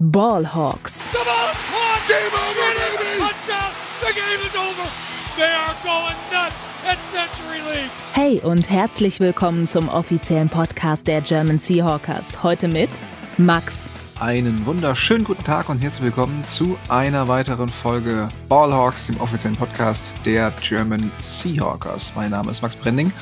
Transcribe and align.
Ballhawks. 0.00 1.10
The 1.10 1.18
ball 1.24 1.50
is 1.50 1.60
caught. 1.66 2.06
Game 2.06 2.32
over, 2.32 2.70
baby. 2.78 3.18
Touchdown. 3.18 3.72
The 4.00 4.14
game 4.14 4.46
is 4.46 4.54
over. 4.54 4.88
They 5.36 5.52
are 5.52 5.74
going 5.82 6.16
nuts 6.30 6.72
at 6.86 6.98
Century 7.10 7.58
League. 7.68 7.90
Hey 8.12 8.38
und 8.38 8.70
herzlich 8.70 9.18
willkommen 9.18 9.66
zum 9.66 9.88
offiziellen 9.88 10.50
Podcast 10.50 11.08
der 11.08 11.20
German 11.20 11.58
Seahawkers. 11.58 12.44
Heute 12.44 12.68
mit 12.68 12.90
Max. 13.38 13.88
Einen 14.20 14.64
wunderschönen 14.66 15.24
guten 15.24 15.42
Tag 15.42 15.68
und 15.68 15.78
herzlich 15.78 16.04
willkommen 16.04 16.44
zu 16.44 16.78
einer 16.88 17.26
weiteren 17.26 17.68
Folge 17.68 18.28
Ballhawks, 18.48 19.08
dem 19.08 19.20
offiziellen 19.20 19.56
Podcast 19.56 20.14
der 20.24 20.52
German 20.62 21.10
Seahawkers. 21.18 22.12
Mein 22.14 22.30
Name 22.30 22.52
ist 22.52 22.62
Max 22.62 22.76
Brending 22.76 23.12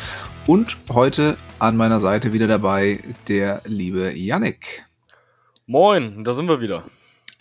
und 0.47 0.77
heute 0.91 1.39
an 1.59 1.79
meiner 1.79 2.01
Seite 2.01 2.35
wieder 2.35 2.49
dabei 2.49 3.01
der 3.29 3.63
liebe 3.65 4.15
Yannick. 4.15 4.87
Moin, 5.69 6.23
da 6.23 6.33
sind 6.33 6.47
wir 6.47 6.61
wieder. 6.61 6.85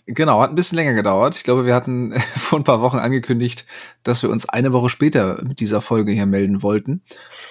Genau, 0.08 0.40
hat 0.40 0.50
ein 0.50 0.56
bisschen 0.56 0.76
länger 0.76 0.94
gedauert. 0.94 1.36
Ich 1.36 1.44
glaube, 1.44 1.64
wir 1.64 1.74
hatten 1.74 2.12
vor 2.36 2.58
ein 2.58 2.64
paar 2.64 2.80
Wochen 2.80 2.98
angekündigt, 2.98 3.66
dass 4.02 4.22
wir 4.22 4.30
uns 4.30 4.48
eine 4.48 4.72
Woche 4.72 4.90
später 4.90 5.42
mit 5.44 5.60
dieser 5.60 5.80
Folge 5.80 6.10
hier 6.10 6.26
melden 6.26 6.62
wollten. 6.62 7.02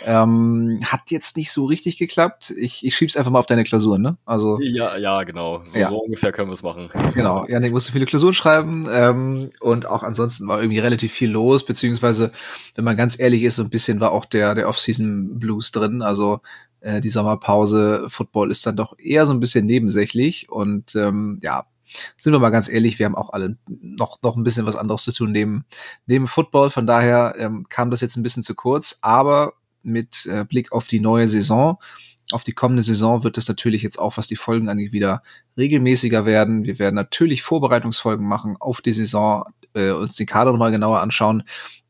Ähm, 0.06 0.80
hat 0.86 1.12
jetzt 1.12 1.36
nicht 1.38 1.52
so 1.52 1.66
richtig 1.66 1.98
geklappt. 1.98 2.54
Ich, 2.58 2.86
ich 2.86 2.96
schieb's 2.96 3.16
einfach 3.16 3.32
mal 3.32 3.40
auf 3.40 3.46
deine 3.46 3.64
Klausuren, 3.64 4.02
ne? 4.02 4.18
Also 4.26 4.60
ja, 4.62 4.98
ja, 4.98 5.24
genau. 5.24 5.64
So, 5.66 5.80
ja. 5.80 5.90
so 5.90 5.98
ungefähr 5.98 6.32
können 6.32 6.50
wir 6.50 6.54
es 6.54 6.64
machen. 6.64 6.90
Genau. 7.14 7.46
Janik 7.48 7.72
musste 7.72 7.94
viele 7.94 8.06
Klausuren 8.06 8.34
schreiben 8.34 8.88
ähm, 8.92 9.52
und 9.62 9.86
auch 9.86 10.04
ansonsten 10.04 10.48
war 10.48 10.62
irgendwie 10.62 10.80
relativ 10.80 11.12
viel 11.12 11.32
los, 11.32 11.66
beziehungsweise, 11.66 12.32
wenn 12.76 12.84
man 12.86 12.98
ganz 12.98 13.20
ehrlich 13.20 13.44
ist, 13.44 13.56
so 13.56 13.64
ein 13.64 13.70
bisschen 13.70 14.00
war 14.00 14.12
auch 14.12 14.26
der 14.26 14.56
der 14.56 14.68
Off-Season 14.70 15.40
Blues 15.40 15.72
drin. 15.72 16.02
Also 16.02 16.42
äh, 16.86 17.02
die 17.02 17.10
Sommerpause, 17.10 18.06
Football 18.10 18.52
ist 18.52 18.66
dann 18.66 18.76
doch 18.76 18.98
eher 19.00 19.26
so 19.26 19.34
ein 19.34 19.40
bisschen 19.40 19.66
nebensächlich 19.66 20.50
und 20.50 20.96
ähm, 20.96 21.40
ja, 21.42 21.66
sind 22.16 22.32
wir 22.32 22.40
mal 22.40 22.52
ganz 22.52 22.70
ehrlich, 22.70 23.00
wir 23.00 23.08
haben 23.08 23.16
auch 23.16 23.32
alle 23.32 23.58
noch, 23.68 24.22
noch 24.22 24.36
ein 24.36 24.44
bisschen 24.44 24.68
was 24.68 24.76
anderes 24.76 25.04
zu 25.04 25.12
tun 25.12 25.32
neben, 25.32 25.66
neben 26.06 26.28
Football. 26.28 26.70
Von 26.70 26.86
daher 26.86 27.36
ähm, 27.40 27.66
kam 27.70 27.90
das 27.90 28.02
jetzt 28.02 28.18
ein 28.18 28.24
bisschen 28.24 28.44
zu 28.44 28.54
kurz, 28.54 29.00
aber 29.02 29.54
mit 29.82 30.26
äh, 30.28 30.46
Blick 30.46 30.72
auf 30.72 30.88
die 30.88 31.00
neue 31.00 31.28
Saison, 31.28 31.80
auf 32.32 32.44
die 32.44 32.54
kommende 32.54 32.84
Saison 32.84 33.24
wird 33.24 33.38
es 33.38 33.48
natürlich 33.48 33.82
jetzt 33.82 33.98
auch, 33.98 34.18
was 34.18 34.28
die 34.28 34.36
Folgen 34.36 34.70
angeht, 34.70 34.94
wieder 34.94 35.24
regelmäßiger 35.58 36.26
werden. 36.26 36.66
Wir 36.66 36.78
werden 36.80 36.96
natürlich 36.96 37.42
Vorbereitungsfolgen 37.42 38.28
machen 38.28 38.58
auf 38.60 38.82
die 38.82 38.94
Saison, 38.94 39.44
äh, 39.74 39.92
uns 39.92 40.16
den 40.16 40.28
Kader 40.28 40.52
nochmal 40.52 40.72
genauer 40.72 41.02
anschauen, 41.02 41.44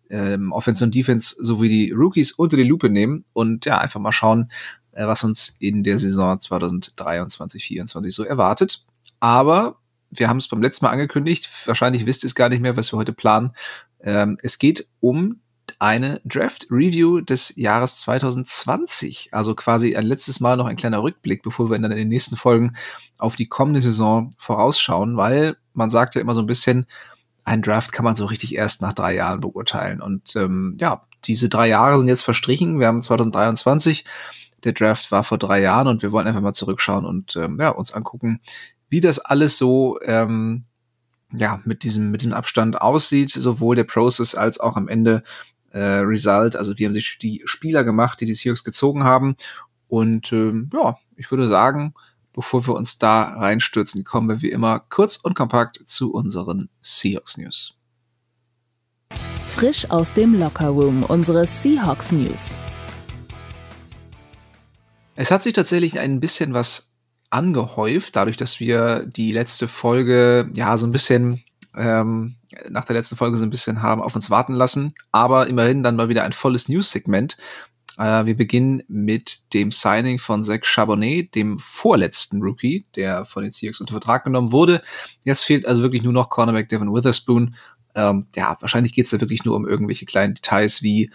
ähm, 0.09 0.51
Offense 0.51 0.83
und 0.83 0.93
Defense 0.93 1.35
sowie 1.39 1.69
die 1.69 1.91
Rookies 1.91 2.31
unter 2.31 2.57
die 2.57 2.63
Lupe 2.63 2.89
nehmen 2.89 3.25
und 3.33 3.65
ja, 3.65 3.79
einfach 3.79 3.99
mal 3.99 4.11
schauen, 4.11 4.51
äh, 4.95 5.05
was 5.05 5.23
uns 5.23 5.55
in 5.59 5.83
der 5.83 5.97
Saison 5.97 6.39
2023 6.39 7.61
2024 7.61 8.15
so 8.15 8.23
erwartet. 8.23 8.83
Aber 9.19 9.77
wir 10.09 10.27
haben 10.29 10.37
es 10.37 10.47
beim 10.47 10.61
letzten 10.61 10.85
Mal 10.85 10.91
angekündigt, 10.91 11.49
wahrscheinlich 11.65 12.05
wisst 12.05 12.23
ihr 12.23 12.27
es 12.27 12.35
gar 12.35 12.49
nicht 12.49 12.61
mehr, 12.61 12.77
was 12.77 12.91
wir 12.91 12.97
heute 12.97 13.13
planen. 13.13 13.51
Ähm, 13.99 14.37
es 14.41 14.57
geht 14.57 14.87
um 14.99 15.41
eine 15.79 16.21
Draft 16.25 16.67
Review 16.69 17.21
des 17.21 17.55
Jahres 17.57 17.99
2020. 17.99 19.29
Also 19.31 19.55
quasi 19.55 19.95
ein 19.95 20.05
letztes 20.05 20.39
Mal 20.39 20.57
noch 20.57 20.67
ein 20.67 20.75
kleiner 20.75 21.03
Rückblick, 21.03 21.43
bevor 21.43 21.69
wir 21.69 21.77
dann 21.79 21.91
in 21.91 21.97
den 21.97 22.07
nächsten 22.07 22.37
Folgen 22.37 22.75
auf 23.17 23.35
die 23.35 23.47
kommende 23.47 23.81
Saison 23.81 24.29
vorausschauen, 24.37 25.17
weil 25.17 25.57
man 25.73 25.89
sagt 25.89 26.15
ja 26.15 26.21
immer 26.21 26.33
so 26.33 26.41
ein 26.41 26.47
bisschen, 26.47 26.85
ein 27.43 27.61
Draft 27.61 27.91
kann 27.91 28.05
man 28.05 28.15
so 28.15 28.25
richtig 28.25 28.55
erst 28.55 28.81
nach 28.81 28.93
drei 28.93 29.15
Jahren 29.15 29.41
beurteilen. 29.41 30.01
Und 30.01 30.35
ähm, 30.35 30.77
ja, 30.79 31.03
diese 31.25 31.49
drei 31.49 31.67
Jahre 31.67 31.99
sind 31.99 32.07
jetzt 32.07 32.23
verstrichen. 32.23 32.79
Wir 32.79 32.87
haben 32.87 33.01
2023 33.01 34.05
der 34.65 34.73
Draft 34.73 35.11
war 35.11 35.23
vor 35.23 35.37
drei 35.37 35.61
Jahren 35.61 35.87
und 35.87 36.01
wir 36.01 36.11
wollen 36.11 36.27
einfach 36.27 36.41
mal 36.41 36.53
zurückschauen 36.53 37.05
und 37.05 37.35
ähm, 37.35 37.57
ja, 37.59 37.69
uns 37.69 37.93
angucken, 37.93 38.41
wie 38.89 38.99
das 38.99 39.19
alles 39.19 39.57
so 39.57 39.99
ähm, 40.03 40.65
ja, 41.33 41.61
mit 41.65 41.83
diesem, 41.83 42.11
mit 42.11 42.23
dem 42.23 42.33
Abstand 42.33 42.81
aussieht, 42.81 43.31
sowohl 43.31 43.75
der 43.75 43.83
Process 43.83 44.35
als 44.35 44.59
auch 44.59 44.75
am 44.77 44.87
Ende 44.87 45.23
äh, 45.71 45.79
Result. 45.79 46.55
Also 46.55 46.77
wie 46.77 46.85
haben 46.85 46.93
sich 46.93 47.17
die 47.19 47.41
Spieler 47.45 47.83
gemacht, 47.83 48.21
die 48.21 48.25
die 48.25 48.33
Seahawks 48.33 48.63
gezogen 48.63 49.03
haben. 49.03 49.35
Und 49.87 50.31
ähm, 50.31 50.69
ja, 50.73 50.97
ich 51.15 51.29
würde 51.31 51.47
sagen, 51.47 51.93
bevor 52.33 52.65
wir 52.67 52.75
uns 52.75 52.97
da 52.97 53.23
reinstürzen, 53.23 54.03
kommen 54.03 54.29
wir 54.29 54.41
wie 54.41 54.51
immer 54.51 54.79
kurz 54.79 55.17
und 55.17 55.35
kompakt 55.35 55.79
zu 55.85 56.13
unseren 56.13 56.69
Seahawks 56.81 57.37
News. 57.37 57.77
Frisch 59.47 59.89
aus 59.89 60.13
dem 60.13 60.37
Locker 60.37 60.69
Room, 60.69 61.03
unsere 61.03 61.47
Seahawks 61.47 62.11
News. 62.11 62.57
Es 65.15 65.31
hat 65.31 65.43
sich 65.43 65.53
tatsächlich 65.53 65.99
ein 65.99 66.19
bisschen 66.19 66.53
was 66.53 66.93
angehäuft, 67.29 68.15
dadurch, 68.15 68.37
dass 68.37 68.59
wir 68.59 69.05
die 69.05 69.31
letzte 69.31 69.67
Folge 69.67 70.49
ja 70.55 70.77
so 70.77 70.85
ein 70.85 70.91
bisschen 70.91 71.43
ähm, 71.75 72.35
nach 72.69 72.85
der 72.85 72.95
letzten 72.95 73.15
Folge 73.15 73.37
so 73.37 73.43
ein 73.43 73.49
bisschen 73.49 73.81
haben 73.81 74.01
auf 74.01 74.15
uns 74.15 74.29
warten 74.29 74.53
lassen, 74.53 74.93
aber 75.11 75.47
immerhin 75.47 75.83
dann 75.83 75.95
mal 75.95 76.09
wieder 76.09 76.23
ein 76.23 76.33
volles 76.33 76.69
News-Segment. 76.69 77.37
Äh, 77.97 78.25
wir 78.25 78.35
beginnen 78.35 78.83
mit 78.87 79.53
dem 79.53 79.71
Signing 79.71 80.19
von 80.19 80.43
Zach 80.43 80.63
Charbonnet, 80.63 81.35
dem 81.35 81.59
vorletzten 81.59 82.41
Rookie, 82.41 82.85
der 82.95 83.25
von 83.25 83.43
den 83.43 83.51
Seahawks 83.51 83.81
unter 83.81 83.93
Vertrag 83.93 84.23
genommen 84.23 84.51
wurde. 84.51 84.81
Jetzt 85.23 85.43
fehlt 85.43 85.65
also 85.65 85.81
wirklich 85.81 86.03
nur 86.03 86.13
noch 86.13 86.29
Cornerback 86.29 86.69
Devin 86.69 86.93
Witherspoon. 86.93 87.55
Ähm, 87.95 88.27
ja, 88.35 88.57
wahrscheinlich 88.59 88.93
geht's 88.93 89.11
da 89.11 89.21
wirklich 89.21 89.45
nur 89.45 89.55
um 89.55 89.67
irgendwelche 89.67 90.05
kleinen 90.05 90.35
Details 90.35 90.81
wie 90.81 91.09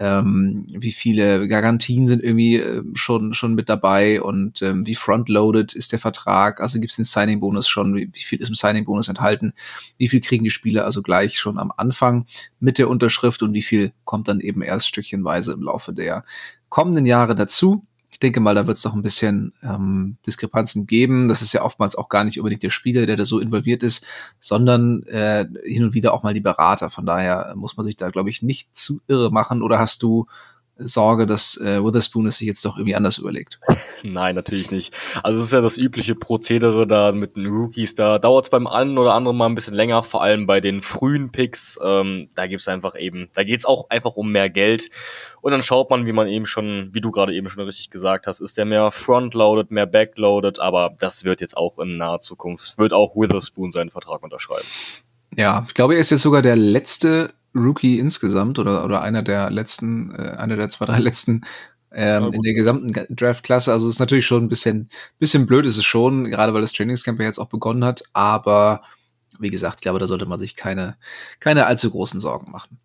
ähm, 0.00 0.66
wie 0.68 0.92
viele 0.92 1.48
Garantien 1.48 2.06
sind 2.06 2.22
irgendwie 2.22 2.56
äh, 2.56 2.82
schon 2.94 3.34
schon 3.34 3.54
mit 3.54 3.68
dabei 3.68 4.22
und 4.22 4.62
ähm, 4.62 4.86
wie 4.86 4.94
frontloaded 4.94 5.74
ist 5.74 5.92
der 5.92 5.98
Vertrag, 5.98 6.60
also 6.60 6.78
gibt 6.78 6.92
es 6.92 6.96
den 6.96 7.04
Signing-Bonus 7.04 7.68
schon, 7.68 7.94
wie, 7.96 8.08
wie 8.12 8.22
viel 8.22 8.40
ist 8.40 8.48
im 8.48 8.54
Signing-Bonus 8.54 9.08
enthalten, 9.08 9.52
wie 9.96 10.08
viel 10.08 10.20
kriegen 10.20 10.44
die 10.44 10.50
Spieler 10.50 10.84
also 10.84 11.02
gleich 11.02 11.38
schon 11.38 11.58
am 11.58 11.72
Anfang 11.76 12.26
mit 12.60 12.78
der 12.78 12.88
Unterschrift 12.88 13.42
und 13.42 13.54
wie 13.54 13.62
viel 13.62 13.92
kommt 14.04 14.28
dann 14.28 14.40
eben 14.40 14.62
erst 14.62 14.88
stückchenweise 14.88 15.52
im 15.52 15.62
Laufe 15.62 15.92
der 15.92 16.24
kommenden 16.68 17.06
Jahre 17.06 17.34
dazu. 17.34 17.84
Ich 18.18 18.20
denke 18.20 18.40
mal, 18.40 18.56
da 18.56 18.66
wird 18.66 18.76
es 18.76 18.84
noch 18.84 18.94
ein 18.94 19.02
bisschen 19.02 19.52
ähm, 19.62 20.16
Diskrepanzen 20.26 20.88
geben. 20.88 21.28
Das 21.28 21.40
ist 21.40 21.52
ja 21.52 21.62
oftmals 21.62 21.94
auch 21.94 22.08
gar 22.08 22.24
nicht 22.24 22.40
unbedingt 22.40 22.64
der 22.64 22.70
Spieler, 22.70 23.06
der 23.06 23.14
da 23.14 23.24
so 23.24 23.38
involviert 23.38 23.84
ist, 23.84 24.04
sondern 24.40 25.04
äh, 25.04 25.46
hin 25.64 25.84
und 25.84 25.94
wieder 25.94 26.12
auch 26.12 26.24
mal 26.24 26.34
die 26.34 26.40
Berater. 26.40 26.90
Von 26.90 27.06
daher 27.06 27.54
muss 27.54 27.76
man 27.76 27.84
sich 27.84 27.96
da, 27.96 28.10
glaube 28.10 28.30
ich, 28.30 28.42
nicht 28.42 28.76
zu 28.76 29.00
irre 29.06 29.30
machen. 29.30 29.62
Oder 29.62 29.78
hast 29.78 30.02
du 30.02 30.26
Sorge, 30.78 31.26
dass 31.26 31.60
äh, 31.60 31.82
Witherspoon 31.82 32.26
es 32.26 32.38
sich 32.38 32.46
jetzt 32.46 32.64
doch 32.64 32.76
irgendwie 32.76 32.94
anders 32.94 33.18
überlegt. 33.18 33.58
Nein, 34.02 34.34
natürlich 34.34 34.70
nicht. 34.70 34.94
Also 35.22 35.40
es 35.40 35.46
ist 35.46 35.52
ja 35.52 35.60
das 35.60 35.76
übliche 35.76 36.14
Prozedere 36.14 36.86
da 36.86 37.12
mit 37.12 37.36
den 37.36 37.46
Rookies. 37.46 37.94
Da 37.94 38.18
dauert 38.18 38.46
es 38.46 38.50
beim 38.50 38.66
einen 38.66 38.96
oder 38.96 39.14
anderen 39.14 39.36
mal 39.36 39.46
ein 39.46 39.54
bisschen 39.54 39.74
länger, 39.74 40.02
vor 40.02 40.22
allem 40.22 40.46
bei 40.46 40.60
den 40.60 40.82
frühen 40.82 41.32
Picks. 41.32 41.78
Ähm, 41.84 42.28
da 42.34 42.46
gibt's 42.46 42.68
einfach 42.68 42.96
eben, 42.98 43.28
da 43.34 43.42
geht's 43.42 43.64
auch 43.64 43.90
einfach 43.90 44.14
um 44.14 44.30
mehr 44.30 44.48
Geld. 44.48 44.90
Und 45.40 45.52
dann 45.52 45.62
schaut 45.62 45.90
man, 45.90 46.06
wie 46.06 46.12
man 46.12 46.28
eben 46.28 46.46
schon, 46.46 46.90
wie 46.92 47.00
du 47.00 47.10
gerade 47.10 47.34
eben 47.34 47.48
schon 47.48 47.64
richtig 47.64 47.90
gesagt 47.90 48.26
hast, 48.26 48.40
ist 48.40 48.58
der 48.58 48.64
mehr 48.64 48.90
frontloaded, 48.90 49.70
mehr 49.70 49.86
backloaded, 49.86 50.58
aber 50.58 50.94
das 50.98 51.24
wird 51.24 51.40
jetzt 51.40 51.56
auch 51.56 51.78
in 51.78 51.96
naher 51.96 52.20
Zukunft, 52.20 52.78
wird 52.78 52.92
auch 52.92 53.16
Witherspoon 53.16 53.72
seinen 53.72 53.90
Vertrag 53.90 54.22
unterschreiben. 54.22 54.66
Ja, 55.36 55.64
ich 55.68 55.74
glaube, 55.74 55.94
er 55.94 56.00
ist 56.00 56.10
jetzt 56.10 56.22
sogar 56.22 56.42
der 56.42 56.56
letzte 56.56 57.30
Rookie 57.54 57.98
insgesamt 57.98 58.58
oder, 58.58 58.84
oder 58.84 59.02
einer 59.02 59.22
der 59.22 59.50
letzten, 59.50 60.14
äh, 60.14 60.36
einer 60.36 60.56
der 60.56 60.68
zwei, 60.68 60.86
drei 60.86 60.98
letzten 60.98 61.42
ähm, 61.92 62.30
in 62.32 62.42
der 62.42 62.54
gesamten 62.54 62.92
Draft-Klasse. 63.14 63.72
Also 63.72 63.86
es 63.86 63.94
ist 63.94 64.00
natürlich 64.00 64.26
schon 64.26 64.44
ein 64.44 64.48
bisschen, 64.48 64.88
bisschen 65.18 65.46
blöd 65.46 65.66
ist 65.66 65.78
es 65.78 65.84
schon, 65.84 66.26
gerade 66.26 66.54
weil 66.54 66.60
das 66.60 66.72
Trainingscamp 66.72 67.18
ja 67.20 67.26
jetzt 67.26 67.38
auch 67.38 67.48
begonnen 67.48 67.84
hat. 67.84 68.02
Aber 68.12 68.82
wie 69.38 69.50
gesagt, 69.50 69.76
ich 69.76 69.82
glaube, 69.82 69.98
da 69.98 70.06
sollte 70.06 70.26
man 70.26 70.38
sich 70.38 70.56
keine, 70.56 70.96
keine 71.40 71.66
allzu 71.66 71.90
großen 71.90 72.20
Sorgen 72.20 72.50
machen. 72.50 72.78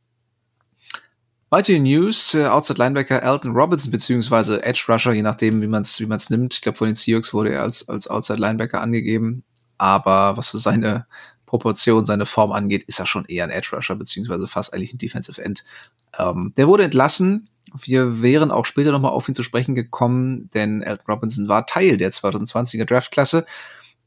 Weitere 1.49 1.79
News, 1.79 2.33
äh, 2.33 2.47
Outside 2.47 2.79
Linebacker 2.79 3.21
Elton 3.21 3.51
Robinson, 3.51 3.91
beziehungsweise 3.91 4.63
Edge 4.63 4.85
Rusher, 4.87 5.13
je 5.13 5.21
nachdem, 5.21 5.61
wie 5.61 5.67
man 5.67 5.83
es 5.83 5.99
wie 5.99 6.07
man's 6.07 6.29
nimmt. 6.29 6.55
Ich 6.55 6.61
glaube, 6.61 6.77
von 6.77 6.87
den 6.87 6.95
Seahawks 6.95 7.33
wurde 7.33 7.51
er 7.51 7.61
als, 7.61 7.87
als 7.89 8.07
Outside 8.07 8.39
Linebacker 8.39 8.81
angegeben. 8.81 9.43
Aber 9.77 10.37
was 10.37 10.49
für 10.49 10.57
seine 10.57 11.05
Proportion, 11.53 12.03
seine 12.03 12.25
Form 12.25 12.51
angeht, 12.51 12.83
ist 12.87 12.99
er 12.99 13.05
schon 13.05 13.25
eher 13.25 13.43
ein 13.43 13.51
Edge 13.51 13.75
Rusher, 13.75 13.93
beziehungsweise 13.93 14.47
fast 14.47 14.73
eigentlich 14.73 14.91
ein 14.91 14.97
Defensive 14.97 15.39
End. 15.39 15.63
Ähm, 16.17 16.51
der 16.57 16.67
wurde 16.67 16.83
entlassen. 16.83 17.47
Wir 17.79 18.23
wären 18.23 18.49
auch 18.49 18.65
später 18.65 18.91
nochmal 18.91 19.11
auf 19.11 19.29
ihn 19.29 19.35
zu 19.35 19.43
sprechen 19.43 19.75
gekommen, 19.75 20.49
denn 20.55 20.81
Elton 20.81 21.05
Robinson 21.07 21.47
war 21.47 21.67
Teil 21.67 21.97
der 21.97 22.11
2020er 22.11 22.85
Draftklasse. 22.85 23.45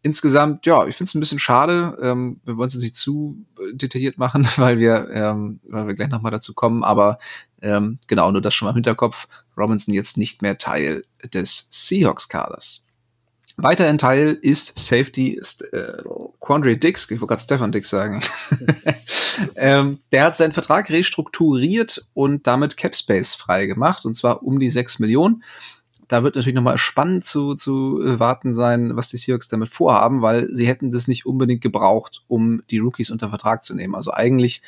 Insgesamt, 0.02 0.66
ja, 0.66 0.88
ich 0.88 0.96
finde 0.96 1.08
es 1.08 1.14
ein 1.14 1.20
bisschen 1.20 1.38
schade. 1.38 1.96
Ähm, 2.02 2.40
wir 2.44 2.56
wollen 2.56 2.66
es 2.66 2.75
nicht 2.75 2.96
zu 2.96 3.46
detailliert 3.75 4.19
machen, 4.19 4.49
weil 4.56 4.78
wir, 4.81 5.08
ähm, 5.12 5.60
weil 5.69 5.87
wir 5.87 5.94
gleich 5.94 6.08
nochmal 6.08 6.32
dazu 6.32 6.52
kommen. 6.52 6.82
Aber 6.82 7.20
ähm, 7.62 8.00
genau, 8.08 8.32
nur 8.32 8.42
das 8.42 8.54
schon 8.54 8.66
mal 8.66 8.70
im 8.70 8.78
Hinterkopf. 8.78 9.28
Robinson 9.56 9.94
jetzt 9.94 10.19
nicht 10.19 10.42
mehr 10.42 10.58
Teil 10.58 11.04
des 11.32 11.69
Seahawks-Kaders. 11.70 12.86
Weiter 13.58 13.87
ein 13.87 13.97
Teil 13.97 14.38
ist 14.41 14.79
Safety 14.79 15.41
äh, 15.73 16.03
Quandre 16.41 16.76
Dix, 16.76 17.11
ich 17.11 17.20
wollte 17.20 17.29
gerade 17.29 17.43
Stefan 17.43 17.73
Dix 17.73 17.88
sagen. 17.88 18.23
ähm, 19.56 19.99
der 20.12 20.25
hat 20.25 20.37
seinen 20.37 20.53
Vertrag 20.53 20.91
restrukturiert 20.91 22.06
und 22.12 22.47
damit 22.47 22.76
Capspace 22.76 23.35
frei 23.35 23.64
gemacht, 23.67 24.05
und 24.05 24.14
zwar 24.14 24.43
um 24.43 24.61
die 24.61 24.69
6 24.69 24.99
Millionen. 24.99 25.43
da 26.08 26.23
wird 26.23 26.37
natürlich 26.37 26.55
nochmal 26.55 26.76
spannend 26.76 27.25
zu, 27.25 27.55
zu 27.55 27.99
warten 28.03 28.55
sein, 28.55 28.94
was 28.94 29.08
die 29.08 29.17
Seahawks 29.17 29.49
damit 29.49 29.70
vorhaben, 29.70 30.20
weil 30.20 30.49
sie 30.55 30.67
hätten 30.67 30.91
das 30.91 31.09
nicht 31.09 31.25
unbedingt 31.25 31.62
gebraucht, 31.62 32.23
um 32.29 32.62
die 32.70 32.79
Rookies 32.79 33.11
unter 33.11 33.31
Vertrag 33.31 33.64
zu 33.64 33.75
nehmen. 33.75 33.94
Also 33.94 34.12
eigentlich 34.12 34.61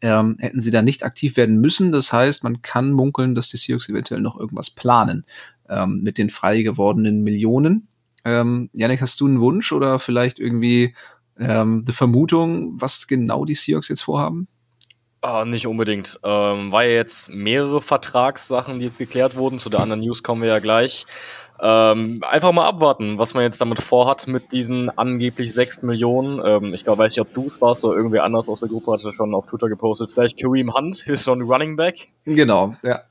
ähm, 0.00 0.36
hätten 0.38 0.62
sie 0.62 0.70
da 0.70 0.80
nicht 0.80 1.04
aktiv 1.04 1.36
werden 1.36 1.60
müssen. 1.60 1.92
Das 1.92 2.12
heißt, 2.12 2.42
man 2.42 2.62
kann 2.62 2.92
munkeln, 2.92 3.34
dass 3.34 3.50
die 3.50 3.58
Seahawks 3.58 3.90
eventuell 3.90 4.22
noch 4.22 4.38
irgendwas 4.38 4.70
planen 4.70 5.26
ähm, 5.68 6.00
mit 6.02 6.18
den 6.18 6.30
frei 6.30 6.62
gewordenen 6.62 7.22
Millionen. 7.22 7.86
Ähm, 8.24 8.70
Janik, 8.72 9.00
hast 9.00 9.20
du 9.20 9.26
einen 9.26 9.40
Wunsch 9.40 9.72
oder 9.72 9.98
vielleicht 9.98 10.38
irgendwie 10.38 10.94
ähm, 11.38 11.82
eine 11.86 11.92
Vermutung, 11.92 12.80
was 12.80 13.06
genau 13.06 13.44
die 13.44 13.54
Seahawks 13.54 13.88
jetzt 13.88 14.02
vorhaben? 14.02 14.48
Ah, 15.22 15.44
nicht 15.44 15.66
unbedingt. 15.66 16.18
Ähm, 16.24 16.72
war 16.72 16.84
ja 16.84 16.92
jetzt 16.92 17.28
mehrere 17.28 17.82
Vertragssachen, 17.82 18.78
die 18.78 18.86
jetzt 18.86 18.98
geklärt 18.98 19.36
wurden. 19.36 19.58
Zu 19.58 19.68
der 19.68 19.80
anderen 19.80 20.00
News 20.00 20.22
kommen 20.22 20.40
wir 20.40 20.48
ja 20.48 20.58
gleich. 20.60 21.04
Ähm, 21.62 22.22
einfach 22.26 22.52
mal 22.52 22.66
abwarten, 22.66 23.18
was 23.18 23.34
man 23.34 23.42
jetzt 23.42 23.60
damit 23.60 23.82
vorhat 23.82 24.26
mit 24.26 24.50
diesen 24.52 24.88
angeblich 24.96 25.52
6 25.52 25.82
Millionen. 25.82 26.40
Ähm, 26.42 26.72
ich 26.72 26.84
glaube, 26.84 27.02
weiß 27.02 27.12
nicht, 27.12 27.20
ob 27.20 27.34
du 27.34 27.48
es 27.48 27.60
warst 27.60 27.84
oder 27.84 27.96
irgendwer 27.96 28.24
anders 28.24 28.48
aus 28.48 28.60
der 28.60 28.70
Gruppe 28.70 28.92
hatte 28.92 29.12
schon 29.12 29.34
auf 29.34 29.46
Twitter 29.46 29.68
gepostet. 29.68 30.10
Vielleicht 30.10 30.40
Kareem 30.40 30.72
Hunt 30.72 31.06
ist 31.06 31.24
so 31.24 31.32
ein 31.32 31.42
Running 31.42 31.76
Back. 31.76 32.08
Genau, 32.24 32.76
ja. 32.82 33.02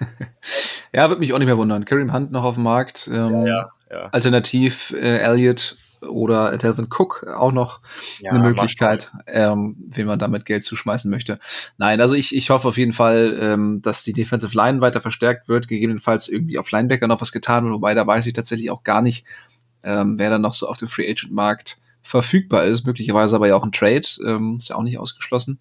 ja, 0.92 1.08
wird 1.08 1.20
mich 1.20 1.32
auch 1.32 1.38
nicht 1.38 1.46
mehr 1.46 1.58
wundern. 1.58 1.84
Kareem 1.84 2.12
Hunt 2.12 2.32
noch 2.32 2.42
auf 2.42 2.54
dem 2.54 2.64
Markt. 2.64 3.08
Ähm, 3.12 3.46
ja, 3.46 3.46
ja, 3.46 3.70
ja. 3.90 4.08
Alternativ 4.10 4.92
äh, 4.92 5.18
Elliott 5.18 5.76
oder 6.08 6.56
Delvin 6.58 6.88
Cook 6.90 7.26
auch 7.26 7.52
noch 7.52 7.80
ja, 8.20 8.30
eine 8.30 8.40
Möglichkeit, 8.40 9.12
ähm, 9.26 9.76
wem 9.88 10.06
man 10.06 10.18
damit 10.18 10.44
Geld 10.44 10.64
zuschmeißen 10.64 11.10
möchte. 11.10 11.38
Nein, 11.78 12.00
also 12.00 12.14
ich, 12.14 12.34
ich 12.34 12.50
hoffe 12.50 12.68
auf 12.68 12.76
jeden 12.76 12.92
Fall, 12.92 13.36
ähm, 13.40 13.82
dass 13.82 14.04
die 14.04 14.12
Defensive 14.12 14.56
Line 14.56 14.80
weiter 14.80 15.00
verstärkt 15.00 15.48
wird, 15.48 15.68
gegebenenfalls 15.68 16.28
irgendwie 16.28 16.58
auf 16.58 16.70
Linebacker 16.70 17.06
noch 17.06 17.20
was 17.20 17.32
getan 17.32 17.64
wird, 17.64 17.74
wobei 17.74 17.94
da 17.94 18.06
weiß 18.06 18.26
ich 18.26 18.32
tatsächlich 18.32 18.70
auch 18.70 18.82
gar 18.82 19.02
nicht, 19.02 19.24
ähm, 19.82 20.18
wer 20.18 20.30
dann 20.30 20.42
noch 20.42 20.54
so 20.54 20.68
auf 20.68 20.76
dem 20.76 20.88
Free 20.88 21.10
Agent 21.10 21.32
Markt 21.32 21.80
verfügbar 22.02 22.64
ist, 22.64 22.86
möglicherweise 22.86 23.36
aber 23.36 23.48
ja 23.48 23.56
auch 23.56 23.64
ein 23.64 23.72
Trade, 23.72 24.06
ähm, 24.26 24.56
ist 24.58 24.68
ja 24.68 24.76
auch 24.76 24.82
nicht 24.82 24.98
ausgeschlossen. 24.98 25.58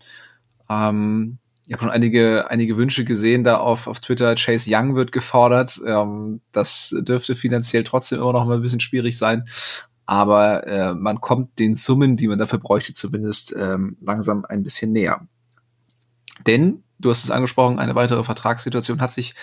Ähm, 0.69 1.37
ich 1.65 1.73
habe 1.73 1.83
schon 1.83 1.91
einige, 1.91 2.49
einige 2.49 2.77
Wünsche 2.77 3.05
gesehen 3.05 3.43
da 3.43 3.57
auf, 3.57 3.87
auf 3.87 3.99
Twitter. 3.99 4.35
Chase 4.35 4.69
Young 4.69 4.95
wird 4.95 5.11
gefordert. 5.11 5.81
Ähm, 5.85 6.41
das 6.51 6.95
dürfte 6.99 7.35
finanziell 7.35 7.83
trotzdem 7.83 8.19
immer 8.19 8.33
noch 8.33 8.45
mal 8.45 8.55
ein 8.55 8.61
bisschen 8.61 8.81
schwierig 8.81 9.17
sein 9.17 9.45
aber 10.05 10.67
äh, 10.67 10.93
man 10.93 11.21
kommt 11.21 11.59
den 11.59 11.75
Summen, 11.75 12.17
die 12.17 12.27
man 12.27 12.39
dafür 12.39 12.59
bräuchte, 12.59 12.93
zumindest 12.93 13.55
ähm, 13.57 13.97
langsam 14.01 14.45
ein 14.45 14.63
bisschen 14.63 14.91
näher. 14.91 15.25
Denn, 16.45 16.83
du 16.99 17.09
hast 17.09 17.23
es 17.23 17.31
angesprochen, 17.31 17.79
eine 17.79 17.95
weitere 17.95 18.23
Vertragssituation 18.23 19.01
hat 19.01 19.11
sich 19.11 19.33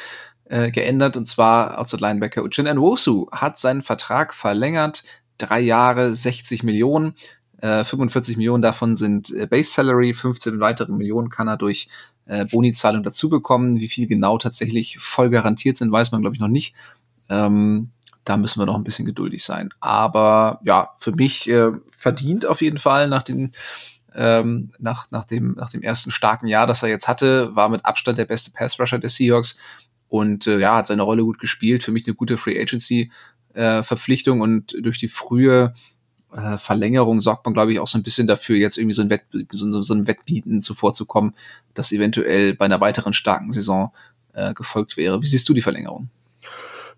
äh, 0.45 0.71
geändert 0.71 1.17
und 1.17 1.27
zwar 1.27 1.79
Outside 1.79 2.03
Linebacker 2.03 2.43
Uchin 2.43 2.67
Nwosu 2.67 3.29
hat 3.33 3.59
seinen 3.59 3.83
Vertrag 3.83 4.35
verlängert, 4.35 5.05
drei 5.39 5.61
Jahre, 5.61 6.15
60 6.15 6.63
Millionen. 6.63 7.15
Äh, 7.61 7.85
45 7.85 8.37
Millionen 8.37 8.63
davon 8.63 8.97
sind 8.97 9.31
äh, 9.31 9.47
Base 9.47 9.71
Salary, 9.71 10.15
15 10.15 10.61
weitere 10.61 10.93
Millionen 10.93 11.31
kann 11.31 11.49
er 11.49 11.57
durch 11.57 11.89
äh, 12.27 12.47
Boni-Zahlung 12.47 13.03
dazu 13.03 13.29
bekommen. 13.29 13.81
Wie 13.81 13.89
viel 13.89 14.07
genau 14.07 14.39
tatsächlich 14.39 14.99
voll 14.99 15.31
garantiert 15.31 15.77
sind, 15.77 15.93
weiß 15.93 16.13
man, 16.13 16.23
glaube 16.23 16.37
ich, 16.37 16.41
noch 16.41 16.49
nicht. 16.49 16.75
Ähm, 17.29 17.91
da 18.25 18.37
müssen 18.37 18.61
wir 18.61 18.67
noch 18.67 18.77
ein 18.77 18.85
bisschen 18.85 19.07
geduldig 19.07 19.45
sein. 19.45 19.69
Aber 19.81 20.61
ja, 20.65 20.91
für 20.99 21.13
mich 21.13 21.49
äh, 21.49 21.73
verdient 21.89 22.47
auf 22.47 22.63
jeden 22.63 22.79
Fall 22.79 23.09
nach 23.09 23.23
den 23.23 23.53
ähm, 24.15 24.73
nach, 24.79 25.11
nach, 25.11 25.25
dem, 25.25 25.53
nach 25.53 25.71
dem 25.71 25.83
ersten 25.83 26.11
starken 26.11 26.49
Jahr, 26.49 26.67
das 26.67 26.83
er 26.83 26.89
jetzt 26.89 27.07
hatte, 27.07 27.55
war 27.55 27.69
mit 27.69 27.85
Abstand 27.85 28.19
der 28.19 28.25
beste 28.25 28.51
Pass-Rusher 28.51 28.99
der 28.99 29.11
Seahawks 29.11 29.59
und 30.09 30.47
äh, 30.47 30.59
ja, 30.59 30.77
hat 30.77 30.89
seine 30.89 31.03
Rolle 31.03 31.23
gut 31.23 31.39
gespielt. 31.39 31.85
Für 31.85 31.93
mich 31.93 32.07
eine 32.07 32.15
gute 32.15 32.37
Free 32.37 32.61
Agency 32.61 33.13
äh, 33.55 33.83
und 34.31 34.77
durch 34.81 34.99
die 34.99 35.09
frühe 35.09 35.75
äh, 36.35 36.59
Verlängerung 36.59 37.21
sorgt 37.21 37.45
man, 37.45 37.55
glaube 37.55 37.73
ich, 37.73 37.81
auch 37.81 37.87
so 37.87 37.99
ein 37.99 38.03
bisschen 38.03 38.27
dafür, 38.27 38.57
jetzt 38.57 38.77
irgendwie 38.77 38.95
so 38.95 39.03
ein, 39.03 39.11
Wett, 39.11 39.23
so, 39.51 39.83
so 39.83 39.95
ein 39.95 40.07
Wettbieten 40.07 40.63
zuvorzukommen, 40.63 41.35
das 41.75 41.93
eventuell 41.93 42.55
bei 42.55 42.65
einer 42.65 42.81
weiteren 42.81 43.13
starken 43.13 43.53
Saison 43.53 43.93
äh, 44.33 44.55
gefolgt 44.55 44.97
wäre. 44.97 45.23
Wie 45.23 45.27
siehst 45.27 45.49
du 45.49 45.55
die 45.55 45.63
Verlängerung? 45.63 46.09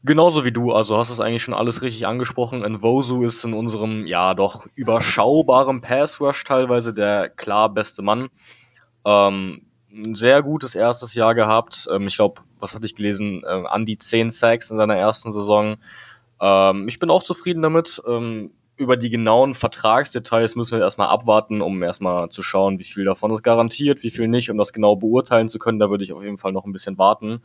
Genauso 0.05 0.45
wie 0.45 0.51
du, 0.51 0.73
also 0.73 0.99
hast 0.99 1.11
es 1.11 1.21
eigentlich 1.21 1.45
schon 1.45 1.55
alles 1.55 1.81
richtig 1.81 2.07
angesprochen. 2.07 2.59
Nvosu 2.59 3.25
ist 3.25 3.45
in 3.45 3.55
unserem, 3.55 4.07
ja, 4.07 4.35
doch 4.35 4.67
überschaubaren 4.75 5.81
Pass-Rush 5.81 6.43
teilweise 6.43 6.93
der 6.93 7.29
klar 7.29 7.69
beste 7.73 8.03
Mann. 8.03 8.29
Ähm, 9.05 9.63
ein 9.93 10.15
sehr 10.17 10.43
gutes 10.43 10.75
erstes 10.75 11.15
Jahr 11.15 11.37
gehabt. 11.37 11.89
Ähm, 11.93 12.09
ich 12.09 12.17
glaube, 12.17 12.43
was 12.59 12.75
hatte 12.75 12.85
ich 12.85 12.97
gelesen? 12.97 13.43
Äh, 13.45 13.67
an 13.69 13.87
die 13.87 13.97
10 13.97 14.31
Sacks 14.31 14.71
in 14.73 14.77
seiner 14.77 14.97
ersten 14.97 15.33
Saison. 15.33 15.77
Ähm, 16.41 16.89
ich 16.89 16.99
bin 16.99 17.11
auch 17.11 17.23
zufrieden 17.23 17.63
damit. 17.63 18.03
Ähm, 18.05 18.51
über 18.83 18.97
die 18.97 19.11
genauen 19.11 19.55
Vertragsdetails 19.55 20.57
müssen 20.57 20.77
wir 20.77 20.85
erstmal 20.85 21.09
abwarten, 21.09 21.63
um 21.63 21.83
erstmal 21.83 22.29
zu 22.29 22.43
schauen, 22.43 22.79
wie 22.79 22.85
viel 22.85 23.05
davon 23.05 23.31
ist 23.33 23.43
garantiert, 23.43 24.03
wie 24.03 24.11
viel 24.11 24.29
nicht, 24.29 24.51
um 24.51 24.59
das 24.59 24.73
genau 24.73 24.97
beurteilen 24.97 25.49
zu 25.49 25.59
können. 25.59 25.79
Da 25.79 25.89
würde 25.89 26.05
ich 26.05 26.13
auf 26.13 26.23
jeden 26.23 26.39
Fall 26.39 26.53
noch 26.53 26.67
ein 26.67 26.73
bisschen 26.73 26.99
warten. 26.99 27.41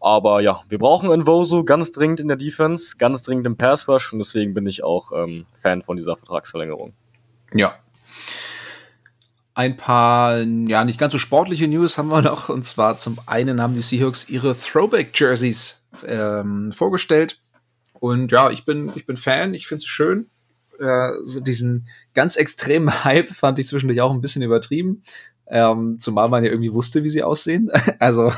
Aber 0.00 0.40
ja, 0.42 0.62
wir 0.68 0.78
brauchen 0.78 1.10
Nvosu 1.10 1.64
ganz 1.64 1.90
dringend 1.90 2.20
in 2.20 2.28
der 2.28 2.36
Defense, 2.36 2.96
ganz 2.98 3.22
dringend 3.22 3.46
im 3.46 3.56
Pass 3.56 3.88
Rush 3.88 4.12
und 4.12 4.18
deswegen 4.18 4.52
bin 4.52 4.66
ich 4.66 4.84
auch 4.84 5.12
ähm, 5.12 5.46
Fan 5.62 5.82
von 5.82 5.96
dieser 5.96 6.16
Vertragsverlängerung. 6.16 6.92
Ja. 7.54 7.74
Ein 9.54 9.76
paar, 9.76 10.40
ja, 10.40 10.84
nicht 10.84 10.98
ganz 10.98 11.12
so 11.12 11.18
sportliche 11.18 11.68
News 11.68 11.96
haben 11.96 12.08
wir 12.08 12.20
noch. 12.20 12.48
Und 12.48 12.64
zwar 12.64 12.96
zum 12.96 13.18
einen 13.26 13.62
haben 13.62 13.74
die 13.74 13.82
Seahawks 13.82 14.28
ihre 14.28 14.54
Throwback-Jerseys 14.54 15.86
ähm, 16.06 16.72
vorgestellt. 16.72 17.40
Und 17.94 18.32
ja, 18.32 18.50
ich 18.50 18.66
bin, 18.66 18.90
ich 18.94 19.06
bin 19.06 19.16
Fan, 19.16 19.54
ich 19.54 19.66
finde 19.66 19.78
es 19.78 19.86
schön. 19.86 20.28
Äh, 20.78 21.12
diesen 21.42 21.88
ganz 22.14 22.36
extremen 22.36 23.04
Hype 23.04 23.30
fand 23.32 23.58
ich 23.58 23.68
zwischendurch 23.68 24.00
auch 24.00 24.12
ein 24.12 24.20
bisschen 24.20 24.42
übertrieben. 24.42 25.02
Ähm, 25.46 26.00
zumal 26.00 26.28
man 26.28 26.42
ja 26.42 26.50
irgendwie 26.50 26.72
wusste, 26.72 27.04
wie 27.04 27.08
sie 27.08 27.22
aussehen. 27.22 27.70
also 27.98 28.32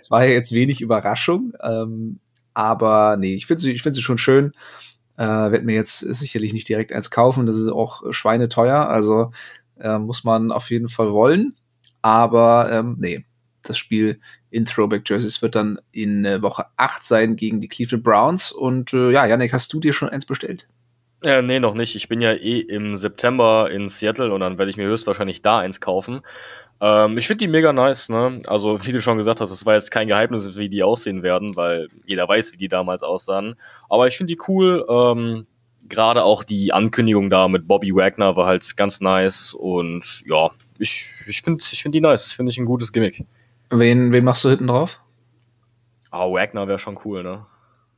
es 0.00 0.10
war 0.10 0.24
ja 0.24 0.32
jetzt 0.32 0.52
wenig 0.52 0.80
Überraschung. 0.80 1.52
Ähm, 1.62 2.18
aber 2.54 3.16
nee, 3.16 3.34
ich 3.34 3.46
finde 3.46 3.62
sie, 3.62 3.72
ich 3.72 3.82
sie 3.82 4.02
schon 4.02 4.18
schön. 4.18 4.52
Äh, 5.16 5.24
Werde 5.24 5.64
mir 5.64 5.74
jetzt 5.74 6.00
sicherlich 6.00 6.52
nicht 6.52 6.68
direkt 6.68 6.92
eins 6.92 7.10
kaufen. 7.10 7.46
Das 7.46 7.56
ist 7.56 7.68
auch 7.68 8.12
schweineteuer. 8.12 8.88
Also 8.88 9.32
äh, 9.78 9.98
muss 9.98 10.24
man 10.24 10.50
auf 10.50 10.70
jeden 10.70 10.88
Fall 10.88 11.12
wollen. 11.12 11.54
Aber 12.02 12.70
ähm, 12.72 12.96
nee, 12.98 13.24
das 13.62 13.78
Spiel 13.78 14.20
in 14.50 14.64
Throwback 14.64 15.08
Jerseys 15.08 15.42
wird 15.42 15.54
dann 15.54 15.78
in 15.92 16.24
äh, 16.24 16.42
Woche 16.42 16.66
8 16.76 17.04
sein 17.04 17.36
gegen 17.36 17.60
die 17.60 17.68
Cleveland 17.68 18.04
Browns. 18.04 18.52
Und 18.52 18.92
äh, 18.92 19.10
ja, 19.10 19.26
Janik, 19.26 19.52
hast 19.52 19.72
du 19.72 19.80
dir 19.80 19.92
schon 19.92 20.08
eins 20.08 20.26
bestellt? 20.26 20.68
Äh, 21.24 21.42
nee, 21.42 21.58
noch 21.58 21.74
nicht. 21.74 21.96
Ich 21.96 22.08
bin 22.08 22.20
ja 22.20 22.32
eh 22.32 22.60
im 22.60 22.96
September 22.96 23.70
in 23.70 23.88
Seattle 23.88 24.32
und 24.32 24.40
dann 24.40 24.58
werde 24.58 24.70
ich 24.70 24.76
mir 24.76 24.86
höchstwahrscheinlich 24.86 25.42
da 25.42 25.58
eins 25.58 25.80
kaufen. 25.80 26.20
Ähm, 26.80 27.18
ich 27.18 27.26
finde 27.26 27.44
die 27.44 27.50
mega 27.50 27.72
nice, 27.72 28.08
ne? 28.08 28.40
Also, 28.46 28.86
wie 28.86 28.92
du 28.92 29.00
schon 29.00 29.18
gesagt 29.18 29.40
hast, 29.40 29.50
es 29.50 29.66
war 29.66 29.74
jetzt 29.74 29.90
kein 29.90 30.06
Geheimnis, 30.06 30.56
wie 30.56 30.68
die 30.68 30.84
aussehen 30.84 31.24
werden, 31.24 31.56
weil 31.56 31.88
jeder 32.06 32.28
weiß, 32.28 32.52
wie 32.52 32.56
die 32.56 32.68
damals 32.68 33.02
aussahen. 33.02 33.56
Aber 33.88 34.06
ich 34.06 34.16
finde 34.16 34.32
die 34.32 34.40
cool. 34.48 34.86
Ähm, 34.88 35.46
Gerade 35.88 36.22
auch 36.22 36.44
die 36.44 36.72
Ankündigung 36.74 37.30
da 37.30 37.48
mit 37.48 37.66
Bobby 37.66 37.94
Wagner 37.94 38.36
war 38.36 38.46
halt 38.46 38.76
ganz 38.76 39.00
nice 39.00 39.54
und 39.54 40.22
ja, 40.26 40.50
ich, 40.78 41.10
ich 41.26 41.40
finde 41.40 41.64
ich 41.70 41.82
find 41.82 41.94
die 41.94 42.02
nice. 42.02 42.24
Das 42.24 42.32
finde 42.34 42.50
ich 42.50 42.58
ein 42.58 42.66
gutes 42.66 42.92
Gimmick. 42.92 43.24
Wen, 43.70 44.12
wen 44.12 44.24
machst 44.24 44.44
du 44.44 44.50
hinten 44.50 44.66
drauf? 44.66 45.00
Ah, 46.10 46.26
Wagner 46.30 46.68
wäre 46.68 46.78
schon 46.78 46.98
cool, 47.04 47.22
ne? 47.22 47.46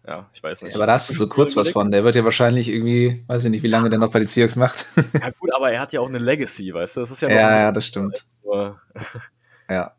Ja, 0.06 0.28
ich 0.32 0.42
weiß 0.42 0.62
nicht. 0.62 0.74
aber 0.74 0.86
da 0.86 0.94
hast 0.94 1.10
du 1.10 1.14
so 1.14 1.28
kurz 1.28 1.56
was 1.56 1.70
von. 1.70 1.90
Der 1.90 2.04
wird 2.04 2.16
ja 2.16 2.24
wahrscheinlich 2.24 2.68
irgendwie, 2.68 3.22
weiß 3.26 3.44
ich 3.44 3.50
nicht, 3.50 3.62
wie 3.62 3.68
lange 3.68 3.90
der 3.90 3.98
noch 3.98 4.10
bei 4.10 4.18
den 4.18 4.28
Seahawks 4.28 4.56
macht. 4.56 4.86
ja, 4.96 5.30
gut, 5.38 5.54
aber 5.54 5.70
er 5.70 5.80
hat 5.80 5.92
ja 5.92 6.00
auch 6.00 6.08
eine 6.08 6.18
Legacy, 6.18 6.72
weißt 6.72 6.96
du? 6.96 7.00
Das 7.00 7.10
ist 7.10 7.22
ja, 7.22 7.28
ja, 7.28 7.58
ja, 7.58 7.72
das 7.72 7.86
stimmt. 7.86 8.24
ja. 9.68 9.94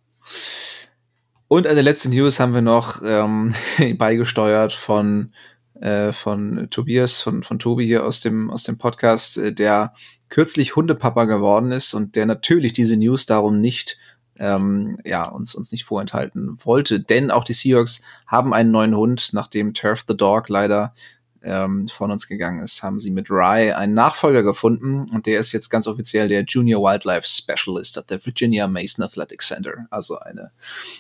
Und 1.48 1.68
eine 1.68 1.82
letzte 1.82 2.10
News 2.10 2.40
haben 2.40 2.54
wir 2.54 2.62
noch 2.62 3.02
ähm, 3.04 3.54
beigesteuert 3.98 4.74
von, 4.74 5.34
äh, 5.80 6.12
von 6.14 6.68
Tobias, 6.72 7.22
von, 7.22 7.44
von 7.44 7.60
Tobi 7.60 7.86
hier 7.86 8.06
aus 8.06 8.22
dem, 8.22 8.50
aus 8.50 8.64
dem 8.64 8.78
Podcast, 8.78 9.38
äh, 9.38 9.54
der 9.54 9.94
kürzlich 10.30 10.76
Hundepapa 10.76 11.26
geworden 11.26 11.72
ist 11.72 11.94
und 11.94 12.16
der 12.16 12.26
natürlich 12.26 12.74
diese 12.74 12.96
News 12.98 13.26
darum 13.26 13.60
nicht 13.60 14.00
ähm, 14.42 14.98
ja, 15.06 15.30
uns, 15.30 15.54
uns 15.54 15.72
nicht 15.72 15.86
vorenthalten 15.86 16.58
wollte. 16.66 17.00
Denn 17.00 17.30
auch 17.30 17.44
die 17.44 17.54
Seahawks 17.54 18.02
haben 18.26 18.54
einen 18.54 18.72
neuen 18.72 18.96
Hund, 18.96 19.30
nachdem 19.34 19.76
Turf 19.76 20.04
the 20.08 20.18
Dog 20.18 20.50
leider 20.50 20.96
ähm, 21.44 21.88
von 21.88 22.10
uns 22.10 22.28
gegangen 22.28 22.62
ist, 22.62 22.82
haben 22.82 22.98
sie 22.98 23.12
mit 23.12 23.30
Rye 23.30 23.74
einen 23.74 23.94
Nachfolger 23.94 24.42
gefunden 24.42 25.06
und 25.14 25.28
der 25.28 25.40
ist 25.40 25.52
jetzt 25.52 25.70
ganz 25.70 25.88
offiziell 25.88 26.28
der 26.28 26.44
Junior 26.44 26.82
Wildlife 26.82 27.28
Specialist 27.28 28.00
at 28.00 28.10
der 28.10 28.24
Virginia 28.26 28.68
Mason 28.68 29.06
Athletic 29.06 29.44
Center. 29.44 29.86
Also 29.92 30.18
eine 30.18 30.52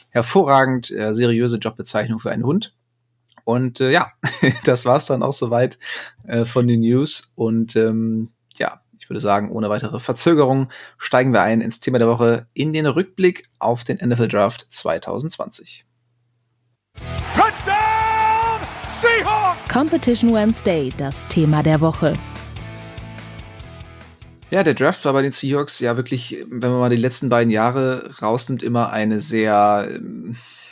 hervorragend 0.09 0.91
äh, 0.91 1.13
seriöse 1.13 1.57
Jobbezeichnung 1.57 2.19
für 2.19 2.31
einen 2.31 2.45
Hund. 2.45 2.75
Und 3.43 3.81
äh, 3.81 3.91
ja, 3.91 4.11
das 4.65 4.85
war's 4.85 5.07
dann 5.07 5.23
auch 5.23 5.33
soweit 5.33 5.79
äh, 6.27 6.45
von 6.45 6.67
den 6.67 6.81
News. 6.81 7.33
Und 7.35 7.75
ähm, 7.75 8.29
würde 9.11 9.19
sagen, 9.19 9.51
ohne 9.51 9.69
weitere 9.69 9.99
Verzögerung 9.99 10.69
steigen 10.97 11.33
wir 11.33 11.41
ein 11.41 11.59
ins 11.59 11.81
Thema 11.81 11.99
der 11.99 12.07
Woche 12.07 12.47
in 12.53 12.71
den 12.71 12.85
Rückblick 12.85 13.49
auf 13.59 13.83
den 13.83 13.97
NFL 13.97 14.29
Draft 14.29 14.65
2020. 14.69 15.85
Touchdown! 17.35 18.61
Seahawks! 19.01 19.69
Competition 19.69 20.33
Wednesday, 20.33 20.93
das 20.97 21.27
Thema 21.27 21.61
der 21.61 21.81
Woche. 21.81 22.13
Ja, 24.49 24.63
der 24.63 24.73
Draft 24.73 25.03
war 25.03 25.11
bei 25.11 25.21
den 25.21 25.33
Seahawks 25.33 25.81
ja 25.81 25.97
wirklich, 25.97 26.45
wenn 26.49 26.71
man 26.71 26.79
mal 26.79 26.89
die 26.89 26.95
letzten 26.95 27.27
beiden 27.27 27.51
Jahre 27.51 28.11
rausnimmt, 28.21 28.63
immer 28.63 28.91
eine 28.91 29.19
sehr 29.19 29.89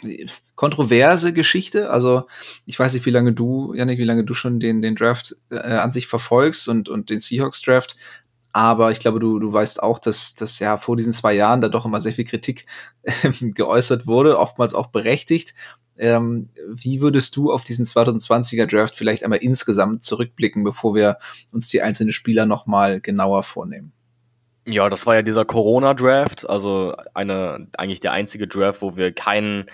äh, 0.03 0.25
kontroverse 0.55 1.31
Geschichte. 1.31 1.89
Also 1.89 2.27
ich 2.65 2.77
weiß 2.77 2.93
nicht, 2.93 3.05
wie 3.05 3.11
lange 3.11 3.31
du, 3.31 3.73
Janik, 3.73 3.97
wie 3.97 4.03
lange 4.03 4.25
du 4.25 4.33
schon 4.33 4.59
den, 4.59 4.81
den 4.81 4.95
Draft 4.95 5.37
äh, 5.49 5.55
an 5.55 5.93
sich 5.93 6.07
verfolgst 6.07 6.67
und, 6.67 6.89
und 6.89 7.09
den 7.09 7.21
Seahawks 7.21 7.61
Draft. 7.61 7.95
Aber 8.51 8.91
ich 8.91 8.99
glaube, 8.99 9.19
du, 9.19 9.39
du 9.39 9.53
weißt 9.53 9.81
auch, 9.83 9.99
dass, 9.99 10.35
dass 10.35 10.59
ja 10.59 10.77
vor 10.77 10.97
diesen 10.97 11.13
zwei 11.13 11.33
Jahren 11.33 11.61
da 11.61 11.69
doch 11.69 11.85
immer 11.85 12.01
sehr 12.01 12.13
viel 12.13 12.25
Kritik 12.25 12.65
äh, 13.03 13.31
geäußert 13.41 14.07
wurde, 14.07 14.39
oftmals 14.39 14.73
auch 14.73 14.87
berechtigt. 14.87 15.53
Ähm, 15.97 16.49
wie 16.67 17.01
würdest 17.01 17.35
du 17.35 17.51
auf 17.51 17.63
diesen 17.63 17.85
2020er 17.85 18.65
Draft 18.65 18.95
vielleicht 18.95 19.23
einmal 19.23 19.39
insgesamt 19.39 20.03
zurückblicken, 20.03 20.63
bevor 20.63 20.95
wir 20.95 21.17
uns 21.51 21.67
die 21.67 21.81
einzelnen 21.81 22.13
Spieler 22.13 22.45
nochmal 22.45 23.01
genauer 23.01 23.43
vornehmen? 23.43 23.91
Ja, 24.65 24.89
das 24.89 25.05
war 25.05 25.15
ja 25.15 25.21
dieser 25.23 25.45
Corona-Draft, 25.45 26.49
also 26.49 26.95
eine, 27.13 27.67
eigentlich 27.77 27.99
der 27.99 28.11
einzige 28.11 28.47
Draft, 28.47 28.81
wo 28.81 28.95
wir 28.95 29.11
keinen 29.11 29.65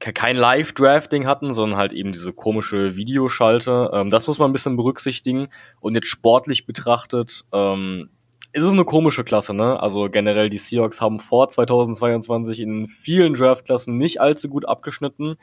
kein 0.00 0.36
Live-Drafting 0.36 1.26
hatten, 1.26 1.54
sondern 1.54 1.78
halt 1.78 1.92
eben 1.92 2.12
diese 2.12 2.32
komische 2.32 2.96
Videoschalte. 2.96 3.90
Ähm, 3.92 4.10
das 4.10 4.26
muss 4.26 4.38
man 4.38 4.50
ein 4.50 4.52
bisschen 4.52 4.76
berücksichtigen. 4.76 5.48
Und 5.80 5.94
jetzt 5.94 6.06
sportlich 6.06 6.66
betrachtet, 6.66 7.44
ähm, 7.52 8.08
ist 8.52 8.64
es 8.64 8.72
eine 8.72 8.84
komische 8.84 9.24
Klasse, 9.24 9.52
ne? 9.54 9.80
Also 9.80 10.08
generell 10.08 10.48
die 10.48 10.58
Seahawks 10.58 11.00
haben 11.00 11.20
vor 11.20 11.48
2022 11.48 12.60
in 12.60 12.88
vielen 12.88 13.34
Draftklassen 13.34 13.96
nicht 13.96 14.20
allzu 14.20 14.48
gut 14.48 14.66
abgeschnitten. 14.66 15.36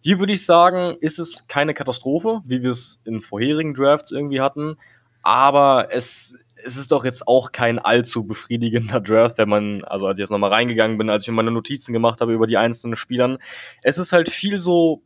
Hier 0.00 0.20
würde 0.20 0.32
ich 0.32 0.46
sagen, 0.46 0.96
ist 1.00 1.18
es 1.18 1.48
keine 1.48 1.74
Katastrophe, 1.74 2.42
wie 2.46 2.62
wir 2.62 2.70
es 2.70 3.00
in 3.04 3.20
vorherigen 3.20 3.74
Drafts 3.74 4.10
irgendwie 4.10 4.40
hatten. 4.40 4.76
Aber 5.22 5.88
es, 5.90 6.38
es 6.64 6.76
ist 6.76 6.92
doch 6.92 7.04
jetzt 7.04 7.28
auch 7.28 7.52
kein 7.52 7.78
allzu 7.78 8.24
befriedigender 8.24 9.00
Draft, 9.00 9.38
wenn 9.38 9.48
man, 9.48 9.82
also 9.84 10.06
als 10.06 10.18
ich 10.18 10.22
jetzt 10.22 10.30
nochmal 10.30 10.52
reingegangen 10.52 10.98
bin, 10.98 11.10
als 11.10 11.24
ich 11.24 11.28
mir 11.28 11.34
meine 11.34 11.50
Notizen 11.50 11.92
gemacht 11.92 12.20
habe 12.20 12.32
über 12.32 12.46
die 12.46 12.56
einzelnen 12.56 12.96
Spielern. 12.96 13.38
Es 13.82 13.98
ist 13.98 14.12
halt 14.12 14.28
viel 14.28 14.58
so 14.58 15.02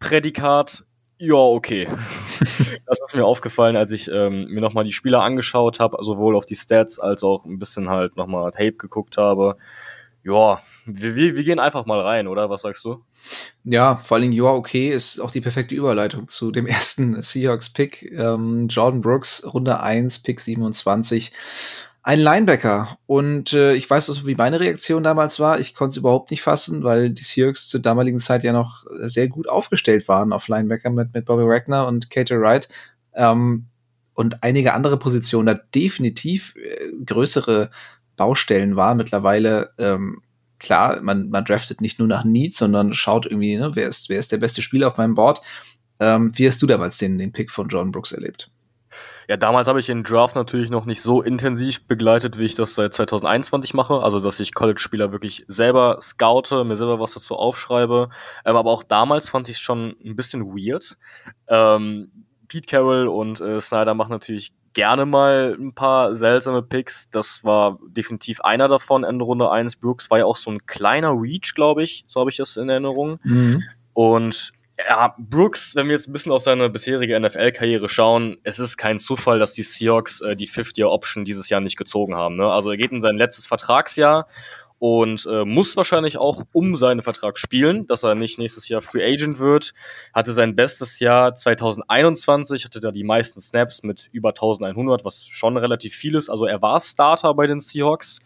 Prädikat, 0.00 0.84
ja, 1.18 1.36
okay. 1.36 1.88
das 2.86 3.00
ist 3.00 3.16
mir 3.16 3.24
aufgefallen, 3.24 3.76
als 3.76 3.90
ich 3.90 4.10
ähm, 4.10 4.46
mir 4.48 4.60
nochmal 4.60 4.84
die 4.84 4.92
Spieler 4.92 5.22
angeschaut 5.22 5.80
habe, 5.80 5.96
sowohl 6.02 6.36
auf 6.36 6.44
die 6.44 6.56
Stats 6.56 6.98
als 6.98 7.24
auch 7.24 7.46
ein 7.46 7.58
bisschen 7.58 7.88
halt 7.88 8.16
nochmal 8.16 8.50
Tape 8.50 8.74
geguckt 8.74 9.16
habe. 9.16 9.56
Ja, 10.26 10.60
wir, 10.86 11.14
wir, 11.14 11.36
wir 11.36 11.44
gehen 11.44 11.60
einfach 11.60 11.86
mal 11.86 12.00
rein, 12.00 12.26
oder? 12.26 12.50
Was 12.50 12.62
sagst 12.62 12.84
du? 12.84 13.04
Ja, 13.62 13.96
vor 13.96 14.16
allem, 14.16 14.32
ja, 14.32 14.44
okay, 14.44 14.90
ist 14.90 15.20
auch 15.20 15.30
die 15.30 15.40
perfekte 15.40 15.76
Überleitung 15.76 16.28
zu 16.28 16.50
dem 16.50 16.66
ersten 16.66 17.22
Seahawks-Pick. 17.22 18.10
Ähm, 18.10 18.66
Jordan 18.66 19.02
Brooks, 19.02 19.46
Runde 19.54 19.80
1, 19.80 20.24
Pick 20.24 20.40
27 20.40 21.32
ein 22.02 22.20
Linebacker. 22.20 22.98
Und 23.06 23.52
äh, 23.52 23.74
ich 23.74 23.88
weiß, 23.88 24.10
also, 24.10 24.26
wie 24.26 24.34
meine 24.34 24.58
Reaktion 24.60 25.04
damals 25.04 25.38
war. 25.38 25.60
Ich 25.60 25.74
konnte 25.74 25.90
es 25.90 25.96
überhaupt 25.96 26.30
nicht 26.30 26.42
fassen, 26.42 26.82
weil 26.82 27.10
die 27.10 27.22
Seahawks 27.22 27.68
zur 27.68 27.80
damaligen 27.80 28.20
Zeit 28.20 28.42
ja 28.42 28.52
noch 28.52 28.84
sehr 29.02 29.28
gut 29.28 29.48
aufgestellt 29.48 30.06
waren 30.08 30.32
auf 30.32 30.48
Linebacker 30.48 30.90
mit, 30.90 31.14
mit 31.14 31.24
Bobby 31.24 31.44
Wagner 31.44 31.86
und 31.86 32.10
Kate 32.10 32.40
Wright. 32.40 32.68
Ähm, 33.14 33.66
und 34.14 34.42
einige 34.42 34.72
andere 34.72 34.98
Positionen 34.98 35.46
da 35.46 35.54
definitiv 35.54 36.54
äh, 36.56 36.92
größere 37.04 37.70
Baustellen 38.16 38.76
waren. 38.76 38.96
Mittlerweile, 38.96 39.70
ähm, 39.78 40.22
klar, 40.58 41.00
man, 41.02 41.30
man 41.30 41.44
draftet 41.44 41.80
nicht 41.80 41.98
nur 41.98 42.08
nach 42.08 42.24
Needs, 42.24 42.58
sondern 42.58 42.94
schaut 42.94 43.26
irgendwie, 43.26 43.56
ne, 43.56 43.74
wer, 43.74 43.88
ist, 43.88 44.08
wer 44.08 44.18
ist 44.18 44.32
der 44.32 44.38
beste 44.38 44.62
Spieler 44.62 44.88
auf 44.88 44.96
meinem 44.96 45.14
Board. 45.14 45.40
Ähm, 46.00 46.32
wie 46.34 46.46
hast 46.46 46.60
du 46.62 46.66
damals 46.66 46.98
den, 46.98 47.18
den 47.18 47.32
Pick 47.32 47.50
von 47.50 47.68
John 47.68 47.90
Brooks 47.90 48.12
erlebt? 48.12 48.50
Ja, 49.28 49.36
damals 49.36 49.66
habe 49.66 49.80
ich 49.80 49.86
den 49.86 50.04
Draft 50.04 50.36
natürlich 50.36 50.70
noch 50.70 50.84
nicht 50.84 51.02
so 51.02 51.20
intensiv 51.20 51.84
begleitet, 51.88 52.38
wie 52.38 52.44
ich 52.44 52.54
das 52.54 52.76
seit 52.76 52.94
2021 52.94 53.74
mache. 53.74 54.00
Also, 54.00 54.20
dass 54.20 54.38
ich 54.38 54.54
College-Spieler 54.54 55.10
wirklich 55.10 55.44
selber 55.48 55.98
scoute, 56.00 56.62
mir 56.64 56.76
selber 56.76 57.00
was 57.00 57.14
dazu 57.14 57.34
aufschreibe. 57.34 58.08
Ähm, 58.44 58.56
aber 58.56 58.70
auch 58.70 58.84
damals 58.84 59.28
fand 59.28 59.48
ich 59.48 59.56
es 59.56 59.60
schon 59.60 59.96
ein 60.04 60.14
bisschen 60.14 60.46
weird. 60.46 60.96
Ähm, 61.48 62.26
Pete 62.46 62.66
Carroll 62.68 63.08
und 63.08 63.40
äh, 63.40 63.60
Snyder 63.60 63.94
machen 63.94 64.10
natürlich 64.10 64.52
gerne 64.76 65.06
mal 65.06 65.56
ein 65.58 65.72
paar 65.72 66.14
seltsame 66.14 66.60
Picks. 66.60 67.08
Das 67.08 67.42
war 67.44 67.78
definitiv 67.88 68.42
einer 68.42 68.68
davon, 68.68 69.04
Ende 69.04 69.24
Runde 69.24 69.50
1. 69.50 69.76
Brooks 69.76 70.10
war 70.10 70.18
ja 70.18 70.26
auch 70.26 70.36
so 70.36 70.50
ein 70.50 70.66
kleiner 70.66 71.12
Reach, 71.12 71.54
glaube 71.54 71.82
ich. 71.82 72.04
So 72.08 72.20
habe 72.20 72.28
ich 72.28 72.36
das 72.36 72.58
in 72.58 72.68
Erinnerung. 72.68 73.18
Mhm. 73.22 73.62
Und 73.94 74.52
ja, 74.78 75.14
Brooks, 75.16 75.74
wenn 75.76 75.86
wir 75.86 75.94
jetzt 75.94 76.08
ein 76.08 76.12
bisschen 76.12 76.30
auf 76.30 76.42
seine 76.42 76.68
bisherige 76.68 77.18
NFL-Karriere 77.18 77.88
schauen, 77.88 78.36
es 78.42 78.58
ist 78.58 78.76
kein 78.76 78.98
Zufall, 78.98 79.38
dass 79.38 79.54
die 79.54 79.62
Seahawks 79.62 80.20
äh, 80.20 80.36
die 80.36 80.46
Fifth-Year-Option 80.46 81.24
dieses 81.24 81.48
Jahr 81.48 81.62
nicht 81.62 81.78
gezogen 81.78 82.14
haben. 82.14 82.36
Ne? 82.36 82.44
Also 82.44 82.70
er 82.70 82.76
geht 82.76 82.92
in 82.92 83.00
sein 83.00 83.16
letztes 83.16 83.46
Vertragsjahr 83.46 84.28
und 84.78 85.26
äh, 85.30 85.44
muss 85.44 85.76
wahrscheinlich 85.76 86.18
auch 86.18 86.42
um 86.52 86.76
seinen 86.76 87.02
Vertrag 87.02 87.38
spielen, 87.38 87.86
dass 87.86 88.02
er 88.02 88.14
nicht 88.14 88.38
nächstes 88.38 88.68
Jahr 88.68 88.82
Free 88.82 89.04
Agent 89.04 89.38
wird. 89.38 89.72
Hatte 90.12 90.32
sein 90.32 90.54
bestes 90.54 91.00
Jahr 91.00 91.34
2021, 91.34 92.64
hatte 92.64 92.80
da 92.80 92.90
die 92.90 93.04
meisten 93.04 93.40
Snaps 93.40 93.82
mit 93.82 94.08
über 94.12 94.30
1100, 94.30 95.04
was 95.04 95.24
schon 95.24 95.56
relativ 95.56 95.94
viel 95.94 96.14
ist. 96.14 96.28
Also 96.28 96.44
er 96.46 96.60
war 96.60 96.80
Starter 96.80 97.32
bei 97.34 97.46
den 97.46 97.60
Seahawks. 97.60 98.18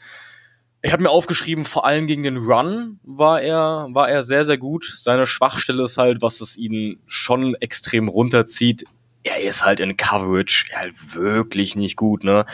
Ich 0.82 0.92
habe 0.92 1.02
mir 1.02 1.10
aufgeschrieben, 1.10 1.66
vor 1.66 1.84
allem 1.84 2.06
gegen 2.06 2.22
den 2.22 2.38
Run 2.38 3.00
war 3.02 3.42
er, 3.42 3.88
war 3.90 4.08
er 4.08 4.24
sehr, 4.24 4.46
sehr 4.46 4.56
gut. 4.56 4.90
Seine 4.96 5.26
Schwachstelle 5.26 5.84
ist 5.84 5.98
halt, 5.98 6.22
was 6.22 6.40
es 6.40 6.56
ihn 6.56 7.00
schon 7.06 7.54
extrem 7.56 8.08
runterzieht. 8.08 8.84
Er 9.22 9.40
ist 9.40 9.64
halt 9.64 9.80
in 9.80 9.96
Coverage 9.96 10.70
halt 10.74 11.14
wirklich 11.14 11.76
nicht 11.76 11.96
gut, 11.96 12.24
ne? 12.24 12.46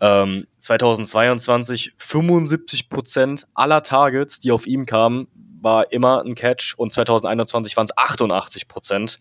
Ähm, 0.00 0.46
2022 0.58 1.94
75 1.96 2.88
Prozent 2.88 3.46
aller 3.54 3.82
Targets, 3.82 4.38
die 4.38 4.52
auf 4.52 4.66
ihm 4.66 4.86
kamen, 4.86 5.26
war 5.60 5.92
immer 5.92 6.22
ein 6.24 6.34
Catch 6.34 6.74
und 6.76 6.92
2021 6.92 7.76
waren 7.76 7.86
es 7.86 7.96
88 7.96 8.68
Prozent. 8.68 9.18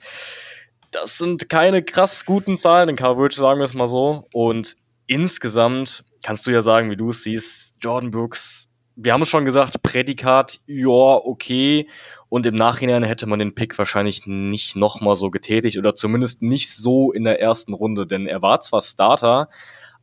Das 0.92 1.18
sind 1.18 1.50
keine 1.50 1.84
krass 1.84 2.26
guten 2.26 2.58
Zahlen 2.58 2.90
in 2.90 2.96
Coverage, 2.96 3.38
sagen 3.38 3.60
wir 3.60 3.66
es 3.66 3.74
mal 3.74 3.88
so. 3.88 4.28
Und 4.34 4.76
insgesamt 5.08 6.04
kannst 6.24 6.46
du 6.46 6.52
ja 6.52 6.62
sagen, 6.62 6.90
wie 6.90 6.98
du 6.98 7.10
es 7.10 7.24
siehst, 7.24 7.78
Jordan 7.82 8.12
Brooks, 8.12 8.70
wir 8.96 9.14
haben 9.14 9.22
es 9.22 9.30
schon 9.30 9.46
gesagt, 9.46 9.82
Prädikat, 9.84 10.60
ja, 10.66 10.88
okay. 10.88 11.88
Und 12.32 12.46
im 12.46 12.56
Nachhinein 12.56 13.04
hätte 13.04 13.28
man 13.28 13.40
den 13.40 13.56
Pick 13.56 13.78
wahrscheinlich 13.78 14.26
nicht 14.26 14.78
nochmal 14.78 15.18
so 15.18 15.30
getätigt 15.30 15.78
oder 15.78 15.96
zumindest 15.96 16.42
nicht 16.42 16.74
so 16.74 17.12
in 17.12 17.26
der 17.26 17.42
ersten 17.42 17.74
Runde, 17.74 18.08
denn 18.08 18.26
er 18.26 18.42
war 18.42 18.62
zwar 18.62 18.80
Starter, 18.80 19.50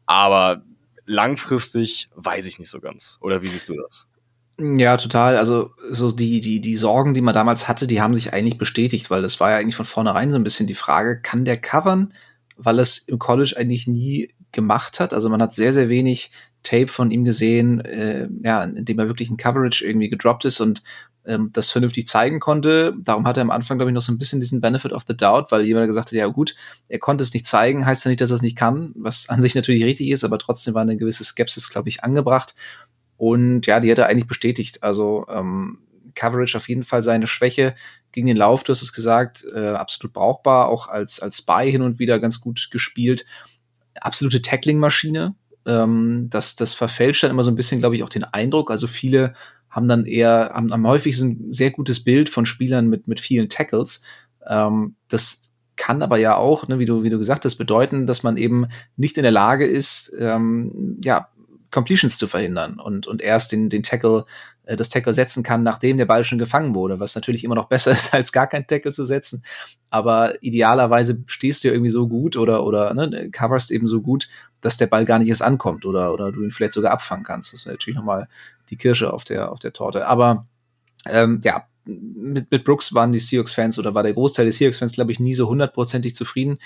aber 0.04 0.62
langfristig 1.06 2.10
weiß 2.16 2.44
ich 2.44 2.58
nicht 2.58 2.68
so 2.68 2.80
ganz. 2.80 3.16
Oder 3.22 3.40
wie 3.40 3.46
siehst 3.46 3.70
du 3.70 3.76
das? 3.80 4.08
Ja, 4.58 4.98
total. 4.98 5.38
Also 5.38 5.70
so 5.90 6.12
die, 6.12 6.42
die, 6.42 6.60
die 6.60 6.76
Sorgen, 6.76 7.14
die 7.14 7.22
man 7.22 7.32
damals 7.32 7.66
hatte, 7.66 7.86
die 7.86 8.02
haben 8.02 8.14
sich 8.14 8.34
eigentlich 8.34 8.58
bestätigt, 8.58 9.10
weil 9.10 9.22
das 9.22 9.40
war 9.40 9.52
ja 9.52 9.56
eigentlich 9.56 9.76
von 9.76 9.86
vornherein 9.86 10.30
so 10.30 10.38
ein 10.38 10.44
bisschen 10.44 10.66
die 10.66 10.74
Frage, 10.74 11.22
kann 11.22 11.46
der 11.46 11.56
covern? 11.56 12.12
Weil 12.58 12.78
es 12.78 12.98
im 12.98 13.18
College 13.18 13.54
eigentlich 13.56 13.86
nie 13.86 14.34
gemacht 14.52 15.00
hat. 15.00 15.14
Also 15.14 15.30
man 15.30 15.40
hat 15.40 15.54
sehr, 15.54 15.72
sehr 15.72 15.88
wenig 15.88 16.30
Tape 16.62 16.88
von 16.88 17.10
ihm 17.10 17.24
gesehen, 17.24 17.80
äh, 17.80 18.28
ja, 18.44 18.64
in 18.64 18.84
dem 18.84 18.98
er 18.98 19.08
wirklich 19.08 19.30
ein 19.30 19.38
Coverage 19.38 19.86
irgendwie 19.86 20.10
gedroppt 20.10 20.44
ist 20.44 20.60
und 20.60 20.82
ähm, 21.28 21.50
das 21.52 21.70
vernünftig 21.70 22.08
zeigen 22.08 22.40
konnte. 22.40 22.94
Darum 23.00 23.26
hat 23.26 23.36
er 23.36 23.42
am 23.42 23.50
Anfang, 23.50 23.78
glaube 23.78 23.90
ich, 23.90 23.94
noch 23.94 24.02
so 24.02 24.12
ein 24.12 24.18
bisschen 24.18 24.40
diesen 24.40 24.60
Benefit 24.60 24.92
of 24.92 25.04
the 25.06 25.16
Doubt, 25.16 25.52
weil 25.52 25.62
jemand 25.62 25.86
gesagt 25.86 26.08
hat, 26.08 26.12
ja 26.12 26.26
gut, 26.26 26.54
er 26.88 26.98
konnte 26.98 27.22
es 27.22 27.32
nicht 27.32 27.46
zeigen, 27.46 27.86
heißt 27.86 28.04
ja 28.04 28.08
nicht, 28.08 28.20
dass 28.20 28.30
er 28.30 28.36
es 28.36 28.42
nicht 28.42 28.56
kann, 28.56 28.92
was 28.96 29.28
an 29.28 29.40
sich 29.40 29.54
natürlich 29.54 29.84
richtig 29.84 30.10
ist, 30.10 30.24
aber 30.24 30.38
trotzdem 30.38 30.74
war 30.74 30.82
eine 30.82 30.96
gewisse 30.96 31.24
Skepsis, 31.24 31.70
glaube 31.70 31.88
ich, 31.88 32.02
angebracht. 32.02 32.54
Und 33.16 33.66
ja, 33.66 33.80
die 33.80 33.90
hat 33.90 33.98
er 33.98 34.06
eigentlich 34.06 34.28
bestätigt. 34.28 34.82
Also 34.82 35.26
ähm, 35.28 35.78
Coverage 36.14 36.56
auf 36.56 36.68
jeden 36.68 36.84
Fall 36.84 37.02
seine 37.02 37.26
Schwäche 37.26 37.74
gegen 38.10 38.26
den 38.26 38.36
Lauf, 38.36 38.64
du 38.64 38.72
hast 38.72 38.82
es 38.82 38.92
gesagt, 38.92 39.44
äh, 39.54 39.68
absolut 39.68 40.14
brauchbar, 40.14 40.68
auch 40.68 40.88
als, 40.88 41.20
als 41.20 41.38
Spy 41.38 41.70
hin 41.70 41.82
und 41.82 41.98
wieder 41.98 42.18
ganz 42.18 42.40
gut 42.40 42.68
gespielt 42.70 43.24
absolute 44.02 44.42
Tackling-Maschine. 44.42 45.34
Ähm, 45.66 46.28
das, 46.30 46.56
das 46.56 46.74
verfälscht 46.74 47.22
dann 47.22 47.30
immer 47.30 47.42
so 47.42 47.50
ein 47.50 47.56
bisschen, 47.56 47.80
glaube 47.80 47.96
ich, 47.96 48.02
auch 48.02 48.08
den 48.08 48.24
Eindruck. 48.24 48.70
Also 48.70 48.86
viele 48.86 49.34
haben 49.70 49.88
dann 49.88 50.06
eher, 50.06 50.52
haben 50.54 50.72
am 50.72 50.86
häufigsten 50.86 51.48
ein 51.48 51.52
sehr 51.52 51.70
gutes 51.70 52.04
Bild 52.04 52.28
von 52.28 52.46
Spielern 52.46 52.88
mit, 52.88 53.08
mit 53.08 53.20
vielen 53.20 53.48
Tackles. 53.48 54.02
Ähm, 54.46 54.96
das 55.08 55.52
kann 55.76 56.02
aber 56.02 56.18
ja 56.18 56.36
auch, 56.36 56.68
ne, 56.68 56.78
wie 56.78 56.86
du, 56.86 57.02
wie 57.02 57.10
du 57.10 57.18
gesagt 57.18 57.44
hast, 57.44 57.56
bedeuten, 57.56 58.06
dass 58.06 58.22
man 58.22 58.36
eben 58.36 58.66
nicht 58.96 59.16
in 59.16 59.22
der 59.22 59.32
Lage 59.32 59.66
ist, 59.66 60.12
ähm, 60.18 60.98
ja, 61.04 61.28
Completions 61.70 62.16
zu 62.16 62.26
verhindern 62.26 62.80
und, 62.80 63.06
und 63.06 63.20
erst 63.20 63.52
den, 63.52 63.68
den 63.68 63.82
Tackle 63.82 64.24
äh, 64.64 64.76
das 64.76 64.90
Tackle 64.90 65.12
setzen 65.12 65.42
kann, 65.42 65.62
nachdem 65.62 65.96
der 65.96 66.06
Ball 66.06 66.24
schon 66.24 66.38
gefangen 66.38 66.74
wurde, 66.74 67.00
was 67.00 67.14
natürlich 67.14 67.44
immer 67.44 67.54
noch 67.54 67.68
besser 67.68 67.90
ist, 67.92 68.12
als 68.14 68.32
gar 68.32 68.46
kein 68.46 68.66
Tackle 68.66 68.92
zu 68.92 69.04
setzen. 69.04 69.42
Aber 69.90 70.42
idealerweise 70.42 71.22
stehst 71.26 71.64
du 71.64 71.68
ja 71.68 71.74
irgendwie 71.74 71.90
so 71.90 72.08
gut 72.08 72.36
oder, 72.36 72.64
oder 72.64 72.94
ne, 72.94 73.30
coverst 73.30 73.70
eben 73.70 73.88
so 73.88 74.00
gut, 74.00 74.28
dass 74.60 74.76
der 74.76 74.86
Ball 74.86 75.04
gar 75.04 75.18
nicht 75.18 75.28
erst 75.28 75.42
ankommt 75.42 75.86
oder, 75.86 76.12
oder 76.12 76.32
du 76.32 76.42
ihn 76.42 76.50
vielleicht 76.50 76.72
sogar 76.72 76.92
abfangen 76.92 77.24
kannst. 77.24 77.52
Das 77.52 77.64
wäre 77.64 77.74
natürlich 77.74 77.96
nochmal 77.96 78.28
die 78.70 78.76
Kirsche 78.76 79.12
auf 79.12 79.24
der, 79.24 79.52
auf 79.52 79.58
der 79.58 79.72
Torte. 79.72 80.06
Aber 80.06 80.46
ähm, 81.06 81.40
ja, 81.42 81.64
mit, 81.84 82.50
mit 82.50 82.64
Brooks 82.64 82.94
waren 82.94 83.12
die 83.12 83.18
Seahawks-Fans 83.18 83.78
oder 83.78 83.94
war 83.94 84.02
der 84.02 84.12
Großteil 84.12 84.46
des 84.46 84.56
Seahawks-Fans, 84.56 84.92
glaube 84.92 85.12
ich, 85.12 85.20
nie 85.20 85.34
so 85.34 85.48
hundertprozentig 85.48 86.14
zufrieden. 86.14 86.58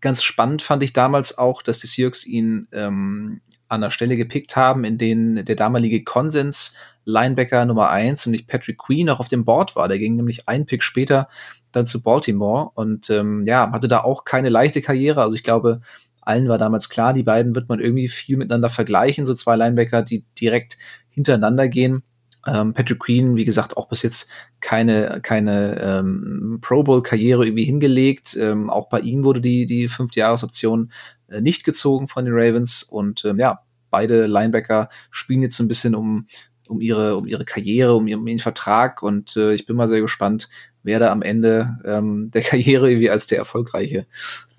Ganz 0.00 0.22
spannend 0.22 0.62
fand 0.62 0.82
ich 0.82 0.92
damals 0.92 1.36
auch, 1.36 1.62
dass 1.62 1.80
die 1.80 1.88
Seahawks 1.88 2.24
ihn 2.24 2.68
ähm, 2.72 3.40
an 3.68 3.80
der 3.80 3.90
Stelle 3.90 4.16
gepickt 4.16 4.54
haben, 4.56 4.84
in 4.84 4.98
denen 4.98 5.44
der 5.44 5.56
damalige 5.56 6.04
Konsens 6.04 6.76
Linebacker 7.04 7.64
Nummer 7.64 7.90
eins, 7.90 8.26
nämlich 8.26 8.46
Patrick 8.46 8.78
Queen, 8.78 9.10
auch 9.10 9.20
auf 9.20 9.28
dem 9.28 9.44
Board 9.44 9.74
war. 9.74 9.88
Der 9.88 9.98
ging 9.98 10.16
nämlich 10.16 10.48
einen 10.48 10.66
Pick 10.66 10.82
später 10.82 11.28
dann 11.72 11.86
zu 11.86 12.02
Baltimore 12.02 12.70
und 12.74 13.10
ähm, 13.10 13.44
ja, 13.46 13.70
hatte 13.72 13.88
da 13.88 14.00
auch 14.00 14.24
keine 14.24 14.48
leichte 14.48 14.82
Karriere. 14.82 15.22
Also 15.22 15.34
ich 15.34 15.42
glaube, 15.42 15.80
allen 16.20 16.48
war 16.48 16.58
damals 16.58 16.88
klar, 16.88 17.12
die 17.12 17.22
beiden 17.22 17.54
wird 17.54 17.68
man 17.68 17.80
irgendwie 17.80 18.08
viel 18.08 18.36
miteinander 18.36 18.68
vergleichen, 18.68 19.26
so 19.26 19.34
zwei 19.34 19.56
Linebacker, 19.56 20.02
die 20.02 20.24
direkt 20.40 20.78
hintereinander 21.20 21.68
gehen. 21.68 22.02
Ähm, 22.46 22.72
Patrick 22.72 23.00
Queen, 23.00 23.36
wie 23.36 23.44
gesagt, 23.44 23.76
auch 23.76 23.88
bis 23.88 24.02
jetzt 24.02 24.30
keine, 24.60 25.20
keine 25.22 25.78
ähm, 25.80 26.58
Pro 26.62 26.82
Bowl-Karriere 26.82 27.44
irgendwie 27.44 27.64
hingelegt. 27.64 28.36
Ähm, 28.40 28.70
auch 28.70 28.88
bei 28.88 29.00
ihm 29.00 29.24
wurde 29.24 29.40
die, 29.40 29.66
die 29.66 29.88
Fünfjahresoption 29.88 30.90
äh, 31.28 31.40
nicht 31.40 31.64
gezogen 31.64 32.08
von 32.08 32.24
den 32.24 32.34
Ravens. 32.34 32.82
Und 32.82 33.24
ähm, 33.26 33.38
ja, 33.38 33.60
beide 33.90 34.26
Linebacker 34.26 34.88
spielen 35.10 35.42
jetzt 35.42 35.56
so 35.56 35.64
ein 35.64 35.68
bisschen 35.68 35.94
um, 35.94 36.26
um, 36.66 36.80
ihre, 36.80 37.16
um 37.16 37.26
ihre 37.26 37.44
Karriere, 37.44 37.94
um 37.94 38.06
ihren, 38.06 38.20
um 38.20 38.26
ihren 38.26 38.38
Vertrag. 38.38 39.02
Und 39.02 39.36
äh, 39.36 39.52
ich 39.52 39.66
bin 39.66 39.76
mal 39.76 39.88
sehr 39.88 40.00
gespannt, 40.00 40.48
wer 40.82 40.98
da 40.98 41.12
am 41.12 41.20
Ende 41.20 41.78
ähm, 41.84 42.30
der 42.30 42.42
Karriere 42.42 42.90
irgendwie 42.90 43.10
als 43.10 43.26
der 43.26 43.38
erfolgreiche 43.38 44.06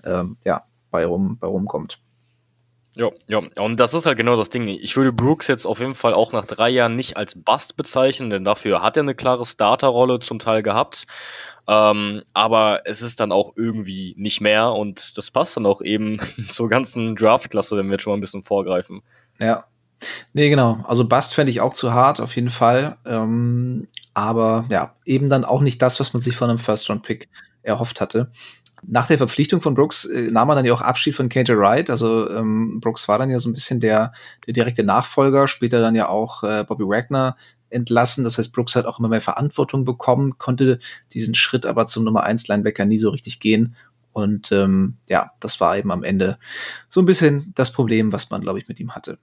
ähm, 0.03 0.37
ja, 0.45 0.63
bei, 0.91 1.05
rum, 1.05 1.37
bei 1.39 1.47
rumkommt. 1.47 1.99
Ja, 2.95 3.09
ja, 3.27 3.39
und 3.57 3.79
das 3.79 3.93
ist 3.93 4.05
halt 4.05 4.17
genau 4.17 4.35
das 4.35 4.49
Ding. 4.49 4.67
Ich 4.67 4.97
würde 4.97 5.13
Brooks 5.13 5.47
jetzt 5.47 5.65
auf 5.65 5.79
jeden 5.79 5.95
Fall 5.95 6.13
auch 6.13 6.33
nach 6.33 6.43
drei 6.43 6.69
Jahren 6.69 6.97
nicht 6.97 7.15
als 7.15 7.35
Bust 7.35 7.77
bezeichnen, 7.77 8.29
denn 8.29 8.43
dafür 8.43 8.81
hat 8.81 8.97
er 8.97 9.03
eine 9.03 9.15
klare 9.15 9.45
Starterrolle 9.45 10.19
zum 10.19 10.39
Teil 10.39 10.61
gehabt. 10.61 11.05
Ähm, 11.67 12.21
aber 12.33 12.81
es 12.85 13.01
ist 13.01 13.21
dann 13.21 13.31
auch 13.31 13.53
irgendwie 13.55 14.13
nicht 14.17 14.41
mehr 14.41 14.73
und 14.73 15.17
das 15.17 15.31
passt 15.31 15.55
dann 15.55 15.65
auch 15.65 15.81
eben 15.81 16.19
zur 16.49 16.67
ganzen 16.67 17.15
Draftklasse, 17.15 17.77
wenn 17.77 17.85
wir 17.85 17.93
jetzt 17.93 18.03
schon 18.03 18.11
mal 18.11 18.17
ein 18.17 18.21
bisschen 18.21 18.43
vorgreifen. 18.43 19.01
Ja. 19.41 19.65
Nee, 20.33 20.49
genau. 20.49 20.79
Also 20.83 21.07
Bust 21.07 21.33
fände 21.33 21.51
ich 21.51 21.61
auch 21.61 21.73
zu 21.73 21.93
hart, 21.93 22.19
auf 22.19 22.35
jeden 22.35 22.49
Fall. 22.49 22.97
Ähm, 23.05 23.87
aber 24.13 24.65
ja, 24.69 24.95
eben 25.05 25.29
dann 25.29 25.45
auch 25.45 25.61
nicht 25.61 25.81
das, 25.81 25.99
was 25.99 26.13
man 26.13 26.21
sich 26.21 26.35
von 26.35 26.49
einem 26.49 26.59
First-Round-Pick 26.59 27.29
erhofft 27.61 28.01
hatte. 28.01 28.31
Nach 28.83 29.07
der 29.07 29.17
Verpflichtung 29.17 29.61
von 29.61 29.73
Brooks 29.75 30.05
äh, 30.05 30.31
nahm 30.31 30.47
man 30.47 30.57
dann 30.57 30.65
ja 30.65 30.73
auch 30.73 30.81
Abschied 30.81 31.15
von 31.15 31.29
KJ 31.29 31.53
Wright. 31.53 31.89
Also 31.89 32.29
ähm, 32.29 32.79
Brooks 32.79 33.07
war 33.07 33.19
dann 33.19 33.29
ja 33.29 33.39
so 33.39 33.49
ein 33.49 33.53
bisschen 33.53 33.79
der, 33.79 34.13
der 34.45 34.53
direkte 34.53 34.83
Nachfolger, 34.83 35.47
später 35.47 35.81
dann 35.81 35.95
ja 35.95 36.09
auch 36.09 36.43
äh, 36.43 36.63
Bobby 36.67 36.83
Wagner 36.83 37.35
entlassen. 37.69 38.23
Das 38.23 38.37
heißt, 38.37 38.53
Brooks 38.53 38.75
hat 38.75 38.85
auch 38.85 38.99
immer 38.99 39.07
mehr 39.07 39.21
Verantwortung 39.21 39.85
bekommen, 39.85 40.37
konnte 40.37 40.79
diesen 41.13 41.35
Schritt 41.35 41.65
aber 41.65 41.87
zum 41.87 42.03
Nummer 42.03 42.23
1 42.23 42.47
Linebacker 42.47 42.85
nie 42.85 42.97
so 42.97 43.09
richtig 43.09 43.39
gehen. 43.39 43.75
Und 44.13 44.51
ähm, 44.51 44.97
ja, 45.09 45.31
das 45.39 45.61
war 45.61 45.77
eben 45.77 45.91
am 45.91 46.03
Ende 46.03 46.37
so 46.89 47.01
ein 47.01 47.05
bisschen 47.05 47.53
das 47.55 47.71
Problem, 47.71 48.11
was 48.11 48.29
man, 48.29 48.41
glaube 48.41 48.59
ich, 48.59 48.67
mit 48.67 48.79
ihm 48.79 48.93
hatte. 48.93 49.17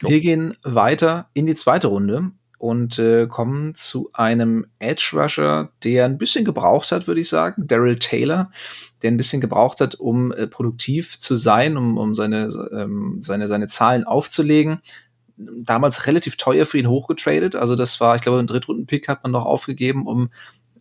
Wir 0.00 0.20
gehen 0.20 0.56
weiter 0.62 1.28
in 1.34 1.46
die 1.46 1.54
zweite 1.54 1.88
Runde 1.88 2.32
und 2.60 2.98
äh, 2.98 3.26
kommen 3.26 3.74
zu 3.74 4.10
einem 4.12 4.66
Edge 4.80 5.12
Rusher, 5.14 5.70
der 5.82 6.04
ein 6.04 6.18
bisschen 6.18 6.44
gebraucht 6.44 6.92
hat, 6.92 7.06
würde 7.06 7.22
ich 7.22 7.28
sagen, 7.30 7.66
Daryl 7.66 7.98
Taylor, 7.98 8.50
der 9.00 9.10
ein 9.10 9.16
bisschen 9.16 9.40
gebraucht 9.40 9.80
hat, 9.80 9.94
um 9.94 10.30
äh, 10.32 10.46
produktiv 10.46 11.18
zu 11.18 11.36
sein, 11.36 11.78
um, 11.78 11.96
um 11.96 12.14
seine, 12.14 12.50
ähm, 12.70 13.16
seine, 13.22 13.48
seine 13.48 13.66
Zahlen 13.66 14.04
aufzulegen. 14.04 14.82
Damals 15.38 16.06
relativ 16.06 16.36
teuer 16.36 16.66
für 16.66 16.76
ihn 16.76 16.90
hochgetradet, 16.90 17.56
also 17.56 17.76
das 17.76 17.98
war, 17.98 18.16
ich 18.16 18.20
glaube, 18.20 18.40
ein 18.40 18.46
Drittrunden-Pick 18.46 19.08
hat 19.08 19.22
man 19.22 19.32
noch 19.32 19.46
aufgegeben, 19.46 20.06
um 20.06 20.28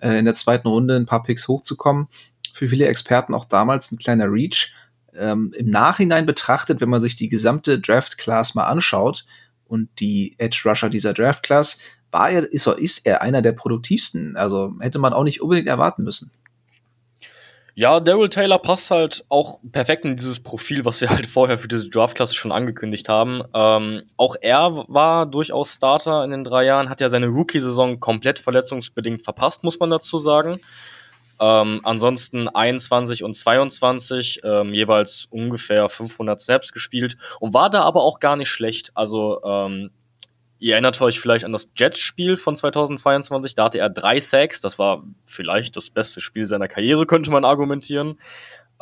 äh, 0.01 0.19
in 0.19 0.25
der 0.25 0.33
zweiten 0.33 0.67
Runde 0.67 0.98
ein 0.98 1.05
paar 1.05 1.24
Picks 1.24 1.48
hochzukommen. 1.48 2.09
Für 2.51 2.67
viele 2.67 2.88
Experten 2.88 3.33
auch 3.33 3.45
damals 3.45 3.89
ein 3.93 3.98
kleiner 3.98 4.29
Reach. 4.29 4.74
Ähm, 5.17 5.53
Im 5.55 5.67
Nachhinein 5.67 6.25
betrachtet, 6.25 6.81
wenn 6.81 6.89
man 6.89 7.00
sich 7.00 7.15
die 7.15 7.29
gesamte 7.29 7.79
Draft-Class 7.79 8.53
mal 8.53 8.65
anschaut, 8.65 9.24
und 9.69 9.89
die 9.99 10.35
Edge 10.38 10.61
Rusher 10.65 10.89
dieser 10.89 11.13
Draft 11.13 11.43
Class 11.43 11.79
war 12.11 12.29
er, 12.29 12.51
ist, 12.51 12.67
ist 12.67 13.05
er 13.05 13.22
einer 13.22 13.41
der 13.41 13.51
produktivsten. 13.53 14.35
Also 14.35 14.74
hätte 14.79 15.00
man 15.00 15.13
auch 15.13 15.24
nicht 15.24 15.41
unbedingt 15.41 15.67
erwarten 15.67 16.03
müssen. 16.03 16.31
Ja, 17.75 18.01
Daryl 18.01 18.27
Taylor 18.27 18.59
passt 18.59 18.91
halt 18.91 19.24
auch 19.29 19.61
perfekt 19.72 20.03
in 20.03 20.17
dieses 20.17 20.41
Profil, 20.41 20.83
was 20.83 21.00
wir 21.00 21.09
halt 21.09 21.25
vorher 21.27 21.57
für 21.57 21.70
diese 21.70 21.87
Draft-Klasse 21.87 22.35
schon 22.35 22.51
angekündigt 22.51 23.07
haben. 23.07 23.41
Ähm, 23.53 24.03
auch 24.17 24.35
er 24.41 24.83
war 24.89 25.25
durchaus 25.25 25.75
Starter 25.75 26.25
in 26.25 26.31
den 26.31 26.44
drei 26.44 26.65
Jahren, 26.65 26.89
hat 26.89 27.00
ja 27.00 27.07
seine 27.07 27.27
Rookie-Saison 27.27 28.01
komplett 28.01 28.39
verletzungsbedingt 28.39 29.24
verpasst, 29.24 29.63
muss 29.63 29.79
man 29.79 29.91
dazu 29.91 30.20
sagen. 30.20 30.59
Ähm, 31.39 31.81
ansonsten 31.83 32.47
21 32.47 33.23
und 33.23 33.35
22 33.35 34.41
ähm, 34.43 34.73
jeweils 34.73 35.27
ungefähr 35.29 35.87
500 35.87 36.41
Snaps 36.41 36.71
gespielt 36.73 37.17
und 37.39 37.53
war 37.53 37.69
da 37.69 37.83
aber 37.83 38.03
auch 38.03 38.19
gar 38.19 38.35
nicht 38.35 38.49
schlecht. 38.49 38.91
Also 38.93 39.41
ähm, 39.43 39.91
ihr 40.59 40.73
erinnert 40.73 40.99
euch 41.01 41.19
vielleicht 41.19 41.45
an 41.45 41.53
das 41.53 41.69
Jets-Spiel 41.73 42.37
von 42.37 42.55
2022. 42.55 43.55
Da 43.55 43.65
hatte 43.65 43.79
er 43.79 43.89
drei 43.89 44.19
Sacks. 44.19 44.59
Das 44.59 44.77
war 44.77 45.03
vielleicht 45.25 45.77
das 45.77 45.89
beste 45.89 46.19
Spiel 46.19 46.45
seiner 46.45 46.67
Karriere, 46.67 47.05
könnte 47.05 47.31
man 47.31 47.45
argumentieren. 47.45 48.19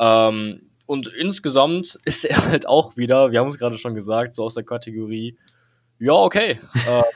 Ähm, 0.00 0.62
und 0.86 1.06
insgesamt 1.06 1.96
ist 2.04 2.24
er 2.24 2.44
halt 2.46 2.66
auch 2.66 2.96
wieder, 2.96 3.30
wir 3.30 3.38
haben 3.38 3.48
es 3.48 3.58
gerade 3.58 3.78
schon 3.78 3.94
gesagt, 3.94 4.34
so 4.34 4.44
aus 4.44 4.54
der 4.54 4.64
Kategorie 4.64 5.36
ja, 5.98 6.12
okay. 6.12 6.60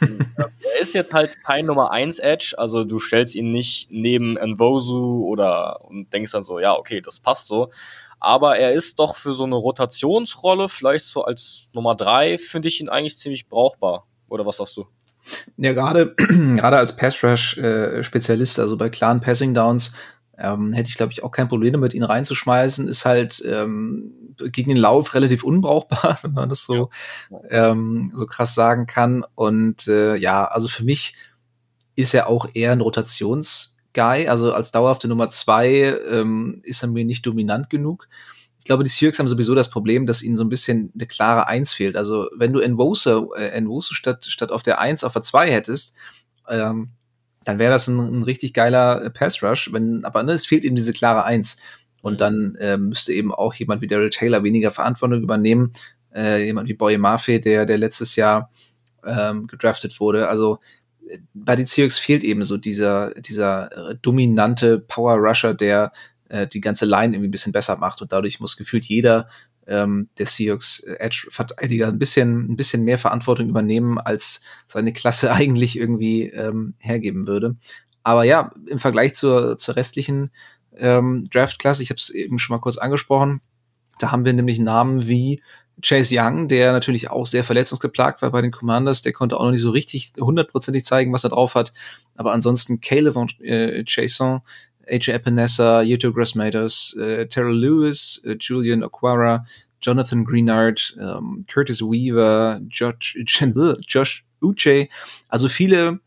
ähm, 0.00 0.18
er 0.36 0.80
ist 0.80 0.94
jetzt 0.94 1.12
halt 1.12 1.42
kein 1.44 1.66
Nummer 1.66 1.90
1 1.90 2.18
Edge, 2.18 2.54
also 2.56 2.84
du 2.84 2.98
stellst 2.98 3.34
ihn 3.34 3.52
nicht 3.52 3.88
neben 3.90 4.36
Nvosu 4.36 5.24
oder 5.24 5.84
und 5.84 6.12
denkst 6.12 6.32
dann 6.32 6.44
so, 6.44 6.58
ja, 6.58 6.76
okay, 6.76 7.00
das 7.00 7.20
passt 7.20 7.48
so. 7.48 7.70
Aber 8.18 8.56
er 8.56 8.72
ist 8.72 8.98
doch 8.98 9.16
für 9.16 9.34
so 9.34 9.44
eine 9.44 9.56
Rotationsrolle, 9.56 10.68
vielleicht 10.68 11.06
so 11.06 11.24
als 11.24 11.68
Nummer 11.72 11.96
3, 11.96 12.38
finde 12.38 12.68
ich 12.68 12.80
ihn 12.80 12.88
eigentlich 12.88 13.18
ziemlich 13.18 13.48
brauchbar. 13.48 14.06
Oder 14.28 14.46
was 14.46 14.58
sagst 14.58 14.76
du? 14.76 14.86
Ja, 15.56 15.72
gerade 15.72 16.14
gerade 16.16 16.78
als 16.78 16.96
Pass 16.96 17.22
Rush 17.22 17.58
äh, 17.58 18.00
also 18.00 18.76
bei 18.76 18.90
klaren 18.90 19.20
Passing 19.20 19.54
Downs, 19.54 19.96
ähm, 20.38 20.72
hätte 20.72 20.88
ich 20.88 20.96
glaube 20.96 21.12
ich 21.12 21.22
auch 21.22 21.30
kein 21.30 21.48
Problem 21.48 21.72
damit, 21.72 21.94
ihn 21.94 22.02
reinzuschmeißen. 22.02 22.88
Ist 22.88 23.04
halt 23.04 23.42
ähm, 23.44 24.12
gegen 24.50 24.70
den 24.70 24.78
Lauf 24.78 25.14
relativ 25.14 25.44
unbrauchbar, 25.44 26.18
wenn 26.22 26.32
man 26.32 26.48
das 26.48 26.64
so, 26.64 26.90
ähm, 27.50 28.12
so 28.14 28.26
krass 28.26 28.54
sagen 28.54 28.86
kann. 28.86 29.24
Und 29.34 29.88
äh, 29.88 30.16
ja, 30.16 30.44
also 30.44 30.68
für 30.68 30.84
mich 30.84 31.14
ist 31.94 32.14
er 32.14 32.28
auch 32.28 32.48
eher 32.54 32.72
ein 32.72 32.80
Rotationsguy. 32.80 34.28
Also 34.28 34.52
als 34.52 34.72
dauerhafte 34.72 35.08
Nummer 35.08 35.30
zwei 35.30 35.96
ähm, 36.10 36.60
ist 36.64 36.82
er 36.82 36.88
mir 36.88 37.04
nicht 37.04 37.26
dominant 37.26 37.70
genug. 37.70 38.08
Ich 38.58 38.64
glaube, 38.64 38.84
die 38.84 38.90
Seahawks 38.90 39.18
haben 39.18 39.26
sowieso 39.26 39.56
das 39.56 39.70
Problem, 39.70 40.06
dass 40.06 40.22
ihnen 40.22 40.36
so 40.36 40.44
ein 40.44 40.48
bisschen 40.48 40.92
eine 40.94 41.06
klare 41.06 41.48
Eins 41.48 41.72
fehlt. 41.72 41.96
Also 41.96 42.28
wenn 42.36 42.52
du 42.52 42.60
Nwosu, 42.60 43.32
äh, 43.32 43.60
Nwosu 43.60 43.94
statt, 43.94 44.24
statt 44.24 44.52
auf 44.52 44.62
der 44.62 44.78
Eins 44.78 45.02
auf 45.02 45.14
der 45.14 45.22
zwei 45.22 45.50
hättest, 45.50 45.96
ähm, 46.48 46.90
dann 47.44 47.58
wäre 47.58 47.72
das 47.72 47.88
ein, 47.88 47.98
ein, 47.98 48.22
richtig 48.22 48.54
geiler 48.54 49.10
Pass 49.10 49.42
Rush. 49.42 49.72
Wenn, 49.72 50.04
aber 50.04 50.22
ne, 50.22 50.32
es 50.32 50.46
fehlt 50.46 50.64
eben 50.64 50.76
diese 50.76 50.92
klare 50.92 51.24
Eins. 51.24 51.58
Und 52.02 52.20
dann 52.20 52.56
äh, 52.56 52.76
müsste 52.76 53.12
eben 53.12 53.32
auch 53.32 53.54
jemand 53.54 53.80
wie 53.80 53.86
Daryl 53.86 54.10
Taylor 54.10 54.42
weniger 54.42 54.70
Verantwortung 54.70 55.22
übernehmen. 55.22 55.72
Äh, 56.14 56.44
jemand 56.44 56.68
wie 56.68 56.74
Boye 56.74 56.98
Mafe, 56.98 57.40
der, 57.40 57.64
der 57.64 57.78
letztes 57.78 58.16
Jahr 58.16 58.50
ähm, 59.04 59.46
gedraftet 59.46 59.98
wurde. 60.00 60.28
Also 60.28 60.58
äh, 61.08 61.18
bei 61.32 61.56
den 61.56 61.66
Seahawks 61.66 61.98
fehlt 61.98 62.24
eben 62.24 62.44
so 62.44 62.58
dieser, 62.58 63.14
dieser 63.14 63.90
äh, 63.90 63.94
dominante 64.02 64.78
Power 64.78 65.14
Rusher, 65.14 65.54
der 65.54 65.92
äh, 66.28 66.46
die 66.46 66.60
ganze 66.60 66.86
Line 66.86 67.14
irgendwie 67.14 67.28
ein 67.28 67.32
bisschen 67.32 67.52
besser 67.52 67.76
macht. 67.78 68.02
Und 68.02 68.12
dadurch 68.12 68.40
muss 68.40 68.56
gefühlt 68.56 68.84
jeder 68.84 69.28
ähm, 69.66 70.08
der 70.18 70.26
Seahawks 70.26 70.80
äh, 70.80 70.96
Edge-Verteidiger 70.98 71.88
ein 71.88 71.98
bisschen, 71.98 72.50
ein 72.50 72.56
bisschen 72.56 72.84
mehr 72.84 72.98
Verantwortung 72.98 73.48
übernehmen, 73.48 73.98
als 73.98 74.42
seine 74.66 74.92
Klasse 74.92 75.32
eigentlich 75.32 75.78
irgendwie 75.78 76.28
ähm, 76.28 76.74
hergeben 76.78 77.26
würde. 77.26 77.56
Aber 78.02 78.24
ja, 78.24 78.52
im 78.66 78.80
Vergleich 78.80 79.14
zur, 79.14 79.56
zur 79.56 79.76
restlichen 79.76 80.30
ähm, 80.76 81.28
Draft-Klasse. 81.30 81.82
Ich 81.82 81.90
habe 81.90 81.98
es 81.98 82.10
eben 82.10 82.38
schon 82.38 82.54
mal 82.54 82.60
kurz 82.60 82.78
angesprochen. 82.78 83.40
Da 83.98 84.10
haben 84.10 84.24
wir 84.24 84.32
nämlich 84.32 84.58
Namen 84.58 85.06
wie 85.06 85.42
Chase 85.80 86.14
Young, 86.16 86.48
der 86.48 86.72
natürlich 86.72 87.10
auch 87.10 87.26
sehr 87.26 87.44
verletzungsgeplagt 87.44 88.22
war 88.22 88.30
bei 88.30 88.42
den 88.42 88.50
Commanders. 88.50 89.02
Der 89.02 89.12
konnte 89.12 89.36
auch 89.38 89.44
noch 89.44 89.50
nicht 89.50 89.60
so 89.60 89.70
richtig 89.70 90.12
hundertprozentig 90.20 90.84
zeigen, 90.84 91.12
was 91.12 91.24
er 91.24 91.30
drauf 91.30 91.54
hat. 91.54 91.72
Aber 92.14 92.32
ansonsten 92.32 92.80
Caleb 92.80 93.16
und 93.16 93.40
äh, 93.40 93.84
Jason, 93.86 94.42
AJ 94.88 95.12
Epinesa, 95.12 95.82
Yuto 95.82 96.12
Grassmaters, 96.12 96.96
äh, 97.00 97.26
Terrell 97.26 97.56
Lewis, 97.56 98.22
äh, 98.26 98.36
Julian 98.38 98.82
Aquara, 98.82 99.46
Jonathan 99.80 100.24
Greenard, 100.24 100.96
ähm, 101.00 101.44
Curtis 101.52 101.82
Weaver, 101.82 102.60
Josh, 102.68 103.18
Josh 103.88 104.24
Uche. 104.40 104.88
Also 105.28 105.48
viele 105.48 106.00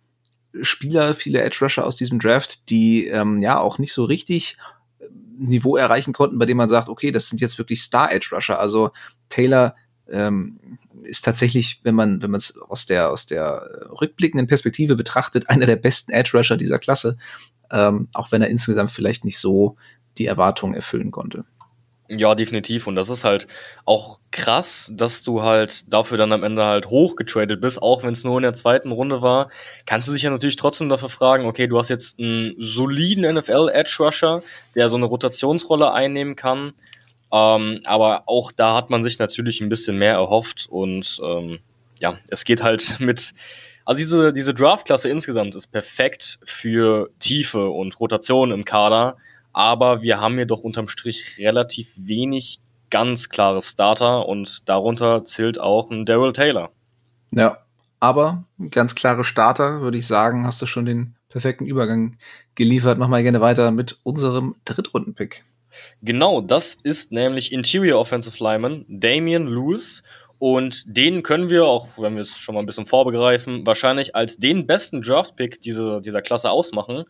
Spieler, 0.61 1.13
viele 1.13 1.41
Edge 1.41 1.57
Rusher 1.61 1.85
aus 1.85 1.95
diesem 1.95 2.19
Draft, 2.19 2.69
die 2.69 3.07
ähm, 3.07 3.41
ja 3.41 3.59
auch 3.59 3.77
nicht 3.77 3.93
so 3.93 4.05
richtig 4.05 4.57
äh, 4.99 5.05
Niveau 5.37 5.75
erreichen 5.75 6.13
konnten, 6.13 6.39
bei 6.39 6.45
dem 6.45 6.57
man 6.57 6.69
sagt, 6.69 6.89
okay, 6.89 7.11
das 7.11 7.29
sind 7.29 7.41
jetzt 7.41 7.57
wirklich 7.57 7.81
Star 7.81 8.11
Edge 8.11 8.29
Rusher. 8.31 8.59
Also 8.59 8.91
Taylor 9.29 9.75
ähm, 10.09 10.59
ist 11.03 11.25
tatsächlich, 11.25 11.81
wenn 11.83 11.95
man 11.95 12.21
wenn 12.21 12.31
man 12.31 12.39
es 12.39 12.57
aus 12.57 12.85
der 12.85 13.11
aus 13.11 13.25
der 13.25 13.89
rückblickenden 13.99 14.47
Perspektive 14.47 14.95
betrachtet, 14.95 15.49
einer 15.49 15.65
der 15.65 15.75
besten 15.75 16.11
Edge 16.11 16.37
Rusher 16.37 16.57
dieser 16.57 16.79
Klasse, 16.79 17.17
ähm, 17.71 18.07
auch 18.13 18.31
wenn 18.31 18.41
er 18.41 18.49
insgesamt 18.49 18.91
vielleicht 18.91 19.25
nicht 19.25 19.39
so 19.39 19.77
die 20.17 20.25
Erwartungen 20.25 20.73
erfüllen 20.73 21.11
konnte. 21.11 21.45
Ja, 22.07 22.35
definitiv. 22.35 22.85
Und 22.85 22.95
das 22.95 23.09
ist 23.09 23.23
halt 23.23 23.47
auch 23.83 24.19
krass, 24.31 24.91
dass 24.93 25.23
du 25.23 25.41
halt 25.41 25.91
dafür 25.91 26.17
dann 26.19 26.33
am 26.33 26.43
Ende 26.43 26.63
halt 26.63 26.87
hochgetradet 26.87 27.59
bist, 27.59 27.81
auch 27.81 28.03
wenn 28.03 28.13
es 28.13 28.23
nur 28.23 28.37
in 28.37 28.43
der 28.43 28.53
zweiten 28.53 28.91
Runde 28.91 29.23
war. 29.23 29.49
Kannst 29.87 30.07
du 30.07 30.13
dich 30.13 30.21
ja 30.21 30.29
natürlich 30.29 30.55
trotzdem 30.55 30.87
dafür 30.87 31.09
fragen, 31.09 31.47
okay, 31.47 31.67
du 31.67 31.79
hast 31.79 31.89
jetzt 31.89 32.19
einen 32.19 32.53
soliden 32.59 33.33
NFL-Edge-Rusher, 33.35 34.43
der 34.75 34.89
so 34.89 34.97
eine 34.97 35.05
Rotationsrolle 35.05 35.93
einnehmen 35.93 36.35
kann. 36.35 36.73
Ähm, 37.31 37.81
aber 37.85 38.23
auch 38.27 38.51
da 38.51 38.75
hat 38.75 38.91
man 38.91 39.03
sich 39.03 39.17
natürlich 39.17 39.59
ein 39.61 39.69
bisschen 39.69 39.97
mehr 39.97 40.13
erhofft 40.13 40.67
und 40.69 41.19
ähm, 41.23 41.59
ja, 41.99 42.19
es 42.29 42.43
geht 42.43 42.61
halt 42.61 42.97
mit, 42.99 43.33
also 43.83 43.97
diese, 43.97 44.31
diese 44.31 44.53
Draft-Klasse 44.53 45.09
insgesamt 45.09 45.55
ist 45.55 45.67
perfekt 45.67 46.37
für 46.43 47.09
Tiefe 47.19 47.67
und 47.69 47.99
Rotation 47.99 48.51
im 48.51 48.63
Kader 48.63 49.17
aber 49.55 50.01
wir 50.01 50.19
haben 50.19 50.35
hier 50.35 50.45
doch 50.45 50.59
unterm 50.59 50.89
Strich 50.89 51.37
relativ 51.39 51.93
wenig 51.95 52.59
ganz 52.89 53.29
klare 53.29 53.61
Starter 53.61 54.27
und 54.27 54.67
darunter 54.67 55.23
zählt 55.23 55.61
auch 55.61 55.89
ein 55.89 56.05
Daryl 56.05 56.33
Taylor. 56.33 56.71
Ja, 57.31 57.59
aber 58.01 58.43
ganz 58.71 58.95
klare 58.95 59.23
Starter, 59.23 59.79
würde 59.79 59.97
ich 59.97 60.07
sagen, 60.07 60.45
hast 60.45 60.61
du 60.61 60.65
schon 60.65 60.85
den 60.85 61.15
perfekten 61.29 61.65
Übergang 61.65 62.17
geliefert. 62.55 62.97
Mach 62.97 63.07
mal 63.07 63.23
gerne 63.23 63.39
weiter 63.39 63.71
mit 63.71 63.97
unserem 64.03 64.55
Drittrunden-Pick. 64.65 65.45
Genau, 66.01 66.41
das 66.41 66.77
ist 66.83 67.13
nämlich 67.13 67.53
Interior 67.53 68.01
Offensive 68.01 68.43
Lineman 68.43 68.85
Damian 68.89 69.47
Lewis. 69.47 70.03
Und 70.37 70.83
den 70.85 71.23
können 71.23 71.49
wir, 71.49 71.63
auch 71.65 71.87
wenn 71.97 72.15
wir 72.15 72.23
es 72.23 72.37
schon 72.37 72.55
mal 72.55 72.61
ein 72.61 72.65
bisschen 72.65 72.87
vorbegreifen, 72.87 73.65
wahrscheinlich 73.65 74.15
als 74.15 74.35
den 74.35 74.67
besten 74.67 75.01
Draft-Pick 75.01 75.61
diese, 75.61 76.01
dieser 76.01 76.21
Klasse 76.21 76.51
ausmachen. 76.51 77.05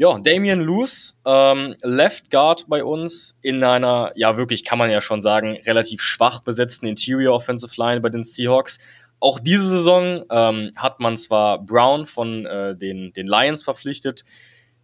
Ja, 0.00 0.18
Damian 0.18 0.62
Lewis, 0.62 1.14
ähm, 1.26 1.74
Left 1.82 2.30
Guard 2.30 2.64
bei 2.68 2.82
uns 2.82 3.36
in 3.42 3.62
einer, 3.62 4.12
ja 4.14 4.38
wirklich, 4.38 4.64
kann 4.64 4.78
man 4.78 4.88
ja 4.88 5.02
schon 5.02 5.20
sagen, 5.20 5.58
relativ 5.66 6.00
schwach 6.00 6.40
besetzten 6.40 6.86
Interior 6.86 7.34
Offensive 7.34 7.74
Line 7.76 8.00
bei 8.00 8.08
den 8.08 8.24
Seahawks. 8.24 8.78
Auch 9.18 9.38
diese 9.38 9.68
Saison 9.68 10.24
ähm, 10.30 10.70
hat 10.74 11.00
man 11.00 11.18
zwar 11.18 11.62
Brown 11.62 12.06
von 12.06 12.46
äh, 12.46 12.74
den, 12.74 13.12
den 13.12 13.26
Lions 13.26 13.62
verpflichtet. 13.62 14.24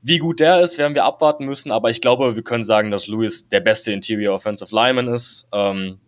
Wie 0.03 0.19
gut 0.19 0.39
der 0.39 0.61
ist, 0.61 0.77
werden 0.77 0.95
wir 0.95 1.05
abwarten 1.05 1.47
müssen, 1.47 1.73
aber 1.73 1.89
ich 1.89 2.03
glaube, 2.03 2.37
wir 2.37 2.43
können 2.43 2.67
sagen, 2.67 2.91
dass 2.91 3.07
Lewis 3.07 3.49
der 3.49 3.61
beste 3.61 3.93
Interior 3.93 4.35
Offensive 4.35 4.75
Lineman 4.75 5.09
ist. 5.09 5.49
Ähm, 5.51 5.99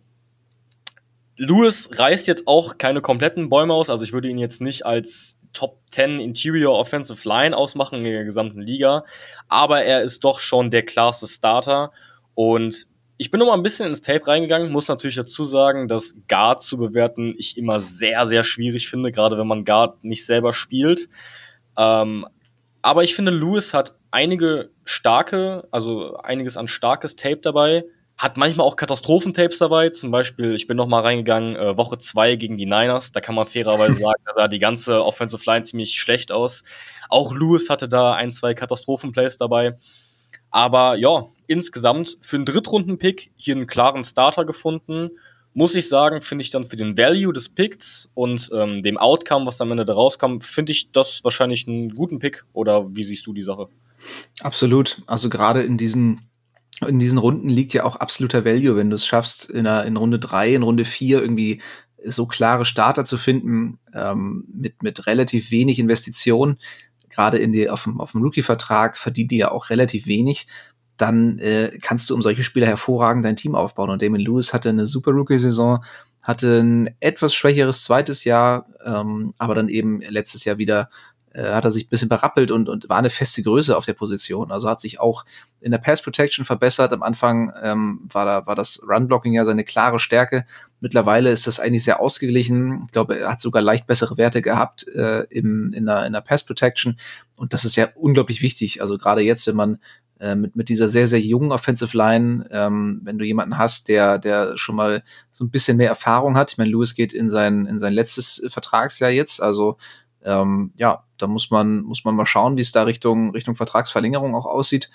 Lewis 1.35 1.89
reißt 1.93 2.27
jetzt 2.27 2.45
auch 2.45 2.77
keine 2.77 3.01
kompletten 3.01 3.49
Bäume 3.49 3.73
aus, 3.73 3.89
also 3.89 4.03
ich 4.03 4.13
würde 4.13 4.29
ihn 4.29 4.37
jetzt 4.37 4.61
nicht 4.61 4.85
als 4.85 5.38
Top 5.53 5.79
10 5.91 6.19
Interior 6.19 6.77
Offensive 6.77 7.27
Line 7.27 7.55
ausmachen 7.55 7.99
in 7.99 8.03
der 8.05 8.23
gesamten 8.23 8.61
Liga. 8.61 9.03
Aber 9.47 9.83
er 9.83 10.03
ist 10.03 10.23
doch 10.23 10.39
schon 10.39 10.71
der 10.71 10.83
klarste 10.83 11.27
Starter. 11.27 11.91
Und 12.35 12.87
ich 13.17 13.31
bin 13.31 13.39
noch 13.39 13.47
mal 13.47 13.55
ein 13.55 13.63
bisschen 13.63 13.87
ins 13.87 14.01
Tape 14.01 14.25
reingegangen, 14.27 14.71
muss 14.71 14.87
natürlich 14.87 15.17
dazu 15.17 15.43
sagen, 15.43 15.87
dass 15.87 16.15
Guard 16.29 16.61
zu 16.61 16.77
bewerten 16.77 17.35
ich 17.37 17.57
immer 17.57 17.81
sehr, 17.81 18.25
sehr 18.25 18.45
schwierig 18.45 18.87
finde, 18.87 19.11
gerade 19.11 19.37
wenn 19.37 19.47
man 19.47 19.65
Guard 19.65 20.03
nicht 20.05 20.25
selber 20.25 20.53
spielt. 20.53 21.09
Ähm, 21.77 22.25
aber 22.81 23.03
ich 23.03 23.15
finde, 23.15 23.31
Lewis 23.31 23.73
hat 23.73 23.95
einige 24.11 24.69
starke, 24.85 25.67
also 25.71 26.15
einiges 26.17 26.55
an 26.55 26.67
starkes 26.67 27.15
Tape 27.17 27.37
dabei 27.37 27.83
hat 28.19 28.35
manchmal 28.35 28.67
auch 28.67 28.75
Katastrophentapes 28.75 29.59
dabei. 29.59 29.89
Zum 29.89 30.11
Beispiel, 30.11 30.53
ich 30.53 30.67
bin 30.67 30.75
noch 30.75 30.87
mal 30.87 30.99
reingegangen, 30.99 31.55
äh, 31.55 31.77
Woche 31.77 31.97
zwei 31.99 32.35
gegen 32.35 32.57
die 32.57 32.65
Niners. 32.65 33.13
Da 33.13 33.21
kann 33.21 33.33
man 33.33 33.47
fairerweise 33.47 33.93
sagen, 34.01 34.21
da 34.25 34.33
sah 34.35 34.47
die 34.49 34.59
ganze 34.59 35.05
Offensive 35.05 35.41
Line 35.45 35.63
ziemlich 35.63 35.95
schlecht 35.95 36.29
aus. 36.29 36.65
Auch 37.07 37.33
Lewis 37.33 37.69
hatte 37.69 37.87
da 37.87 38.13
ein, 38.13 38.31
zwei 38.31 38.53
Katastrophenplays 38.53 39.37
dabei. 39.37 39.77
Aber 40.51 40.97
ja, 40.97 41.27
insgesamt 41.47 42.17
für 42.19 42.35
einen 42.35 42.45
Drittrunden-Pick 42.45 43.31
hier 43.37 43.55
einen 43.55 43.67
klaren 43.67 44.03
Starter 44.03 44.43
gefunden. 44.43 45.11
Muss 45.53 45.75
ich 45.75 45.87
sagen, 45.87 46.21
finde 46.21 46.41
ich 46.41 46.49
dann 46.49 46.65
für 46.65 46.75
den 46.75 46.97
Value 46.97 47.31
des 47.31 47.47
Picks 47.47 48.09
und 48.15 48.49
ähm, 48.53 48.83
dem 48.83 48.97
Outcome, 48.97 49.45
was 49.45 49.61
am 49.61 49.71
Ende 49.71 49.85
da 49.85 49.93
rauskam, 49.93 50.41
finde 50.41 50.73
ich 50.73 50.91
das 50.91 51.23
wahrscheinlich 51.23 51.69
einen 51.69 51.95
guten 51.95 52.19
Pick. 52.19 52.43
Oder 52.51 52.93
wie 52.93 53.03
siehst 53.03 53.25
du 53.27 53.33
die 53.33 53.43
Sache? 53.43 53.69
Absolut. 54.41 55.01
Also 55.07 55.29
gerade 55.29 55.63
in 55.63 55.77
diesen 55.77 56.28
in 56.87 56.99
diesen 56.99 57.17
Runden 57.17 57.49
liegt 57.49 57.73
ja 57.73 57.83
auch 57.83 57.95
absoluter 57.95 58.45
Value, 58.45 58.75
wenn 58.75 58.89
du 58.89 58.95
es 58.95 59.05
schaffst, 59.05 59.49
in, 59.49 59.67
einer, 59.67 59.85
in 59.85 59.97
Runde 59.97 60.19
drei, 60.19 60.53
in 60.53 60.63
Runde 60.63 60.85
vier 60.85 61.21
irgendwie 61.21 61.61
so 62.05 62.25
klare 62.25 62.65
Starter 62.65 63.05
zu 63.05 63.17
finden, 63.17 63.79
ähm, 63.93 64.45
mit, 64.53 64.81
mit 64.81 65.07
relativ 65.07 65.51
wenig 65.51 65.79
Investition, 65.79 66.57
gerade 67.09 67.37
in 67.37 67.51
die, 67.51 67.69
auf 67.69 67.83
dem, 67.83 67.99
auf 67.99 68.13
dem 68.13 68.21
Rookie-Vertrag 68.21 68.97
verdient 68.97 69.31
die 69.31 69.37
ja 69.37 69.51
auch 69.51 69.69
relativ 69.69 70.07
wenig, 70.07 70.47
dann 70.95 71.39
äh, 71.39 71.77
kannst 71.81 72.09
du 72.09 72.15
um 72.15 72.21
solche 72.21 72.43
Spieler 72.43 72.67
hervorragend 72.67 73.25
dein 73.25 73.35
Team 73.35 73.55
aufbauen. 73.55 73.89
Und 73.89 74.01
Damon 74.01 74.19
Lewis 74.19 74.53
hatte 74.53 74.69
eine 74.69 74.85
super 74.85 75.11
Rookie-Saison, 75.11 75.83
hatte 76.21 76.59
ein 76.59 76.95
etwas 76.99 77.33
schwächeres 77.33 77.83
zweites 77.83 78.23
Jahr, 78.23 78.67
ähm, 78.85 79.33
aber 79.37 79.55
dann 79.55 79.69
eben 79.69 80.01
letztes 80.01 80.45
Jahr 80.45 80.57
wieder 80.57 80.89
äh, 81.33 81.51
hat 81.51 81.63
er 81.63 81.71
sich 81.71 81.85
ein 81.85 81.89
bisschen 81.89 82.09
berappelt 82.09 82.51
und, 82.51 82.69
und 82.69 82.89
war 82.89 82.97
eine 82.97 83.09
feste 83.09 83.43
Größe 83.43 83.77
auf 83.77 83.85
der 83.85 83.93
Position. 83.93 84.51
Also 84.51 84.69
hat 84.69 84.79
sich 84.79 84.99
auch 84.99 85.25
in 85.61 85.71
der 85.71 85.77
Pass 85.77 86.01
Protection 86.01 86.45
verbessert. 86.45 86.91
Am 86.91 87.03
Anfang 87.03 87.53
ähm, 87.61 88.01
war, 88.11 88.25
da, 88.25 88.47
war 88.47 88.55
das 88.55 88.81
Run 88.87 89.07
Blocking 89.07 89.33
ja 89.33 89.45
seine 89.45 89.63
klare 89.63 89.99
Stärke. 89.99 90.45
Mittlerweile 90.79 91.31
ist 91.31 91.45
das 91.45 91.59
eigentlich 91.59 91.83
sehr 91.83 91.99
ausgeglichen. 91.99 92.81
Ich 92.85 92.91
glaube, 92.91 93.19
er 93.19 93.31
hat 93.31 93.41
sogar 93.41 93.61
leicht 93.61 93.85
bessere 93.85 94.17
Werte 94.17 94.41
gehabt 94.41 94.87
äh, 94.87 95.25
im, 95.29 95.71
in, 95.73 95.85
der, 95.85 96.05
in 96.05 96.13
der 96.13 96.21
Pass 96.21 96.45
Protection. 96.45 96.97
Und 97.35 97.53
das 97.53 97.65
ist 97.65 97.75
ja 97.75 97.87
unglaublich 97.95 98.41
wichtig. 98.41 98.81
Also 98.81 98.97
gerade 98.97 99.21
jetzt, 99.21 99.45
wenn 99.45 99.55
man 99.55 99.79
äh, 100.19 100.35
mit, 100.35 100.55
mit 100.55 100.69
dieser 100.69 100.87
sehr, 100.87 101.07
sehr 101.07 101.21
jungen 101.21 101.51
Offensive 101.51 101.95
Line, 101.95 102.47
ähm, 102.51 103.01
wenn 103.03 103.17
du 103.17 103.25
jemanden 103.25 103.57
hast, 103.57 103.87
der, 103.87 104.17
der 104.17 104.57
schon 104.57 104.75
mal 104.75 105.03
so 105.31 105.45
ein 105.45 105.49
bisschen 105.49 105.77
mehr 105.77 105.89
Erfahrung 105.89 106.35
hat. 106.35 106.51
Ich 106.51 106.57
meine, 106.57 106.69
Lewis 106.69 106.95
geht 106.95 107.13
in 107.13 107.29
sein, 107.29 107.65
in 107.65 107.79
sein 107.79 107.93
letztes 107.93 108.45
Vertragsjahr 108.49 109.11
jetzt, 109.11 109.41
also 109.41 109.77
ähm, 110.23 110.71
ja, 110.75 111.03
da 111.17 111.27
muss 111.27 111.51
man, 111.51 111.81
muss 111.81 112.03
man 112.05 112.15
mal 112.15 112.25
schauen, 112.25 112.57
wie 112.57 112.61
es 112.61 112.71
da 112.71 112.83
Richtung, 112.83 113.31
Richtung 113.31 113.55
Vertragsverlängerung 113.55 114.35
auch 114.35 114.45
aussieht. 114.45 114.89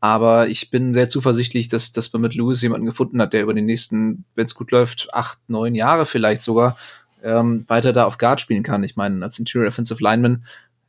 Aber 0.00 0.48
ich 0.48 0.70
bin 0.70 0.94
sehr 0.94 1.08
zuversichtlich, 1.08 1.68
dass, 1.68 1.92
dass 1.92 2.12
man 2.12 2.22
mit 2.22 2.34
Lewis 2.34 2.62
jemanden 2.62 2.86
gefunden 2.86 3.20
hat, 3.20 3.32
der 3.32 3.42
über 3.42 3.54
die 3.54 3.62
nächsten, 3.62 4.24
wenn 4.34 4.44
es 4.44 4.54
gut 4.54 4.70
läuft, 4.70 5.12
acht, 5.12 5.38
neun 5.48 5.74
Jahre 5.74 6.06
vielleicht 6.06 6.42
sogar 6.42 6.76
ähm, 7.24 7.64
weiter 7.66 7.92
da 7.92 8.04
auf 8.04 8.18
Guard 8.18 8.40
spielen 8.40 8.62
kann. 8.62 8.84
Ich 8.84 8.96
meine, 8.96 9.24
als 9.24 9.38
Interior 9.38 9.66
Offensive 9.66 10.02
Lineman 10.02 10.44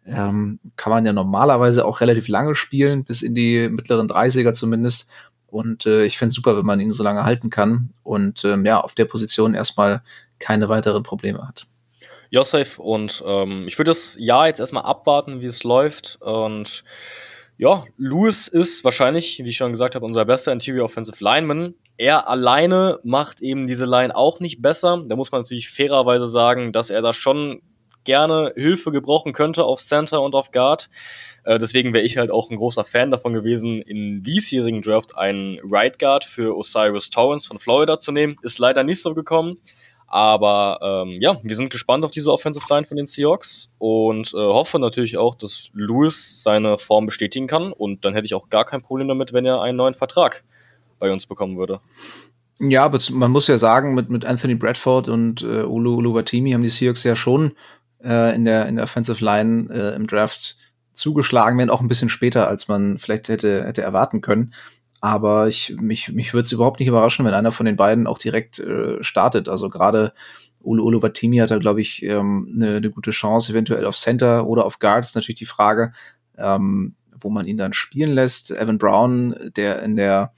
ähm, 0.06 0.60
kann 0.76 0.92
man 0.92 1.06
ja 1.06 1.14
normalerweise 1.14 1.86
auch 1.86 2.02
relativ 2.02 2.28
lange 2.28 2.54
spielen, 2.54 3.04
bis 3.04 3.22
in 3.24 3.34
die 3.34 3.68
mittleren 3.70 4.08
30er 4.08 4.54
zumindest. 4.54 5.10
Und 5.48 5.88
äh, 5.88 6.06
ich 6.06 6.20
fände 6.20 6.34
super, 6.34 6.56
wenn 6.58 6.66
man 6.66 6.80
ihn 6.80 6.94
so 6.94 7.04
lange 7.04 7.24
halten 7.24 7.50
kann 7.50 7.90
und 8.04 8.46
ähm, 8.46 8.66
ja, 8.66 8.80
auf 8.80 8.94
der 8.94 9.06
Position 9.06 9.56
erstmal 9.56 10.04
keine 10.38 10.70
weiteren 10.70 11.02
Probleme 11.02 11.48
hat. 11.48 11.66
Josef 12.30 12.80
und 12.80 13.24
ähm, 13.26 13.66
ich 13.68 13.78
würde 13.78 13.92
das 13.92 14.16
Jahr 14.20 14.48
jetzt 14.48 14.60
erstmal 14.60 14.84
abwarten, 14.84 15.42
wie 15.42 15.48
es 15.48 15.64
läuft. 15.64 16.18
Und 16.22 16.84
ja, 17.58 17.84
Lewis 17.98 18.48
ist 18.48 18.84
wahrscheinlich, 18.84 19.40
wie 19.44 19.50
ich 19.50 19.58
schon 19.58 19.72
gesagt 19.72 19.96
habe, 19.96 20.06
unser 20.06 20.26
bester 20.26 20.52
Interior 20.52 20.86
Offensive 20.86 21.24
Lineman. 21.24 21.74
Er 21.98 22.30
alleine 22.30 23.00
macht 23.04 23.42
eben 23.42 23.68
diese 23.68 23.86
Line 23.86 24.16
auch 24.16 24.40
nicht 24.40 24.62
besser. 24.62 25.04
Da 25.08 25.16
muss 25.16 25.32
man 25.32 25.42
natürlich 25.42 25.70
fairerweise 25.70 26.28
sagen, 26.28 26.72
dass 26.72 26.90
er 26.90 27.02
da 27.02 27.14
schon 27.14 27.62
gerne 28.06 28.54
Hilfe 28.56 28.92
gebrauchen 28.92 29.34
könnte 29.34 29.66
auf 29.66 29.82
Center 29.82 30.22
und 30.22 30.36
auf 30.36 30.52
Guard. 30.52 30.90
Äh, 31.44 31.60
deswegen 31.60 31.94
wäre 31.94 32.06
ich 32.06 32.18
halt 32.18 32.32
auch 32.32 32.50
ein 32.50 32.58
großer 32.58 32.86
Fan 32.86 33.12
davon 33.12 33.34
gewesen, 33.34 33.82
in 33.82 34.24
diesjährigen 34.24 34.82
Draft 34.82 35.18
einen 35.18 35.60
Right 35.64 36.00
Guard 36.00 36.26
für 36.26 36.56
Osiris 36.58 37.10
Torrance 37.10 37.48
von 37.48 37.60
Florida 37.60 38.00
zu 38.00 38.12
nehmen. 38.12 38.38
Ist 38.42 38.60
leider 38.60 38.84
nicht 38.84 39.02
so 39.02 39.14
gekommen. 39.14 39.60
Aber 40.12 40.80
ähm, 40.82 41.22
ja, 41.22 41.40
wir 41.44 41.56
sind 41.56 41.70
gespannt 41.70 42.04
auf 42.04 42.10
diese 42.10 42.32
Offensive 42.34 42.66
Line 42.70 42.86
von 42.86 42.98
den 42.98 43.06
Seahawks 43.06 43.70
und 43.78 44.34
äh, 44.34 44.38
hoffe 44.38 44.80
natürlich 44.80 45.18
auch, 45.18 45.36
dass 45.36 45.70
Lewis 45.74 46.42
seine 46.42 46.80
Form 46.80 47.06
bestätigen 47.06 47.46
kann. 47.46 47.72
Und 47.72 48.04
dann 48.06 48.16
hätte 48.16 48.26
ich 48.26 48.34
auch 48.34 48.50
gar 48.50 48.66
kein 48.66 48.82
Problem 48.82 49.08
damit, 49.08 49.34
wenn 49.34 49.46
er 49.46 49.62
einen 49.62 49.78
neuen 49.78 49.94
Vertrag 49.94 50.44
bei 50.98 51.12
uns 51.12 51.28
bekommen 51.28 51.58
würde. 51.58 51.80
Ja, 52.60 52.84
aber 52.84 53.00
man 53.12 53.32
muss 53.32 53.48
ja 53.48 53.58
sagen, 53.58 53.94
mit, 53.94 54.10
mit 54.10 54.26
Anthony 54.26 54.56
Bradford 54.56 55.10
und 55.10 55.44
äh, 55.44 55.64
Ulu 55.64 55.96
Ulubatimi 55.96 56.52
haben 56.52 56.64
die 56.64 56.70
Seahawks 56.70 57.04
ja 57.04 57.16
schon 57.16 57.52
äh, 58.04 58.36
in, 58.36 58.46
der, 58.46 58.66
in 58.68 58.76
der 58.76 58.86
Offensive 58.86 59.24
Line 59.24 59.70
äh, 59.72 59.96
im 59.96 60.08
Draft 60.08 60.58
zugeschlagen, 60.92 61.58
wenn 61.58 61.70
auch 61.70 61.82
ein 61.82 61.88
bisschen 61.88 62.10
später, 62.10 62.48
als 62.48 62.68
man 62.68 62.98
vielleicht 62.98 63.30
hätte, 63.30 63.64
hätte 63.64 63.84
erwarten 63.84 64.22
können. 64.22 64.54
Aber 65.02 65.48
ich, 65.48 65.76
mich, 65.80 66.12
mich 66.12 66.34
würde 66.34 66.46
es 66.46 66.52
überhaupt 66.52 66.80
nicht 66.80 66.90
überraschen, 66.90 67.26
wenn 67.26 67.34
einer 67.34 67.52
von 67.52 67.66
den 67.66 67.78
beiden 67.78 68.08
auch 68.08 68.18
direkt 68.18 68.60
äh, 68.60 69.02
startet. 69.02 69.48
Also 69.48 69.70
gerade 69.70 70.14
Ulu 70.62 70.84
Ulu 70.84 71.00
Batimi 71.00 71.38
hat 71.38 71.52
da, 71.52 71.58
glaube 71.58 71.82
ich, 71.82 72.04
ähm, 72.04 72.52
eine, 72.56 72.78
eine 72.78 72.92
gute 72.92 73.12
Chance, 73.12 73.54
eventuell 73.54 73.86
auf 73.86 73.96
Center 73.96 74.46
oder 74.46 74.66
auf 74.66 74.80
Guard. 74.80 75.06
Ist 75.06 75.16
natürlich 75.16 75.40
die 75.40 75.46
Frage, 75.46 75.94
ähm, 76.38 76.96
wo 77.20 77.30
man 77.30 77.46
ihn 77.46 77.58
dann 77.58 77.74
spielen 77.74 78.12
lässt. 78.12 78.52
Evan 78.52 78.78
Brown, 78.78 79.52
der 79.56 79.82
in 79.84 79.96
der 79.96 80.34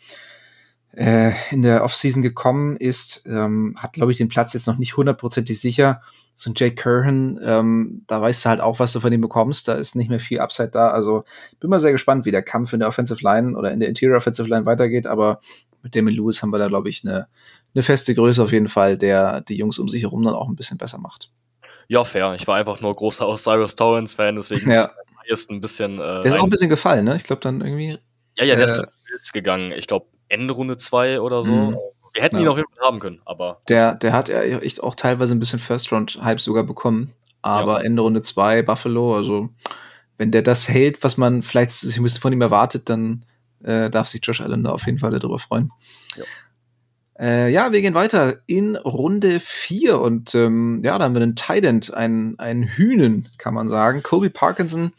äh, 0.94 1.32
in 1.52 1.62
der 1.62 1.84
Offseason 1.84 2.22
gekommen 2.22 2.76
ist, 2.76 3.26
ähm, 3.26 3.76
hat, 3.78 3.94
glaube 3.94 4.12
ich, 4.12 4.18
den 4.18 4.28
Platz 4.28 4.54
jetzt 4.54 4.68
noch 4.68 4.78
nicht 4.78 4.98
hundertprozentig 4.98 5.60
sicher. 5.60 6.02
So 6.36 6.50
ein 6.50 6.54
Jake 6.56 6.76
Curran, 6.76 7.40
ähm, 7.44 8.04
da 8.08 8.22
weißt 8.22 8.46
du 8.46 8.50
halt 8.50 8.62
auch, 8.62 8.80
was 8.80 8.94
du 8.94 9.00
von 9.00 9.14
ihm 9.14 9.22
bekommst. 9.22 9.68
Da 9.68 9.74
ist 9.74 9.96
nicht 9.96 10.10
mehr 10.10 10.20
viel 10.20 10.40
Upside 10.40 10.72
da. 10.72 10.90
Also 10.90 11.24
bin 11.60 11.70
mal 11.70 11.80
sehr 11.80 11.92
gespannt, 11.92 12.26
wie 12.26 12.32
der 12.32 12.42
Kampf 12.42 12.74
in 12.74 12.80
der 12.80 12.90
Offensive 12.90 13.24
Line 13.24 13.56
oder 13.58 13.72
in 13.72 13.80
der 13.80 13.90
Interior 13.90 14.18
Offensive 14.18 14.48
Line 14.48 14.66
weitergeht. 14.66 15.08
Aber 15.08 15.40
mit 15.84 15.96
Damon 15.96 16.14
Lewis 16.14 16.42
haben 16.42 16.52
wir 16.52 16.60
da, 16.60 16.68
glaube 16.68 16.90
ich, 16.90 17.06
eine, 17.06 17.28
eine 17.74 17.84
feste 17.84 18.16
Größe 18.16 18.44
auf 18.44 18.52
jeden 18.52 18.68
Fall, 18.68 18.98
der 18.98 19.42
die 19.42 19.56
Jungs 19.56 19.80
um 19.80 19.88
sich 19.88 20.04
herum 20.04 20.24
dann 20.24 20.34
auch 20.34 20.50
ein 20.50 20.56
bisschen 20.56 20.78
besser 20.78 20.98
macht. 20.98 21.32
Ja, 21.88 22.04
fair. 22.06 22.36
Ich 22.40 22.48
war 22.48 22.58
einfach 22.58 22.82
nur 22.82 22.96
großer 22.96 23.28
Osiris 23.28 23.76
Torrens-Fan, 23.76 24.36
deswegen 24.36 24.72
ja. 24.72 24.92
ist 25.26 25.50
ein 25.50 25.62
bisschen. 25.62 26.00
Äh, 26.00 26.22
der 26.22 26.26
ist 26.26 26.40
auch 26.40 26.44
ein 26.44 26.50
bisschen 26.50 26.70
gefallen, 26.70 27.06
ne? 27.06 27.16
Ich 27.18 27.24
glaube 27.24 27.42
dann 27.42 27.62
irgendwie. 27.62 28.00
Ja, 28.38 28.46
ja, 28.46 28.56
der 28.56 28.80
äh, 28.80 28.88
ist 29.20 29.34
gegangen. 29.34 29.74
Ich 29.74 29.88
glaube, 29.88 30.08
Ende 30.32 30.54
Runde 30.54 30.78
2 30.78 31.22
oder 31.22 31.44
so. 31.44 31.52
Mhm. 31.52 31.78
Wir 32.14 32.24
hätten 32.24 32.38
ja. 32.38 32.42
ihn 32.42 32.48
auch 32.48 32.60
haben 32.82 33.00
können, 33.00 33.22
aber. 33.26 33.62
Der, 33.68 33.96
der 33.96 34.14
hat 34.14 34.30
ja 34.30 34.42
echt 34.42 34.84
auch 34.84 34.96
teilweise 34.96 35.36
ein 35.36 35.40
bisschen 35.40 35.60
First-Round-Hype 35.60 36.42
sogar 36.42 36.64
bekommen. 36.64 37.14
Aber 37.42 37.80
ja. 37.80 37.86
Ende 37.86 38.02
Runde 38.02 38.22
2, 38.22 38.62
Buffalo, 38.64 39.16
also 39.16 39.50
wenn 40.18 40.32
der 40.32 40.44
das 40.44 40.70
hält, 40.70 41.04
was 41.04 41.18
man 41.18 41.42
vielleicht 41.42 41.72
sich 41.72 41.98
ein 41.98 42.04
bisschen 42.04 42.22
von 42.22 42.34
ihm 42.34 42.42
erwartet, 42.42 42.90
dann 42.90 43.26
äh, 43.64 43.90
darf 43.90 44.08
sich 44.08 44.22
Josh 44.24 44.42
Allen 44.42 44.64
da 44.64 44.72
auf 44.72 44.86
jeden 44.86 45.00
Fall 45.00 45.10
darüber 45.10 45.40
freuen. 45.40 45.72
Ja. 46.16 46.24
Äh, 47.20 47.52
ja, 47.52 47.72
wir 47.72 47.82
gehen 47.82 47.94
weiter 47.94 48.38
in 48.46 48.76
Runde 48.76 49.40
4 49.40 50.00
und 50.00 50.36
ähm, 50.36 50.82
ja, 50.84 50.98
da 50.98 51.06
haben 51.06 51.16
wir 51.16 51.22
einen 51.22 51.36
Tident, 51.36 51.94
einen, 51.94 52.38
einen 52.40 52.64
Hühnen, 52.64 53.30
kann 53.38 53.54
man 53.54 53.68
sagen. 53.68 54.04
Colby 54.04 54.30
Parkinson, 54.30 54.92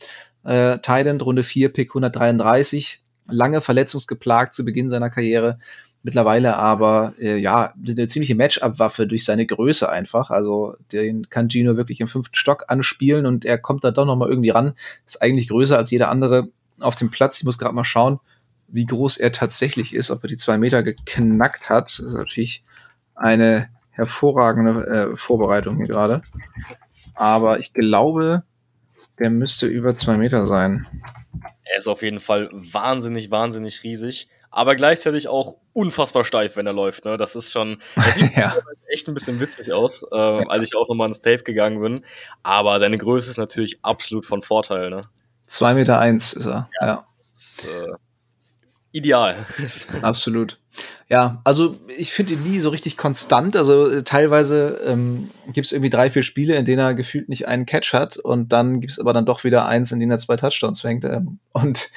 äh, 0.44 0.78
Tident, 0.78 1.24
Runde 1.24 1.42
4, 1.42 1.72
Pick 1.72 1.90
133, 1.90 3.02
lange 3.28 3.60
verletzungsgeplagt 3.60 4.54
zu 4.54 4.64
Beginn 4.64 4.90
seiner 4.90 5.10
Karriere. 5.10 5.58
Mittlerweile 6.04 6.56
aber, 6.56 7.14
äh, 7.20 7.36
ja, 7.36 7.74
eine 7.86 8.08
ziemliche 8.08 8.34
Matchup-Waffe 8.34 9.06
durch 9.06 9.24
seine 9.24 9.46
Größe 9.46 9.88
einfach. 9.88 10.30
Also 10.30 10.74
den 10.90 11.30
kann 11.30 11.48
Gino 11.48 11.76
wirklich 11.76 12.00
im 12.00 12.08
fünften 12.08 12.34
Stock 12.34 12.64
anspielen 12.68 13.24
und 13.24 13.44
er 13.44 13.58
kommt 13.58 13.84
da 13.84 13.92
doch 13.92 14.04
noch 14.04 14.16
mal 14.16 14.28
irgendwie 14.28 14.50
ran. 14.50 14.72
Ist 15.06 15.22
eigentlich 15.22 15.48
größer 15.48 15.76
als 15.76 15.92
jeder 15.92 16.08
andere 16.08 16.48
auf 16.80 16.96
dem 16.96 17.10
Platz. 17.10 17.38
Ich 17.38 17.44
muss 17.44 17.58
gerade 17.58 17.74
mal 17.74 17.84
schauen, 17.84 18.18
wie 18.66 18.86
groß 18.86 19.18
er 19.18 19.30
tatsächlich 19.30 19.94
ist, 19.94 20.10
ob 20.10 20.24
er 20.24 20.28
die 20.28 20.36
zwei 20.36 20.58
Meter 20.58 20.82
geknackt 20.82 21.70
hat. 21.70 21.98
Das 21.98 22.06
ist 22.06 22.14
natürlich 22.14 22.64
eine 23.14 23.68
hervorragende 23.90 24.86
äh, 24.86 25.16
Vorbereitung 25.16 25.76
hier 25.76 25.86
gerade. 25.86 26.22
Aber 27.14 27.60
ich 27.60 27.72
glaube, 27.74 28.42
der 29.18 29.30
müsste 29.30 29.66
über 29.66 29.94
zwei 29.94 30.16
Meter 30.16 30.46
sein. 30.46 30.86
Er 31.64 31.78
ist 31.78 31.88
auf 31.88 32.02
jeden 32.02 32.20
Fall 32.20 32.48
wahnsinnig, 32.52 33.30
wahnsinnig 33.30 33.82
riesig 33.82 34.28
aber 34.52 34.76
gleichzeitig 34.76 35.28
auch 35.28 35.56
unfassbar 35.72 36.24
steif, 36.24 36.56
wenn 36.56 36.66
er 36.66 36.74
läuft. 36.74 37.06
Ne? 37.06 37.16
Das 37.16 37.34
ist 37.34 37.50
schon, 37.50 37.78
das 37.96 38.14
sieht 38.14 38.32
ja. 38.36 38.54
echt 38.88 39.08
ein 39.08 39.14
bisschen 39.14 39.40
witzig 39.40 39.72
aus, 39.72 40.04
äh, 40.12 40.16
als 40.16 40.68
ich 40.68 40.76
auch 40.76 40.88
nochmal 40.88 41.08
ins 41.08 41.20
Tape 41.20 41.42
gegangen 41.42 41.80
bin. 41.80 42.04
Aber 42.42 42.78
seine 42.78 42.98
Größe 42.98 43.30
ist 43.30 43.38
natürlich 43.38 43.78
absolut 43.82 44.26
von 44.26 44.42
Vorteil. 44.42 44.90
Ne? 44.90 45.02
Zwei 45.46 45.74
Meter 45.74 45.98
eins 45.98 46.34
ist 46.34 46.46
er, 46.46 46.68
ja. 46.80 46.86
ja. 46.86 47.06
Ist, 47.34 47.66
äh, 47.66 47.92
ideal. 48.92 49.46
Absolut. 50.02 50.58
Ja, 51.08 51.42
also 51.44 51.76
ich 51.98 52.12
finde 52.12 52.34
ihn 52.34 52.42
nie 52.44 52.58
so 52.58 52.70
richtig 52.70 52.96
konstant. 52.96 53.56
Also 53.56 53.90
äh, 53.90 54.02
teilweise 54.02 54.80
ähm, 54.86 55.30
gibt 55.52 55.66
es 55.66 55.72
irgendwie 55.72 55.90
drei, 55.90 56.10
vier 56.10 56.22
Spiele, 56.22 56.56
in 56.56 56.64
denen 56.64 56.78
er 56.78 56.94
gefühlt 56.94 57.28
nicht 57.28 57.48
einen 57.48 57.66
Catch 57.66 57.92
hat 57.92 58.16
und 58.16 58.52
dann 58.52 58.80
gibt 58.80 58.92
es 58.92 58.98
aber 58.98 59.12
dann 59.12 59.26
doch 59.26 59.44
wieder 59.44 59.66
eins, 59.66 59.92
in 59.92 60.00
denen 60.00 60.12
er 60.12 60.18
zwei 60.18 60.36
Touchdowns 60.36 60.80
fängt. 60.80 61.04
Ähm, 61.04 61.38
und 61.52 61.90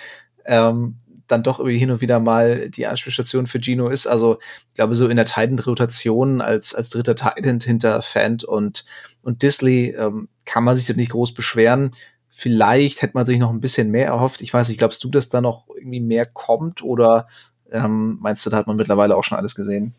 ähm, 0.46 0.98
dann 1.28 1.44
doch 1.44 1.60
irgendwie 1.60 1.78
hin 1.78 1.92
und 1.92 2.02
wieder 2.02 2.20
mal 2.20 2.70
die 2.70 2.86
Anspielstation 2.88 3.48
für 3.48 3.60
Gino 3.60 3.90
ist. 3.90 4.08
Also 4.08 4.38
ich 4.70 4.76
glaube, 4.76 4.96
so 4.96 5.08
in 5.08 5.16
der 5.16 5.26
Titan-Rotation 5.26 6.42
als, 6.42 6.76
als 6.76 6.90
dritter 6.90 7.16
Titan 7.16 7.60
hinter 7.60 8.02
Fant 8.02 8.44
und, 8.44 8.86
und 9.24 9.42
Disley 9.42 9.96
ähm, 9.98 10.30
kann 10.46 10.64
man 10.64 10.76
sich 10.76 10.86
das 10.86 10.96
nicht 10.96 11.12
groß 11.12 11.34
beschweren. 11.34 11.96
Vielleicht 12.38 13.02
hätte 13.02 13.14
man 13.14 13.26
sich 13.26 13.40
noch 13.40 13.50
ein 13.50 13.62
bisschen 13.62 13.92
mehr 13.92 14.08
erhofft. 14.08 14.42
Ich 14.42 14.54
weiß 14.54 14.68
nicht, 14.68 14.78
glaubst 14.78 15.02
du, 15.06 15.10
dass 15.10 15.30
da 15.30 15.40
noch 15.40 15.68
irgendwie 15.74 16.02
mehr 16.02 16.26
kommt 16.26 16.84
oder 16.84 17.30
ähm, 17.72 18.18
meinst 18.20 18.46
du, 18.46 18.50
da 18.50 18.58
hat 18.58 18.68
man 18.68 18.76
mittlerweile 18.76 19.16
auch 19.16 19.24
schon 19.24 19.38
alles 19.38 19.56
gesehen? 19.56 19.94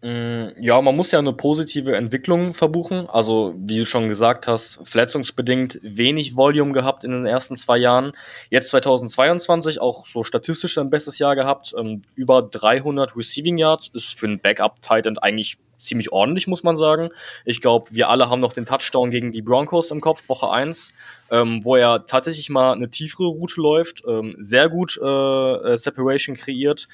Mm, 0.00 0.52
ja, 0.58 0.80
man 0.80 0.96
muss 0.96 1.12
ja 1.12 1.18
eine 1.18 1.34
positive 1.34 1.94
Entwicklung 1.94 2.54
verbuchen. 2.54 3.10
Also, 3.10 3.54
wie 3.58 3.76
du 3.76 3.84
schon 3.84 4.08
gesagt 4.08 4.48
hast, 4.48 4.80
verletzungsbedingt 4.84 5.78
wenig 5.82 6.34
Volume 6.34 6.72
gehabt 6.72 7.04
in 7.04 7.10
den 7.10 7.26
ersten 7.26 7.56
zwei 7.56 7.76
Jahren. 7.76 8.12
Jetzt 8.48 8.70
2022 8.70 9.78
auch 9.78 10.06
so 10.06 10.24
statistisch 10.24 10.78
ein 10.78 10.88
bestes 10.88 11.18
Jahr 11.18 11.36
gehabt. 11.36 11.74
Ähm, 11.78 12.00
über 12.14 12.40
300 12.40 13.14
Receiving 13.18 13.58
Yards 13.58 13.90
ist 13.92 14.18
für 14.18 14.26
einen 14.26 14.40
Backup-Tight 14.40 15.06
eigentlich 15.22 15.58
ziemlich 15.86 16.12
ordentlich, 16.12 16.46
muss 16.46 16.62
man 16.62 16.76
sagen. 16.76 17.10
Ich 17.44 17.60
glaube, 17.60 17.94
wir 17.94 18.08
alle 18.08 18.28
haben 18.28 18.40
noch 18.40 18.52
den 18.52 18.66
Touchdown 18.66 19.10
gegen 19.10 19.32
die 19.32 19.42
Broncos 19.42 19.90
im 19.90 20.00
Kopf, 20.00 20.28
Woche 20.28 20.50
1, 20.50 20.92
ähm, 21.30 21.64
wo 21.64 21.76
er 21.76 22.06
tatsächlich 22.06 22.50
mal 22.50 22.72
eine 22.72 22.90
tiefere 22.90 23.26
Route 23.26 23.60
läuft, 23.60 24.02
ähm, 24.06 24.36
sehr 24.38 24.68
gut 24.68 24.98
äh, 25.02 25.06
äh 25.06 25.76
Separation 25.76 26.36
kreiert 26.36 26.88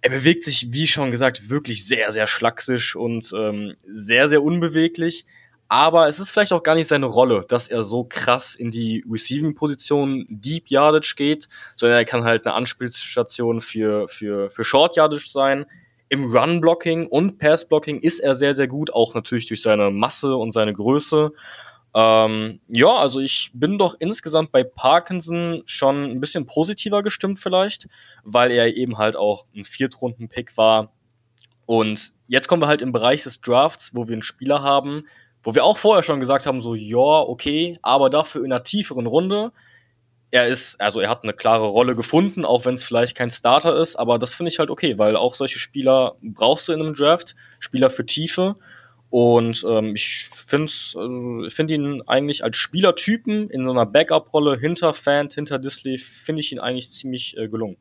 er 0.00 0.10
bewegt 0.10 0.44
sich, 0.44 0.68
wie 0.72 0.86
schon 0.86 1.10
gesagt, 1.10 1.48
wirklich 1.48 1.86
sehr, 1.86 2.12
sehr 2.12 2.26
schlaksig 2.26 2.94
und 2.94 3.32
ähm, 3.36 3.74
sehr, 3.86 4.28
sehr 4.28 4.42
unbeweglich. 4.42 5.24
Aber 5.68 6.08
es 6.08 6.18
ist 6.18 6.30
vielleicht 6.30 6.52
auch 6.52 6.62
gar 6.62 6.74
nicht 6.74 6.88
seine 6.88 7.06
Rolle, 7.06 7.44
dass 7.46 7.68
er 7.68 7.82
so 7.82 8.04
krass 8.04 8.54
in 8.54 8.70
die 8.70 9.04
Receiving-Position 9.08 10.26
Deep 10.30 10.68
Yardage 10.68 11.14
geht, 11.14 11.48
sondern 11.76 11.98
er 11.98 12.04
kann 12.06 12.24
halt 12.24 12.46
eine 12.46 12.54
Anspielstation 12.54 13.60
für, 13.60 14.08
für, 14.08 14.48
für 14.48 14.64
Short 14.64 14.96
Yardage 14.96 15.28
sein. 15.28 15.66
Im 16.08 16.24
Run-Blocking 16.24 17.06
und 17.06 17.38
Pass-Blocking 17.38 18.00
ist 18.00 18.20
er 18.20 18.34
sehr, 18.34 18.54
sehr 18.54 18.68
gut, 18.68 18.92
auch 18.92 19.14
natürlich 19.14 19.46
durch 19.46 19.62
seine 19.62 19.90
Masse 19.90 20.36
und 20.36 20.52
seine 20.52 20.72
Größe. 20.72 21.32
Ähm, 21.94 22.60
ja, 22.68 22.94
also 22.94 23.20
ich 23.20 23.50
bin 23.54 23.78
doch 23.78 23.96
insgesamt 23.98 24.52
bei 24.52 24.62
Parkinson 24.62 25.62
schon 25.66 26.04
ein 26.04 26.20
bisschen 26.20 26.46
positiver 26.46 27.02
gestimmt 27.02 27.38
vielleicht, 27.38 27.88
weil 28.24 28.50
er 28.50 28.76
eben 28.76 28.98
halt 28.98 29.16
auch 29.16 29.46
ein 29.54 29.64
Viertrunden-Pick 29.64 30.56
war. 30.56 30.92
Und 31.66 32.12
jetzt 32.26 32.48
kommen 32.48 32.62
wir 32.62 32.68
halt 32.68 32.82
im 32.82 32.92
Bereich 32.92 33.24
des 33.24 33.40
Drafts, 33.40 33.94
wo 33.94 34.06
wir 34.06 34.14
einen 34.14 34.22
Spieler 34.22 34.62
haben, 34.62 35.04
wo 35.42 35.54
wir 35.54 35.64
auch 35.64 35.78
vorher 35.78 36.02
schon 36.02 36.20
gesagt 36.20 36.46
haben, 36.46 36.60
so, 36.60 36.74
ja, 36.74 36.96
okay, 36.96 37.78
aber 37.82 38.10
dafür 38.10 38.44
in 38.44 38.52
einer 38.52 38.64
tieferen 38.64 39.06
Runde. 39.06 39.52
Er 40.30 40.46
ist, 40.46 40.80
also 40.80 41.00
er 41.00 41.08
hat 41.08 41.22
eine 41.22 41.32
klare 41.32 41.66
Rolle 41.66 41.96
gefunden, 41.96 42.44
auch 42.44 42.66
wenn 42.66 42.74
es 42.74 42.84
vielleicht 42.84 43.16
kein 43.16 43.30
Starter 43.30 43.80
ist, 43.80 43.96
aber 43.96 44.18
das 44.18 44.34
finde 44.34 44.50
ich 44.50 44.58
halt 44.58 44.68
okay, 44.68 44.98
weil 44.98 45.16
auch 45.16 45.34
solche 45.34 45.58
Spieler 45.58 46.16
brauchst 46.20 46.68
du 46.68 46.72
in 46.72 46.80
einem 46.80 46.94
Draft, 46.94 47.34
Spieler 47.60 47.88
für 47.88 48.04
Tiefe. 48.04 48.54
Und 49.10 49.64
ähm, 49.66 49.94
ich 49.94 50.28
finde 50.46 50.70
äh, 50.70 51.50
find 51.50 51.70
ihn 51.70 52.02
eigentlich 52.06 52.44
als 52.44 52.56
Spielertypen 52.56 53.48
in 53.48 53.64
so 53.64 53.70
einer 53.70 53.86
Backup-Rolle 53.86 54.58
hinter 54.58 54.92
Fant, 54.92 55.32
hinter 55.32 55.58
Disley, 55.58 55.96
finde 55.96 56.40
ich 56.40 56.52
ihn 56.52 56.58
eigentlich 56.58 56.92
ziemlich 56.92 57.36
äh, 57.38 57.48
gelungen. 57.48 57.78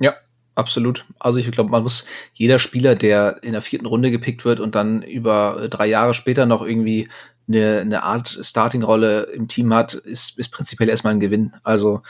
Ja, 0.00 0.16
absolut. 0.56 1.04
Also 1.20 1.38
ich 1.38 1.50
glaube, 1.52 1.70
man 1.70 1.82
muss 1.82 2.08
jeder 2.34 2.58
Spieler, 2.58 2.96
der 2.96 3.42
in 3.42 3.52
der 3.52 3.62
vierten 3.62 3.86
Runde 3.86 4.10
gepickt 4.10 4.44
wird 4.44 4.58
und 4.58 4.74
dann 4.74 5.02
über 5.02 5.62
äh, 5.62 5.68
drei 5.68 5.86
Jahre 5.86 6.14
später 6.14 6.46
noch 6.46 6.62
irgendwie 6.62 7.08
eine, 7.48 7.80
eine 7.80 8.02
Art 8.02 8.28
Starting-Rolle 8.40 9.22
im 9.24 9.48
Team 9.48 9.72
hat, 9.72 9.94
ist, 9.94 10.38
ist 10.38 10.50
prinzipiell 10.50 10.88
erstmal 10.88 11.14
ein 11.14 11.20
Gewinn. 11.20 11.54
Also 11.62 12.02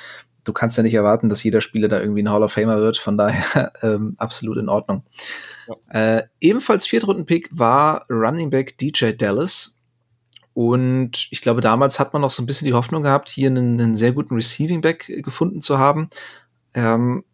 du 0.44 0.52
kannst 0.52 0.76
ja 0.76 0.82
nicht 0.82 0.94
erwarten, 0.94 1.28
dass 1.28 1.42
jeder 1.42 1.60
Spieler 1.60 1.88
da 1.88 2.00
irgendwie 2.00 2.22
ein 2.22 2.30
Hall 2.30 2.42
of 2.42 2.52
Famer 2.52 2.78
wird. 2.78 2.96
Von 2.96 3.18
daher 3.18 3.72
ähm, 3.82 4.14
absolut 4.18 4.56
in 4.58 4.68
Ordnung. 4.68 5.04
Ja. 5.68 6.16
Äh, 6.18 6.22
ebenfalls 6.40 6.86
Viertrunden-Pick 6.86 7.50
war 7.52 8.06
Running 8.08 8.50
Back 8.50 8.78
DJ 8.78 9.12
Dallas. 9.12 9.82
Und 10.54 11.28
ich 11.30 11.42
glaube, 11.42 11.60
damals 11.60 12.00
hat 12.00 12.14
man 12.14 12.22
noch 12.22 12.30
so 12.30 12.42
ein 12.42 12.46
bisschen 12.46 12.66
die 12.66 12.72
Hoffnung 12.72 13.02
gehabt, 13.02 13.28
hier 13.30 13.50
einen, 13.50 13.78
einen 13.78 13.94
sehr 13.94 14.12
guten 14.12 14.34
Receiving 14.34 14.80
Back 14.80 15.06
gefunden 15.22 15.60
zu 15.60 15.78
haben. 15.78 16.08
Ähm, 16.72 17.24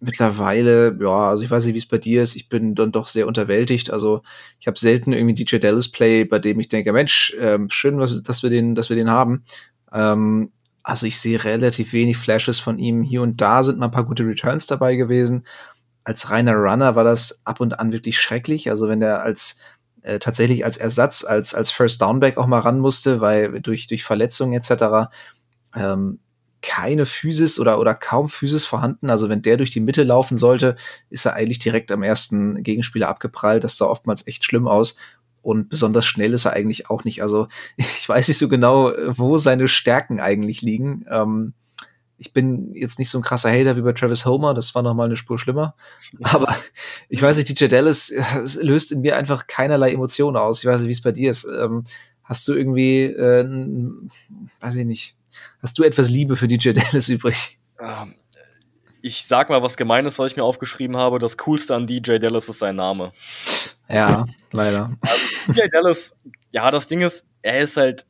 mittlerweile, 0.00 0.96
ja, 1.00 1.28
also 1.28 1.44
ich 1.44 1.50
weiß 1.50 1.64
nicht, 1.64 1.74
wie 1.74 1.78
es 1.78 1.86
bei 1.86 1.98
dir 1.98 2.22
ist, 2.22 2.36
ich 2.36 2.48
bin 2.48 2.74
dann 2.74 2.92
doch 2.92 3.06
sehr 3.06 3.26
unterwältigt. 3.26 3.90
Also 3.90 4.22
ich 4.60 4.66
habe 4.66 4.78
selten 4.78 5.12
irgendwie 5.12 5.34
DJ 5.34 5.58
Dallas 5.58 5.88
Play, 5.88 6.24
bei 6.24 6.38
dem 6.38 6.60
ich 6.60 6.68
denke, 6.68 6.92
Mensch, 6.92 7.34
ähm, 7.40 7.68
schön, 7.70 7.98
was, 7.98 8.22
dass 8.22 8.42
wir 8.42 8.50
den, 8.50 8.74
dass 8.74 8.88
wir 8.88 8.96
den 8.96 9.10
haben. 9.10 9.44
Ähm, 9.92 10.52
also 10.82 11.06
ich 11.06 11.18
sehe 11.20 11.42
relativ 11.44 11.92
wenig 11.92 12.16
Flashes 12.16 12.58
von 12.58 12.78
ihm. 12.78 13.02
Hier 13.02 13.22
und 13.22 13.40
da 13.40 13.62
sind 13.62 13.78
mal 13.78 13.86
ein 13.86 13.90
paar 13.90 14.06
gute 14.06 14.26
Returns 14.26 14.66
dabei 14.66 14.96
gewesen 14.96 15.44
als 16.08 16.30
reiner 16.30 16.54
Runner 16.54 16.96
war 16.96 17.04
das 17.04 17.42
ab 17.44 17.60
und 17.60 17.78
an 17.78 17.92
wirklich 17.92 18.18
schrecklich. 18.18 18.70
Also 18.70 18.88
wenn 18.88 19.02
er 19.02 19.20
als 19.20 19.60
äh, 20.00 20.18
tatsächlich 20.18 20.64
als 20.64 20.78
Ersatz, 20.78 21.22
als, 21.22 21.54
als 21.54 21.70
First 21.70 22.00
Downback 22.00 22.38
auch 22.38 22.46
mal 22.46 22.60
ran 22.60 22.78
musste, 22.78 23.20
weil 23.20 23.60
durch, 23.60 23.88
durch 23.88 24.04
Verletzungen 24.04 24.54
etc. 24.54 25.10
Ähm, 25.76 26.18
keine 26.62 27.06
Physis 27.06 27.60
oder, 27.60 27.78
oder 27.78 27.94
kaum 27.94 28.28
Physis 28.28 28.64
vorhanden. 28.64 29.10
Also 29.10 29.28
wenn 29.28 29.42
der 29.42 29.56
durch 29.56 29.70
die 29.70 29.80
Mitte 29.80 30.02
laufen 30.02 30.36
sollte, 30.36 30.76
ist 31.10 31.24
er 31.24 31.34
eigentlich 31.34 31.58
direkt 31.58 31.92
am 31.92 32.02
ersten 32.02 32.62
Gegenspieler 32.62 33.08
abgeprallt. 33.08 33.64
Das 33.64 33.76
sah 33.76 33.86
oftmals 33.86 34.26
echt 34.26 34.44
schlimm 34.44 34.66
aus. 34.66 34.96
Und 35.42 35.68
besonders 35.68 36.04
schnell 36.04 36.32
ist 36.32 36.44
er 36.44 36.52
eigentlich 36.52 36.90
auch 36.90 37.04
nicht. 37.04 37.22
Also 37.22 37.48
ich 37.76 38.08
weiß 38.08 38.28
nicht 38.28 38.38
so 38.38 38.48
genau, 38.48 38.92
wo 39.06 39.36
seine 39.36 39.68
Stärken 39.68 40.20
eigentlich 40.20 40.62
liegen. 40.62 41.06
Ähm, 41.10 41.54
ich 42.20 42.32
bin 42.32 42.74
jetzt 42.74 42.98
nicht 42.98 43.10
so 43.10 43.18
ein 43.18 43.22
krasser 43.22 43.50
Hater 43.50 43.76
wie 43.76 43.82
bei 43.82 43.92
Travis 43.92 44.26
Homer, 44.26 44.52
das 44.52 44.74
war 44.74 44.82
noch 44.82 44.94
mal 44.94 45.04
eine 45.04 45.14
Spur 45.14 45.38
schlimmer. 45.38 45.76
Aber 46.22 46.54
ich 47.08 47.22
weiß 47.22 47.36
nicht, 47.36 47.48
DJ 47.48 47.66
Dallas 47.68 48.12
löst 48.60 48.90
in 48.90 49.02
mir 49.02 49.16
einfach 49.16 49.46
keinerlei 49.46 49.92
Emotionen 49.92 50.36
aus. 50.36 50.58
Ich 50.58 50.66
weiß 50.66 50.80
nicht, 50.80 50.88
wie 50.88 50.92
es 50.92 51.02
bei 51.02 51.12
dir 51.12 51.30
ist. 51.30 51.44
Ähm, 51.44 51.84
hast 52.24 52.46
du 52.48 52.54
irgendwie, 52.54 53.04
äh, 53.04 53.48
weiß 54.60 54.74
ich 54.74 54.84
nicht, 54.84 55.17
hast 55.62 55.78
du 55.78 55.82
etwas 55.82 56.08
Liebe 56.08 56.36
für 56.36 56.48
DJ 56.48 56.72
Dallas 56.72 57.08
übrig? 57.08 57.58
Ähm, 57.80 58.16
ich 59.02 59.26
sag 59.26 59.48
mal 59.48 59.62
was 59.62 59.76
Gemeines, 59.76 60.18
was 60.18 60.32
ich 60.32 60.36
mir 60.36 60.44
aufgeschrieben 60.44 60.96
habe. 60.96 61.18
Das 61.18 61.36
Coolste 61.38 61.74
an 61.74 61.86
DJ 61.86 62.18
Dallas 62.18 62.48
ist 62.48 62.58
sein 62.58 62.76
Name. 62.76 63.12
Ja, 63.88 64.26
leider. 64.52 64.92
Also, 65.00 65.52
DJ 65.52 65.68
Dallas, 65.72 66.14
ja, 66.50 66.70
das 66.70 66.86
Ding 66.88 67.00
ist, 67.00 67.24
er 67.42 67.60
ist 67.60 67.76
halt 67.76 68.06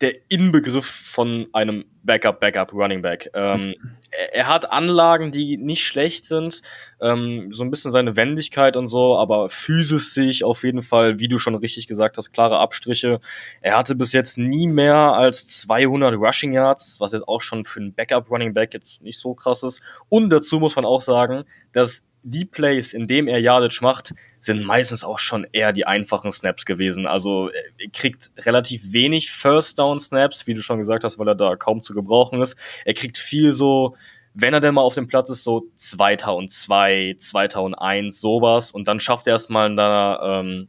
der 0.00 0.14
Inbegriff 0.28 0.86
von 0.86 1.48
einem 1.52 1.84
Backup, 2.04 2.40
Backup, 2.40 2.72
Running 2.72 3.02
Back. 3.02 3.30
Ähm, 3.34 3.74
er, 4.10 4.34
er, 4.34 4.48
hat 4.48 4.70
Anlagen, 4.70 5.32
die 5.32 5.56
nicht 5.56 5.84
schlecht 5.84 6.24
sind, 6.24 6.62
ähm, 7.00 7.52
so 7.52 7.64
ein 7.64 7.70
bisschen 7.70 7.90
seine 7.90 8.16
Wendigkeit 8.16 8.76
und 8.76 8.88
so, 8.88 9.16
aber 9.18 9.50
physisch 9.50 10.10
sich 10.14 10.44
auf 10.44 10.62
jeden 10.62 10.82
Fall, 10.82 11.18
wie 11.18 11.28
du 11.28 11.38
schon 11.38 11.54
richtig 11.54 11.86
gesagt 11.86 12.16
hast, 12.16 12.32
klare 12.32 12.58
Abstriche. 12.58 13.20
Er 13.60 13.76
hatte 13.76 13.94
bis 13.94 14.12
jetzt 14.12 14.38
nie 14.38 14.68
mehr 14.68 14.94
als 14.94 15.48
200 15.58 16.14
Rushing 16.14 16.52
Yards, 16.52 17.00
was 17.00 17.12
jetzt 17.12 17.28
auch 17.28 17.42
schon 17.42 17.64
für 17.64 17.80
einen 17.80 17.92
Backup 17.92 18.30
Running 18.30 18.54
Back 18.54 18.74
jetzt 18.74 19.02
nicht 19.02 19.18
so 19.18 19.34
krass 19.34 19.62
ist. 19.62 19.82
Und 20.08 20.30
dazu 20.30 20.60
muss 20.60 20.76
man 20.76 20.84
auch 20.84 21.02
sagen, 21.02 21.44
dass 21.72 22.04
die 22.30 22.44
Plays, 22.44 22.92
in 22.92 23.06
dem 23.06 23.28
er 23.28 23.40
Yardage 23.40 23.80
macht, 23.82 24.14
sind 24.40 24.64
meistens 24.64 25.04
auch 25.04 25.18
schon 25.18 25.46
eher 25.52 25.72
die 25.72 25.86
einfachen 25.86 26.32
Snaps 26.32 26.64
gewesen. 26.64 27.06
Also 27.06 27.50
er 27.50 27.90
kriegt 27.92 28.30
relativ 28.38 28.92
wenig 28.92 29.30
First 29.30 29.78
Down 29.78 30.00
Snaps, 30.00 30.46
wie 30.46 30.54
du 30.54 30.60
schon 30.60 30.78
gesagt 30.78 31.04
hast, 31.04 31.18
weil 31.18 31.28
er 31.28 31.34
da 31.34 31.56
kaum 31.56 31.82
zu 31.82 31.94
gebrauchen 31.94 32.40
ist. 32.42 32.56
Er 32.84 32.94
kriegt 32.94 33.18
viel 33.18 33.52
so, 33.52 33.96
wenn 34.34 34.54
er 34.54 34.60
denn 34.60 34.74
mal 34.74 34.82
auf 34.82 34.94
dem 34.94 35.08
Platz 35.08 35.30
ist, 35.30 35.44
so 35.44 35.66
2002, 35.76 37.16
2001, 37.18 38.20
sowas. 38.20 38.70
Und 38.70 38.86
dann 38.86 39.00
schafft 39.00 39.26
er 39.26 39.36
es 39.36 39.48
mal 39.48 39.74
da 39.74 40.40
ähm, 40.40 40.68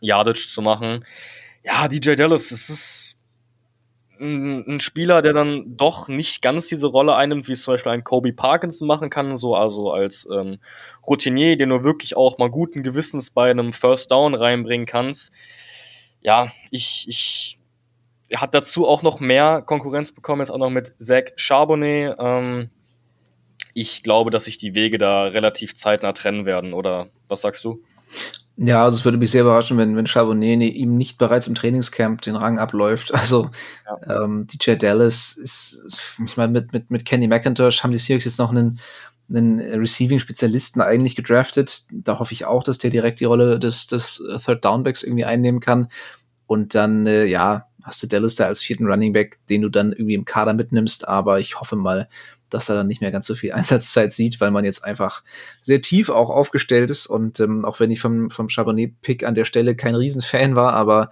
Yardage 0.00 0.48
zu 0.48 0.62
machen. 0.62 1.04
Ja, 1.64 1.88
DJ 1.88 2.14
Dallas, 2.14 2.48
das 2.48 2.70
ist 2.70 3.17
ein 4.20 4.80
Spieler, 4.80 5.22
der 5.22 5.32
dann 5.32 5.76
doch 5.76 6.08
nicht 6.08 6.42
ganz 6.42 6.66
diese 6.66 6.86
Rolle 6.86 7.14
einnimmt, 7.14 7.48
wie 7.48 7.52
es 7.52 7.62
zum 7.62 7.74
Beispiel 7.74 7.92
ein 7.92 8.04
Kobe 8.04 8.32
Parkinson 8.32 8.88
machen 8.88 9.10
kann, 9.10 9.36
so 9.36 9.54
also 9.54 9.92
als 9.92 10.28
ähm, 10.32 10.58
Routinier, 11.06 11.56
den 11.56 11.68
du 11.68 11.84
wirklich 11.84 12.16
auch 12.16 12.38
mal 12.38 12.50
guten 12.50 12.82
Gewissens 12.82 13.30
bei 13.30 13.50
einem 13.50 13.72
First 13.72 14.10
Down 14.10 14.34
reinbringen 14.34 14.86
kannst. 14.86 15.32
Ja, 16.20 16.50
ich, 16.70 17.06
ich 17.08 17.58
hat 18.36 18.54
dazu 18.54 18.86
auch 18.86 19.02
noch 19.02 19.20
mehr 19.20 19.62
Konkurrenz 19.62 20.12
bekommen, 20.12 20.42
jetzt 20.42 20.50
auch 20.50 20.58
noch 20.58 20.70
mit 20.70 20.94
Zach 20.98 21.32
Charbonnet. 21.36 22.16
Ähm, 22.18 22.70
ich 23.74 24.02
glaube, 24.02 24.30
dass 24.30 24.44
sich 24.44 24.58
die 24.58 24.74
Wege 24.74 24.98
da 24.98 25.24
relativ 25.24 25.76
zeitnah 25.76 26.12
trennen 26.12 26.46
werden, 26.46 26.74
oder 26.74 27.08
was 27.28 27.40
sagst 27.42 27.64
du? 27.64 27.82
Ja, 28.60 28.82
also 28.82 28.98
es 28.98 29.04
würde 29.04 29.18
mich 29.18 29.30
sehr 29.30 29.42
überraschen, 29.42 29.78
wenn, 29.78 29.94
wenn 29.94 30.08
Charbonnet 30.08 30.74
ihm 30.74 30.96
nicht 30.96 31.16
bereits 31.16 31.46
im 31.46 31.54
Trainingscamp 31.54 32.22
den 32.22 32.34
Rang 32.34 32.58
abläuft. 32.58 33.12
Also 33.18 33.50
ja. 33.86 34.24
ähm, 34.24 34.48
DJ 34.48 34.74
Dallas 34.74 35.36
ist, 35.36 35.96
ich 36.24 36.36
meine, 36.36 36.52
mit, 36.52 36.72
mit, 36.72 36.90
mit 36.90 37.04
Kenny 37.04 37.28
McIntosh 37.28 37.84
haben 37.84 37.92
die 37.92 37.98
Seahawks 37.98 38.24
jetzt 38.24 38.38
noch 38.38 38.50
einen, 38.50 38.80
einen 39.28 39.60
Receiving-Spezialisten 39.60 40.80
eigentlich 40.80 41.14
gedraftet. 41.14 41.84
Da 41.92 42.18
hoffe 42.18 42.32
ich 42.32 42.46
auch, 42.46 42.64
dass 42.64 42.78
der 42.78 42.90
direkt 42.90 43.20
die 43.20 43.26
Rolle 43.26 43.60
des, 43.60 43.86
des 43.86 44.20
Third 44.44 44.64
Downbacks 44.64 45.04
irgendwie 45.04 45.24
einnehmen 45.24 45.60
kann. 45.60 45.88
Und 46.48 46.74
dann, 46.74 47.06
äh, 47.06 47.26
ja, 47.26 47.66
hast 47.84 48.02
du 48.02 48.08
Dallas 48.08 48.34
da 48.34 48.46
als 48.46 48.60
vierten 48.60 48.86
Running 48.86 49.12
Back, 49.12 49.38
den 49.48 49.62
du 49.62 49.68
dann 49.68 49.92
irgendwie 49.92 50.14
im 50.14 50.24
Kader 50.24 50.52
mitnimmst. 50.52 51.06
Aber 51.06 51.38
ich 51.38 51.60
hoffe 51.60 51.76
mal, 51.76 52.08
dass 52.50 52.68
er 52.68 52.76
dann 52.76 52.86
nicht 52.86 53.00
mehr 53.00 53.10
ganz 53.10 53.26
so 53.26 53.34
viel 53.34 53.52
Einsatzzeit 53.54 54.12
sieht, 54.12 54.40
weil 54.40 54.50
man 54.50 54.64
jetzt 54.64 54.84
einfach 54.84 55.22
sehr 55.62 55.80
tief 55.80 56.08
auch 56.08 56.30
aufgestellt 56.30 56.90
ist. 56.90 57.06
Und 57.06 57.40
ähm, 57.40 57.64
auch 57.64 57.80
wenn 57.80 57.90
ich 57.90 58.00
vom, 58.00 58.30
vom 58.30 58.48
Charbonnet-Pick 58.48 59.24
an 59.24 59.34
der 59.34 59.44
Stelle 59.44 59.76
kein 59.76 59.94
Riesenfan 59.94 60.56
war, 60.56 60.74
aber 60.74 61.10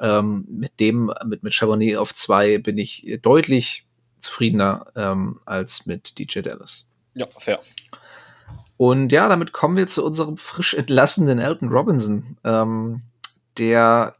ähm, 0.00 0.44
mit 0.48 0.80
dem, 0.80 1.12
mit, 1.26 1.42
mit 1.42 1.54
Charbonnet 1.54 1.96
auf 1.96 2.14
zwei 2.14 2.58
bin 2.58 2.78
ich 2.78 3.18
deutlich 3.22 3.86
zufriedener 4.18 4.86
ähm, 4.96 5.40
als 5.44 5.86
mit 5.86 6.18
DJ 6.18 6.40
Dallas. 6.40 6.90
Ja, 7.14 7.26
fair. 7.26 7.60
Und 8.76 9.12
ja, 9.12 9.28
damit 9.28 9.52
kommen 9.52 9.76
wir 9.76 9.86
zu 9.86 10.04
unserem 10.04 10.36
frisch 10.36 10.74
entlassenen 10.74 11.38
Elton 11.38 11.68
Robinson, 11.68 12.36
ähm, 12.42 13.02
der 13.56 14.16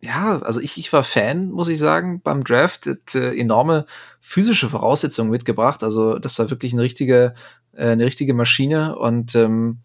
ja, 0.00 0.38
also 0.42 0.60
ich, 0.60 0.78
ich 0.78 0.92
war 0.92 1.02
Fan, 1.02 1.50
muss 1.50 1.68
ich 1.68 1.78
sagen, 1.78 2.20
beim 2.20 2.44
Draft. 2.44 2.86
Hat, 2.86 3.14
äh, 3.14 3.34
enorme 3.36 3.86
physische 4.20 4.68
Voraussetzungen 4.68 5.30
mitgebracht. 5.30 5.82
Also 5.82 6.18
das 6.18 6.38
war 6.38 6.50
wirklich 6.50 6.72
eine 6.72 6.82
richtige, 6.82 7.34
äh, 7.72 7.88
eine 7.88 8.04
richtige 8.04 8.34
Maschine 8.34 8.96
und 8.96 9.34
ähm, 9.34 9.78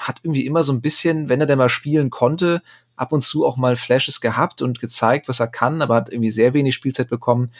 hat 0.00 0.20
irgendwie 0.22 0.46
immer 0.46 0.62
so 0.62 0.72
ein 0.72 0.80
bisschen, 0.80 1.28
wenn 1.28 1.40
er 1.40 1.46
denn 1.46 1.58
mal 1.58 1.68
spielen 1.68 2.10
konnte, 2.10 2.62
ab 2.96 3.12
und 3.12 3.22
zu 3.22 3.46
auch 3.46 3.56
mal 3.56 3.76
Flashes 3.76 4.20
gehabt 4.20 4.62
und 4.62 4.80
gezeigt, 4.80 5.28
was 5.28 5.40
er 5.40 5.48
kann, 5.48 5.82
aber 5.82 5.94
hat 5.94 6.08
irgendwie 6.10 6.30
sehr 6.30 6.54
wenig 6.54 6.74
Spielzeit 6.74 7.08
bekommen. 7.08 7.52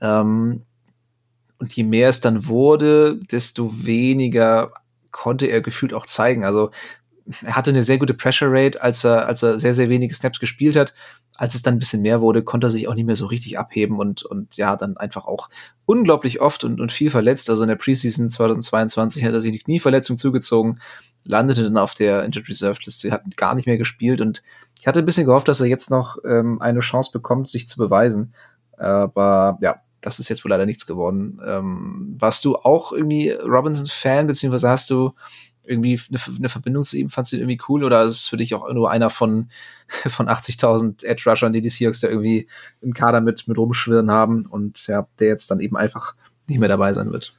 Ähm, 0.00 0.62
und 1.58 1.72
je 1.74 1.84
mehr 1.84 2.08
es 2.08 2.20
dann 2.20 2.46
wurde, 2.46 3.16
desto 3.30 3.84
weniger 3.84 4.72
konnte 5.10 5.46
er 5.46 5.60
gefühlt 5.60 5.94
auch 5.94 6.06
zeigen. 6.06 6.44
Also 6.44 6.70
er 7.42 7.56
hatte 7.56 7.70
eine 7.70 7.82
sehr 7.82 7.98
gute 7.98 8.14
Pressure 8.14 8.50
Rate, 8.50 8.82
als 8.82 9.04
er, 9.04 9.26
als 9.26 9.42
er 9.42 9.58
sehr, 9.58 9.72
sehr 9.72 9.88
wenige 9.88 10.14
Snaps 10.14 10.40
gespielt 10.40 10.76
hat. 10.76 10.94
Als 11.36 11.54
es 11.54 11.62
dann 11.62 11.74
ein 11.74 11.78
bisschen 11.78 12.02
mehr 12.02 12.20
wurde, 12.20 12.42
konnte 12.42 12.66
er 12.66 12.70
sich 12.70 12.86
auch 12.86 12.94
nicht 12.94 13.06
mehr 13.06 13.16
so 13.16 13.26
richtig 13.26 13.58
abheben 13.58 13.98
und, 13.98 14.22
und 14.22 14.56
ja, 14.56 14.76
dann 14.76 14.96
einfach 14.96 15.26
auch 15.26 15.48
unglaublich 15.86 16.40
oft 16.40 16.64
und, 16.64 16.80
und 16.80 16.92
viel 16.92 17.10
verletzt. 17.10 17.48
Also 17.50 17.62
in 17.62 17.68
der 17.68 17.76
Preseason 17.76 18.30
2022 18.30 19.24
hat 19.24 19.32
er 19.32 19.40
sich 19.40 19.52
die 19.52 19.58
Knieverletzung 19.58 20.18
zugezogen, 20.18 20.80
landete 21.24 21.64
dann 21.64 21.78
auf 21.78 21.94
der 21.94 22.24
Injured 22.24 22.48
Reserve 22.48 22.78
Liste, 22.84 23.10
hat 23.10 23.22
gar 23.36 23.54
nicht 23.54 23.66
mehr 23.66 23.78
gespielt 23.78 24.20
und 24.20 24.42
ich 24.78 24.86
hatte 24.86 24.98
ein 24.98 25.06
bisschen 25.06 25.26
gehofft, 25.26 25.48
dass 25.48 25.60
er 25.60 25.66
jetzt 25.66 25.90
noch 25.90 26.18
ähm, 26.26 26.60
eine 26.60 26.80
Chance 26.80 27.10
bekommt, 27.12 27.48
sich 27.48 27.68
zu 27.68 27.78
beweisen. 27.78 28.34
Aber 28.76 29.58
ja, 29.62 29.76
das 30.02 30.18
ist 30.18 30.28
jetzt 30.28 30.44
wohl 30.44 30.50
leider 30.50 30.66
nichts 30.66 30.86
geworden. 30.86 31.40
Ähm, 31.46 32.16
warst 32.18 32.44
du 32.44 32.56
auch 32.56 32.92
irgendwie 32.92 33.30
Robinson-Fan, 33.30 34.26
beziehungsweise 34.26 34.68
hast 34.68 34.90
du 34.90 35.12
irgendwie 35.64 36.00
eine, 36.08 36.20
eine 36.38 36.48
Verbindung 36.48 36.82
zu 36.82 36.98
ihm? 36.98 37.10
Fandst 37.10 37.32
du 37.32 37.36
ihn 37.36 37.42
irgendwie 37.42 37.60
cool 37.68 37.84
oder 37.84 38.02
ist 38.02 38.14
es 38.14 38.26
für 38.26 38.36
dich 38.36 38.54
auch 38.54 38.70
nur 38.72 38.90
einer 38.90 39.10
von, 39.10 39.48
von 39.88 40.28
80.000 40.28 41.04
Edge-Rushern, 41.04 41.52
die 41.52 41.60
die 41.60 41.68
Seahawks 41.68 42.00
da 42.00 42.08
irgendwie 42.08 42.46
im 42.80 42.94
Kader 42.94 43.20
mit, 43.20 43.48
mit 43.48 43.58
rumschwirren 43.58 44.10
haben 44.10 44.46
und 44.46 44.86
ja, 44.86 45.06
der 45.18 45.28
jetzt 45.28 45.50
dann 45.50 45.60
eben 45.60 45.76
einfach 45.76 46.14
nicht 46.48 46.58
mehr 46.58 46.68
dabei 46.68 46.92
sein 46.92 47.12
wird? 47.12 47.34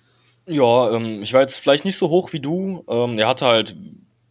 Ja, 0.47 0.91
ähm, 0.91 1.23
ich 1.23 1.33
war 1.33 1.41
jetzt 1.41 1.57
vielleicht 1.57 1.85
nicht 1.85 1.97
so 1.97 2.09
hoch 2.09 2.33
wie 2.33 2.39
du. 2.39 2.83
Ähm, 2.87 3.17
er 3.17 3.27
hatte 3.27 3.45
halt 3.45 3.75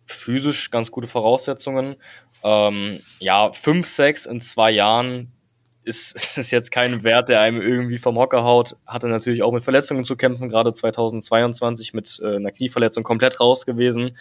physisch 0.06 0.70
ganz 0.70 0.90
gute 0.90 1.08
Voraussetzungen. 1.08 1.96
Ähm, 2.42 2.98
ja, 3.20 3.52
5, 3.52 3.86
6 3.86 4.26
in 4.26 4.40
zwei 4.40 4.70
Jahren 4.70 5.32
ist, 5.84 6.14
ist 6.38 6.50
jetzt 6.50 6.70
kein 6.70 7.02
Wert, 7.04 7.28
der 7.28 7.40
einem 7.40 7.60
irgendwie 7.60 7.98
vom 7.98 8.18
Hocker 8.18 8.42
haut. 8.44 8.76
Hatte 8.86 9.08
natürlich 9.08 9.42
auch 9.42 9.52
mit 9.52 9.64
Verletzungen 9.64 10.04
zu 10.04 10.16
kämpfen, 10.16 10.48
gerade 10.48 10.72
2022 10.72 11.94
mit 11.94 12.20
äh, 12.22 12.36
einer 12.36 12.50
Knieverletzung 12.50 13.04
komplett 13.04 13.40
raus 13.40 13.66
gewesen. 13.66 14.16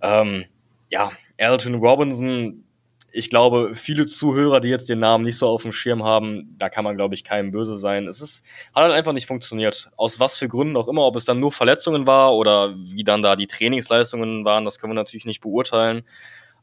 Ähm, 0.00 0.46
ja, 0.90 1.12
Elton 1.36 1.74
Robinson, 1.74 2.64
ich 3.10 3.30
glaube, 3.30 3.74
viele 3.74 4.06
Zuhörer, 4.06 4.60
die 4.60 4.68
jetzt 4.68 4.88
den 4.88 4.98
Namen 4.98 5.24
nicht 5.24 5.38
so 5.38 5.48
auf 5.48 5.62
dem 5.62 5.72
Schirm 5.72 6.04
haben, 6.04 6.54
da 6.58 6.68
kann 6.68 6.84
man, 6.84 6.96
glaube 6.96 7.14
ich, 7.14 7.24
keinem 7.24 7.50
böse 7.50 7.76
sein. 7.76 8.06
Es 8.06 8.20
ist, 8.20 8.44
hat 8.74 8.84
halt 8.84 8.92
einfach 8.92 9.12
nicht 9.12 9.26
funktioniert. 9.26 9.90
Aus 9.96 10.20
was 10.20 10.38
für 10.38 10.48
Gründen 10.48 10.76
auch 10.76 10.88
immer, 10.88 11.04
ob 11.04 11.16
es 11.16 11.24
dann 11.24 11.40
nur 11.40 11.52
Verletzungen 11.52 12.06
war 12.06 12.34
oder 12.34 12.74
wie 12.76 13.04
dann 13.04 13.22
da 13.22 13.34
die 13.34 13.46
Trainingsleistungen 13.46 14.44
waren, 14.44 14.64
das 14.64 14.78
können 14.78 14.92
wir 14.92 15.02
natürlich 15.02 15.24
nicht 15.24 15.40
beurteilen. 15.40 16.04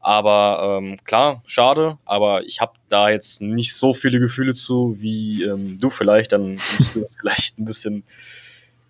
Aber 0.00 0.78
ähm, 0.80 0.98
klar, 1.04 1.42
schade, 1.46 1.98
aber 2.04 2.44
ich 2.44 2.60
habe 2.60 2.74
da 2.88 3.10
jetzt 3.10 3.40
nicht 3.40 3.74
so 3.74 3.92
viele 3.92 4.20
Gefühle 4.20 4.54
zu 4.54 4.96
wie 4.98 5.42
ähm, 5.44 5.78
du 5.80 5.90
vielleicht. 5.90 6.32
Dann 6.32 6.54
bist 6.78 6.94
du 6.94 7.06
vielleicht 7.18 7.58
ein 7.58 7.64
bisschen, 7.64 8.04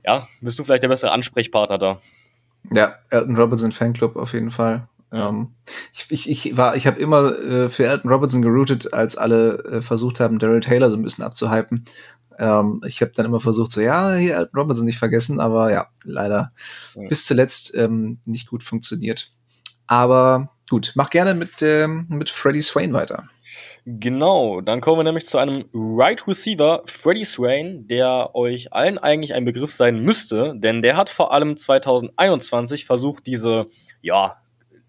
ja, 0.05 0.29
bist 0.41 0.59
du 0.59 0.65
vielleicht 0.65 0.83
der 0.83 0.89
bessere 0.89 1.13
Ansprechpartner 1.13 1.79
da. 1.79 1.99
Ja, 2.73 2.97
Elton 3.11 3.37
Robinson 3.37 3.73
Fanclub 3.73 4.17
auf 4.17 4.33
jeden 4.33 4.51
Fall. 4.51 4.89
Ähm, 5.13 5.55
ich, 5.93 6.07
ich, 6.11 6.29
ich 6.29 6.57
war, 6.57 6.77
ich 6.77 6.87
habe 6.87 7.01
immer 7.01 7.39
äh, 7.39 7.69
für 7.69 7.87
Elton 7.87 8.11
Robinson 8.11 8.43
geroutet, 8.43 8.93
als 8.93 9.17
alle 9.17 9.59
äh, 9.65 9.83
versucht 9.83 10.21
haben, 10.21 10.39
Daryl 10.39 10.61
Taylor 10.61 10.91
so 10.91 10.97
ein 10.97 11.03
bisschen 11.03 11.25
abzuhypen. 11.25 11.85
Ähm, 12.39 12.83
ich 12.87 13.01
habe 13.01 13.13
dann 13.15 13.27
immer 13.27 13.41
versucht, 13.41 13.73
so 13.73 13.81
ja, 13.81 14.15
hier 14.15 14.37
Elton 14.37 14.61
Robinson 14.61 14.85
nicht 14.85 14.99
vergessen, 14.99 15.41
aber 15.41 15.73
ja, 15.73 15.89
leider 16.05 16.53
ja. 16.95 17.09
bis 17.09 17.25
zuletzt 17.25 17.75
ähm, 17.77 18.19
nicht 18.25 18.49
gut 18.49 18.63
funktioniert. 18.63 19.31
Aber 19.87 20.51
Gut, 20.69 20.93
mach 20.95 21.11
gerne 21.11 21.35
mit, 21.35 21.63
ähm, 21.63 22.07
mit 22.09 22.31
Freddie 22.31 22.63
Swain 22.63 22.93
weiter. 22.93 23.29
Genau, 23.89 24.61
dann 24.61 24.81
kommen 24.81 24.99
wir 24.99 25.05
nämlich 25.05 25.27
zu 25.27 25.39
einem 25.39 25.67
Right 25.73 26.27
Receiver, 26.27 26.83
Freddie 26.87 27.25
Swain, 27.25 27.87
der 27.87 28.35
euch 28.35 28.73
allen 28.73 28.99
eigentlich 28.99 29.33
ein 29.33 29.45
Begriff 29.45 29.73
sein 29.73 30.01
müsste, 30.01 30.55
denn 30.57 30.83
der 30.83 30.97
hat 30.97 31.09
vor 31.09 31.33
allem 31.33 31.57
2021 31.57 32.85
versucht, 32.85 33.29
diese, 33.29 33.67
ja, 34.03 34.39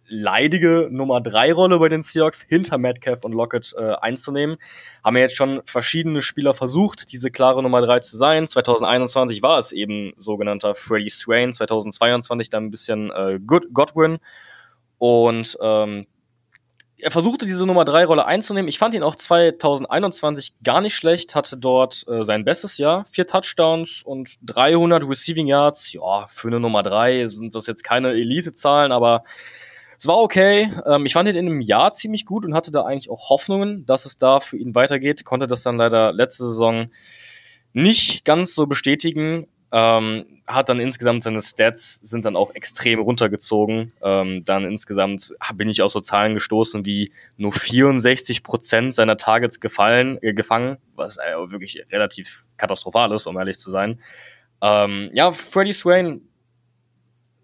leidige 0.08 0.88
Nummer 0.90 1.22
3 1.22 1.54
Rolle 1.54 1.80
bei 1.80 1.90
den 1.90 2.02
Seahawks 2.02 2.42
hinter 2.42 2.78
Metcalf 2.78 3.24
und 3.24 3.34
Lockett 3.34 3.76
äh, 3.78 3.94
einzunehmen. 4.02 4.58
Haben 5.04 5.18
ja 5.18 5.24
jetzt 5.24 5.36
schon 5.36 5.62
verschiedene 5.66 6.22
Spieler 6.22 6.54
versucht, 6.54 7.12
diese 7.12 7.30
klare 7.30 7.62
Nummer 7.62 7.82
3 7.82 8.00
zu 8.00 8.18
sein. 8.18 8.48
2021 8.48 9.42
war 9.42 9.60
es 9.60 9.72
eben 9.72 10.14
sogenannter 10.18 10.76
Freddie 10.76 11.10
Swain, 11.10 11.54
2022 11.54 12.50
dann 12.50 12.66
ein 12.66 12.72
bisschen 12.72 13.12
äh, 13.12 13.40
Godwin. 13.46 14.20
Und 14.98 15.58
ähm, 15.62 16.08
er 17.00 17.12
versuchte 17.12 17.46
diese 17.46 17.66
Nummer 17.66 17.86
3 17.86 18.06
Rolle 18.06 18.26
einzunehmen. 18.26 18.68
Ich 18.68 18.80
fand 18.80 18.96
ihn 18.96 19.04
auch 19.04 19.16
2021 19.16 20.56
gar 20.64 20.82
nicht 20.82 20.96
schlecht, 20.96 21.36
hatte 21.36 21.58
dort 21.58 22.04
äh, 22.08 22.24
sein 22.24 22.44
bestes 22.44 22.78
Jahr, 22.78 23.06
vier 23.06 23.28
Touchdowns 23.28 24.02
und 24.04 24.38
300 24.44 25.08
Receiving 25.08 25.48
Yards. 25.48 25.94
Ja, 25.94 26.26
für 26.28 26.48
eine 26.48 26.60
Nummer 26.60 26.82
3 26.82 27.28
sind 27.28 27.56
das 27.56 27.68
jetzt 27.68 27.84
keine 27.84 28.12
Elite-Zahlen, 28.12 28.92
aber 28.92 29.24
es 30.00 30.08
war 30.08 30.18
okay. 30.18 30.72
Ähm, 30.86 31.06
ich 31.06 31.14
fand 31.14 31.30
ihn 31.30 31.36
in 31.36 31.46
einem 31.46 31.62
Jahr 31.62 31.94
ziemlich 31.94 32.26
gut 32.26 32.46
und 32.46 32.56
hatte 32.56 32.72
da 32.72 32.84
eigentlich 32.84 33.10
auch 33.12 33.30
Hoffnungen, 33.30 33.86
dass 33.86 34.06
es 34.06 34.18
da 34.18 34.40
für 34.40 34.58
ihn 34.58 34.74
weitergeht. 34.74 35.24
Konnte 35.24 35.48
das 35.48 35.64
dann 35.64 35.78
leider 35.78 36.14
letzte 36.14 36.46
Saison 36.46 36.90
nicht 37.74 38.26
ganz 38.26 38.56
so 38.56 38.66
bestätigen. 38.66 39.48
Ähm, 39.72 40.42
hat 40.48 40.70
dann 40.70 40.80
insgesamt 40.80 41.24
seine 41.24 41.42
Stats 41.42 41.96
sind 41.96 42.26
dann 42.26 42.38
auch 42.38 42.56
extrem 42.56 43.00
runtergezogen. 43.00 43.92
Ähm, 44.02 44.46
dann 44.46 44.64
insgesamt 44.64 45.34
bin 45.56 45.68
ich 45.68 45.82
auf 45.82 45.92
so 45.92 46.00
Zahlen 46.00 46.36
gestoßen 46.36 46.86
wie 46.86 47.12
nur 47.36 47.52
64 47.52 48.44
Prozent 48.44 48.96
seiner 48.96 49.18
Targets 49.18 49.60
gefallen, 49.60 50.20
äh, 50.22 50.34
gefangen, 50.34 50.78
was 50.96 51.18
äh, 51.18 51.52
wirklich 51.52 51.84
relativ 51.92 52.46
katastrophal 52.56 53.12
ist, 53.12 53.28
um 53.28 53.38
ehrlich 53.38 53.60
zu 53.60 53.70
sein. 53.70 54.00
Ähm, 54.62 55.10
ja, 55.14 55.32
Freddie 55.34 55.74
Swain 55.74 56.22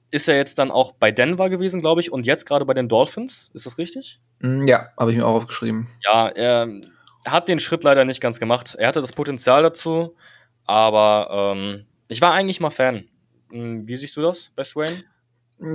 ist 0.10 0.28
ja 0.28 0.36
jetzt 0.36 0.60
dann 0.60 0.72
auch 0.72 0.94
bei 0.94 1.12
Denver 1.12 1.50
gewesen, 1.50 1.82
glaube 1.82 2.00
ich, 2.00 2.12
und 2.12 2.26
jetzt 2.26 2.46
gerade 2.46 2.66
bei 2.66 2.74
den 2.74 2.88
Dolphins. 2.88 3.52
Ist 3.54 3.66
das 3.66 3.78
richtig? 3.78 4.22
Mm, 4.40 4.68
ja, 4.68 4.90
habe 4.98 5.12
ich 5.12 5.18
mir 5.18 5.26
auch 5.26 5.36
aufgeschrieben. 5.36 5.90
Ja, 6.04 6.30
er 6.30 6.70
hat 7.26 7.50
den 7.50 7.60
Schritt 7.60 7.84
leider 7.84 8.06
nicht 8.06 8.22
ganz 8.22 8.40
gemacht. 8.40 8.76
Er 8.76 8.88
hatte 8.88 9.02
das 9.02 9.12
Potenzial 9.12 9.64
dazu, 9.64 10.16
aber 10.66 11.56
ähm, 11.56 11.86
ich 12.14 12.22
war 12.22 12.34
eigentlich 12.34 12.59
mal 12.59 12.70
Fan. 12.70 13.05
Hm, 13.51 13.88
wie 13.88 13.97
siehst 13.97 14.16
du 14.16 14.22
das 14.22 14.51
bei 14.55 14.64
Swain? 14.64 15.03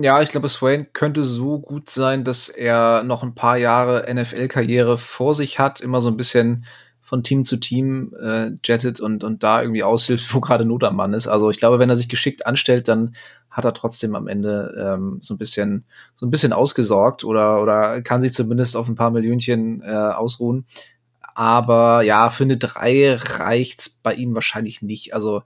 Ja, 0.03 0.21
ich 0.21 0.29
glaube, 0.29 0.49
Swain 0.49 0.93
könnte 0.93 1.25
so 1.25 1.59
gut 1.59 1.89
sein, 1.89 2.25
dass 2.25 2.49
er 2.49 3.03
noch 3.05 3.23
ein 3.23 3.35
paar 3.35 3.57
Jahre 3.57 4.13
NFL-Karriere 4.13 4.99
vor 4.99 5.35
sich 5.35 5.59
hat, 5.59 5.81
immer 5.81 6.01
so 6.01 6.11
ein 6.11 6.17
bisschen 6.17 6.67
von 7.01 7.23
Team 7.23 7.45
zu 7.45 7.57
Team 7.57 8.15
äh, 8.21 8.51
jettet 8.65 9.01
und, 9.01 9.25
und 9.25 9.43
da 9.43 9.63
irgendwie 9.63 9.83
aushilft, 9.83 10.35
wo 10.35 10.41
gerade 10.41 10.67
Not 10.67 10.85
am 10.85 10.97
Mann 10.97 11.15
ist. 11.15 11.27
Also 11.27 11.49
ich 11.49 11.57
glaube, 11.57 11.79
wenn 11.79 11.89
er 11.89 11.97
sich 11.97 12.11
geschickt 12.11 12.47
anstellt, 12.47 12.87
dann 12.87 13.15
hat 13.49 13.65
er 13.65 13.73
trotzdem 13.73 14.15
am 14.15 14.29
Ende 14.29 14.75
ähm, 14.79 15.19
so 15.23 15.33
ein 15.33 15.39
bisschen 15.39 15.85
so 16.15 16.27
ein 16.27 16.31
bisschen 16.31 16.53
ausgesorgt 16.53 17.25
oder 17.25 17.63
oder 17.63 18.03
kann 18.03 18.21
sich 18.21 18.35
zumindest 18.35 18.77
auf 18.77 18.89
ein 18.89 18.95
paar 18.95 19.11
Millionchen 19.11 19.81
äh, 19.81 19.91
ausruhen. 19.91 20.67
Aber 21.35 22.03
ja, 22.03 22.29
für 22.31 22.45
eine 22.45 22.59
3 22.59 23.15
reicht's 23.15 23.89
bei 23.89 24.13
ihm 24.13 24.35
wahrscheinlich 24.35 24.83
nicht. 24.83 25.15
Also 25.15 25.43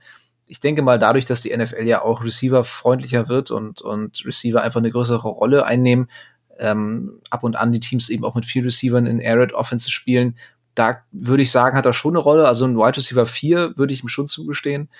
ich 0.52 0.60
denke 0.60 0.82
mal, 0.82 0.98
dadurch, 0.98 1.24
dass 1.24 1.40
die 1.40 1.56
NFL 1.56 1.84
ja 1.84 2.02
auch 2.02 2.22
Receiver 2.22 2.62
freundlicher 2.62 3.30
wird 3.30 3.50
und, 3.50 3.80
und 3.80 4.22
Receiver 4.26 4.60
einfach 4.60 4.80
eine 4.80 4.90
größere 4.90 5.26
Rolle 5.26 5.64
einnehmen, 5.64 6.10
ähm, 6.58 7.22
ab 7.30 7.42
und 7.42 7.56
an 7.56 7.72
die 7.72 7.80
Teams 7.80 8.10
eben 8.10 8.22
auch 8.22 8.34
mit 8.34 8.44
vier 8.44 8.62
Receivern 8.62 9.06
in 9.06 9.18
Air 9.18 9.38
Raid 9.38 9.54
Offenses 9.54 9.90
spielen, 9.90 10.36
da 10.74 10.98
würde 11.10 11.42
ich 11.42 11.50
sagen, 11.50 11.74
hat 11.74 11.86
er 11.86 11.94
schon 11.94 12.12
eine 12.12 12.18
Rolle. 12.18 12.46
Also 12.46 12.66
ein 12.66 12.76
Wide 12.76 12.98
Receiver 12.98 13.24
4 13.24 13.78
würde 13.78 13.94
ich 13.94 14.02
ihm 14.02 14.10
schon 14.10 14.28
zugestehen. 14.28 14.90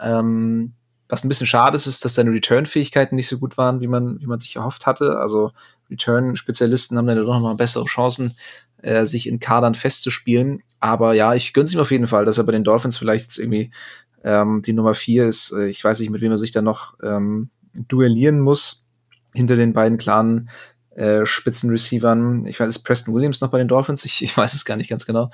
Ähm, 0.00 0.72
was 1.10 1.24
ein 1.24 1.28
bisschen 1.28 1.46
schade 1.46 1.76
ist, 1.76 1.86
ist, 1.86 2.06
dass 2.06 2.14
seine 2.14 2.30
Return-Fähigkeiten 2.30 3.14
nicht 3.14 3.28
so 3.28 3.38
gut 3.38 3.58
waren, 3.58 3.82
wie 3.82 3.88
man, 3.88 4.18
wie 4.22 4.26
man 4.26 4.38
sich 4.38 4.56
erhofft 4.56 4.86
hatte. 4.86 5.18
Also 5.18 5.52
Return-Spezialisten 5.90 6.96
haben 6.96 7.06
dann 7.06 7.18
doch 7.18 7.26
noch 7.26 7.40
mal 7.40 7.54
bessere 7.54 7.84
Chancen, 7.84 8.34
äh, 8.80 9.04
sich 9.04 9.26
in 9.26 9.40
Kadern 9.40 9.74
festzuspielen. 9.74 10.62
Aber 10.80 11.12
ja, 11.12 11.34
ich 11.34 11.52
gönn's 11.52 11.74
ihm 11.74 11.80
auf 11.80 11.90
jeden 11.90 12.06
Fall, 12.06 12.24
dass 12.24 12.38
er 12.38 12.44
bei 12.44 12.52
den 12.52 12.64
Dolphins 12.64 12.96
vielleicht 12.96 13.36
irgendwie 13.36 13.70
ähm, 14.24 14.62
die 14.62 14.72
Nummer 14.72 14.94
vier 14.94 15.26
ist, 15.26 15.52
äh, 15.52 15.68
ich 15.68 15.82
weiß 15.82 16.00
nicht, 16.00 16.10
mit 16.10 16.20
wem 16.20 16.32
er 16.32 16.38
sich 16.38 16.52
da 16.52 16.62
noch 16.62 16.94
ähm, 17.02 17.50
duellieren 17.74 18.40
muss 18.40 18.88
hinter 19.34 19.56
den 19.56 19.72
beiden 19.72 19.98
klaren 19.98 20.50
äh, 20.94 21.24
Spitzenreceivern. 21.24 22.46
Ich 22.46 22.60
weiß, 22.60 22.68
ist 22.68 22.80
Preston 22.80 23.14
Williams 23.14 23.40
noch 23.40 23.50
bei 23.50 23.58
den 23.58 23.68
Dolphins? 23.68 24.04
Ich, 24.04 24.22
ich 24.22 24.36
weiß 24.36 24.54
es 24.54 24.64
gar 24.64 24.76
nicht 24.76 24.90
ganz 24.90 25.06
genau. 25.06 25.30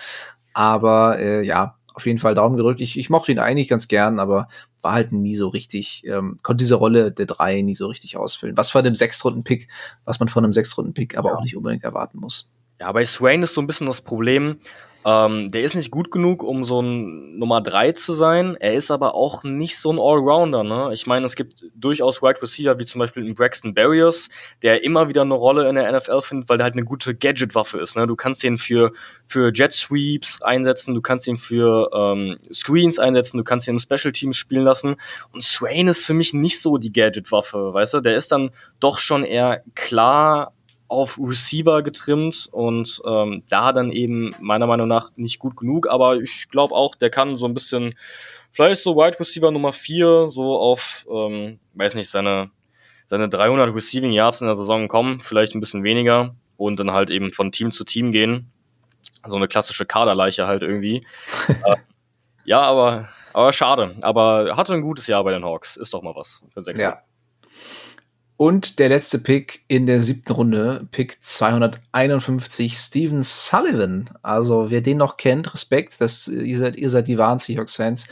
Aber 0.54 1.18
äh, 1.18 1.44
ja, 1.44 1.76
auf 1.94 2.06
jeden 2.06 2.18
Fall 2.18 2.34
Daumen 2.34 2.56
gedrückt. 2.56 2.80
Ich, 2.80 2.96
ich 2.96 3.10
mochte 3.10 3.32
ihn 3.32 3.40
eigentlich 3.40 3.68
ganz 3.68 3.88
gern, 3.88 4.20
aber 4.20 4.48
war 4.82 4.92
halt 4.92 5.10
nie 5.10 5.34
so 5.34 5.48
richtig, 5.48 6.04
ähm, 6.06 6.38
konnte 6.42 6.62
diese 6.62 6.76
Rolle 6.76 7.10
der 7.10 7.26
drei 7.26 7.60
nie 7.62 7.74
so 7.74 7.88
richtig 7.88 8.16
ausfüllen. 8.16 8.56
Was 8.56 8.70
von 8.70 8.86
einem 8.86 8.94
Sechstrunden-Pick, 8.94 9.68
was 10.04 10.20
man 10.20 10.28
von 10.28 10.44
einem 10.44 10.52
Sechstrunden-Pick 10.52 11.18
aber 11.18 11.30
ja. 11.30 11.36
auch 11.36 11.42
nicht 11.42 11.56
unbedingt 11.56 11.82
erwarten 11.82 12.18
muss. 12.18 12.52
Ja, 12.78 12.92
bei 12.92 13.04
Swain 13.04 13.42
ist 13.42 13.54
so 13.54 13.60
ein 13.60 13.66
bisschen 13.66 13.88
das 13.88 14.00
Problem, 14.00 14.58
ähm, 15.08 15.50
der 15.50 15.62
ist 15.62 15.74
nicht 15.74 15.90
gut 15.90 16.10
genug, 16.10 16.42
um 16.42 16.64
so 16.64 16.82
ein 16.82 17.38
Nummer 17.38 17.62
3 17.62 17.92
zu 17.92 18.12
sein. 18.12 18.56
Er 18.60 18.74
ist 18.74 18.90
aber 18.90 19.14
auch 19.14 19.42
nicht 19.42 19.78
so 19.78 19.90
ein 19.90 19.98
Allrounder. 19.98 20.64
Ne? 20.64 20.90
Ich 20.92 21.06
meine, 21.06 21.24
es 21.24 21.34
gibt 21.34 21.64
durchaus 21.74 22.20
Wide 22.20 22.42
Receiver, 22.42 22.78
wie 22.78 22.84
zum 22.84 22.98
Beispiel 22.98 23.26
in 23.26 23.34
Braxton 23.34 23.72
Barriers, 23.72 24.28
der 24.60 24.84
immer 24.84 25.08
wieder 25.08 25.22
eine 25.22 25.32
Rolle 25.32 25.66
in 25.66 25.76
der 25.76 25.90
NFL 25.90 26.20
findet, 26.20 26.50
weil 26.50 26.58
der 26.58 26.64
halt 26.64 26.74
eine 26.74 26.84
gute 26.84 27.14
Gadget-Waffe 27.14 27.78
ist. 27.78 27.96
Ne? 27.96 28.06
Du 28.06 28.16
kannst 28.16 28.44
ihn 28.44 28.58
für, 28.58 28.92
für 29.26 29.50
Jet 29.50 29.72
Sweeps 29.72 30.42
einsetzen, 30.42 30.94
du 30.94 31.00
kannst 31.00 31.26
ihn 31.26 31.38
für 31.38 31.90
ähm, 31.94 32.36
Screens 32.52 32.98
einsetzen, 32.98 33.38
du 33.38 33.44
kannst 33.44 33.66
ihn 33.66 33.76
im 33.76 33.78
Special 33.78 34.12
Teams 34.12 34.36
spielen 34.36 34.64
lassen. 34.64 34.96
Und 35.32 35.42
Swain 35.42 35.88
ist 35.88 36.04
für 36.04 36.14
mich 36.14 36.34
nicht 36.34 36.60
so 36.60 36.76
die 36.76 36.92
Gadget-Waffe, 36.92 37.72
weißt 37.72 37.94
du? 37.94 38.00
Der 38.00 38.14
ist 38.14 38.30
dann 38.30 38.50
doch 38.78 38.98
schon 38.98 39.24
eher 39.24 39.62
klar 39.74 40.52
auf 40.88 41.18
Receiver 41.22 41.82
getrimmt 41.82 42.48
und 42.50 43.00
ähm, 43.06 43.42
da 43.48 43.72
dann 43.72 43.92
eben 43.92 44.30
meiner 44.40 44.66
Meinung 44.66 44.88
nach 44.88 45.10
nicht 45.16 45.38
gut 45.38 45.56
genug, 45.56 45.88
aber 45.88 46.16
ich 46.16 46.48
glaube 46.50 46.74
auch, 46.74 46.94
der 46.94 47.10
kann 47.10 47.36
so 47.36 47.46
ein 47.46 47.54
bisschen, 47.54 47.94
vielleicht 48.52 48.82
so 48.82 48.96
Wide 48.96 49.20
Receiver 49.20 49.50
Nummer 49.50 49.72
4, 49.72 50.28
so 50.30 50.56
auf, 50.56 51.06
ähm, 51.10 51.58
weiß 51.74 51.94
nicht, 51.94 52.10
seine, 52.10 52.50
seine 53.08 53.28
300 53.28 53.74
Receiving 53.74 54.12
Yards 54.12 54.40
in 54.40 54.46
der 54.46 54.56
Saison 54.56 54.88
kommen, 54.88 55.20
vielleicht 55.20 55.54
ein 55.54 55.60
bisschen 55.60 55.84
weniger 55.84 56.34
und 56.56 56.80
dann 56.80 56.90
halt 56.90 57.10
eben 57.10 57.32
von 57.32 57.52
Team 57.52 57.70
zu 57.70 57.84
Team 57.84 58.10
gehen. 58.10 58.50
So 59.26 59.36
eine 59.36 59.48
klassische 59.48 59.86
Kaderleiche 59.86 60.46
halt 60.46 60.62
irgendwie. 60.62 61.04
äh, 61.48 61.76
ja, 62.44 62.62
aber, 62.62 63.08
aber 63.32 63.52
schade. 63.52 63.94
Aber 64.02 64.56
hatte 64.56 64.72
ein 64.72 64.80
gutes 64.80 65.06
Jahr 65.06 65.22
bei 65.22 65.32
den 65.32 65.44
Hawks. 65.44 65.76
Ist 65.76 65.92
doch 65.92 66.02
mal 66.02 66.14
was 66.14 66.42
für 66.52 66.62
sechs 66.64 66.80
ja. 66.80 67.02
Und 68.38 68.78
der 68.78 68.88
letzte 68.88 69.18
Pick 69.18 69.64
in 69.66 69.86
der 69.86 69.98
siebten 69.98 70.32
Runde, 70.32 70.86
Pick 70.92 71.18
251, 71.24 72.76
Steven 72.76 73.20
Sullivan. 73.24 74.10
Also 74.22 74.70
wer 74.70 74.80
den 74.80 74.98
noch 74.98 75.16
kennt, 75.16 75.52
Respekt, 75.52 76.00
das, 76.00 76.28
ihr, 76.28 76.56
seid, 76.56 76.76
ihr 76.76 76.88
seid 76.88 77.08
die 77.08 77.18
wahren 77.18 77.40
Seahawks-Fans. 77.40 78.06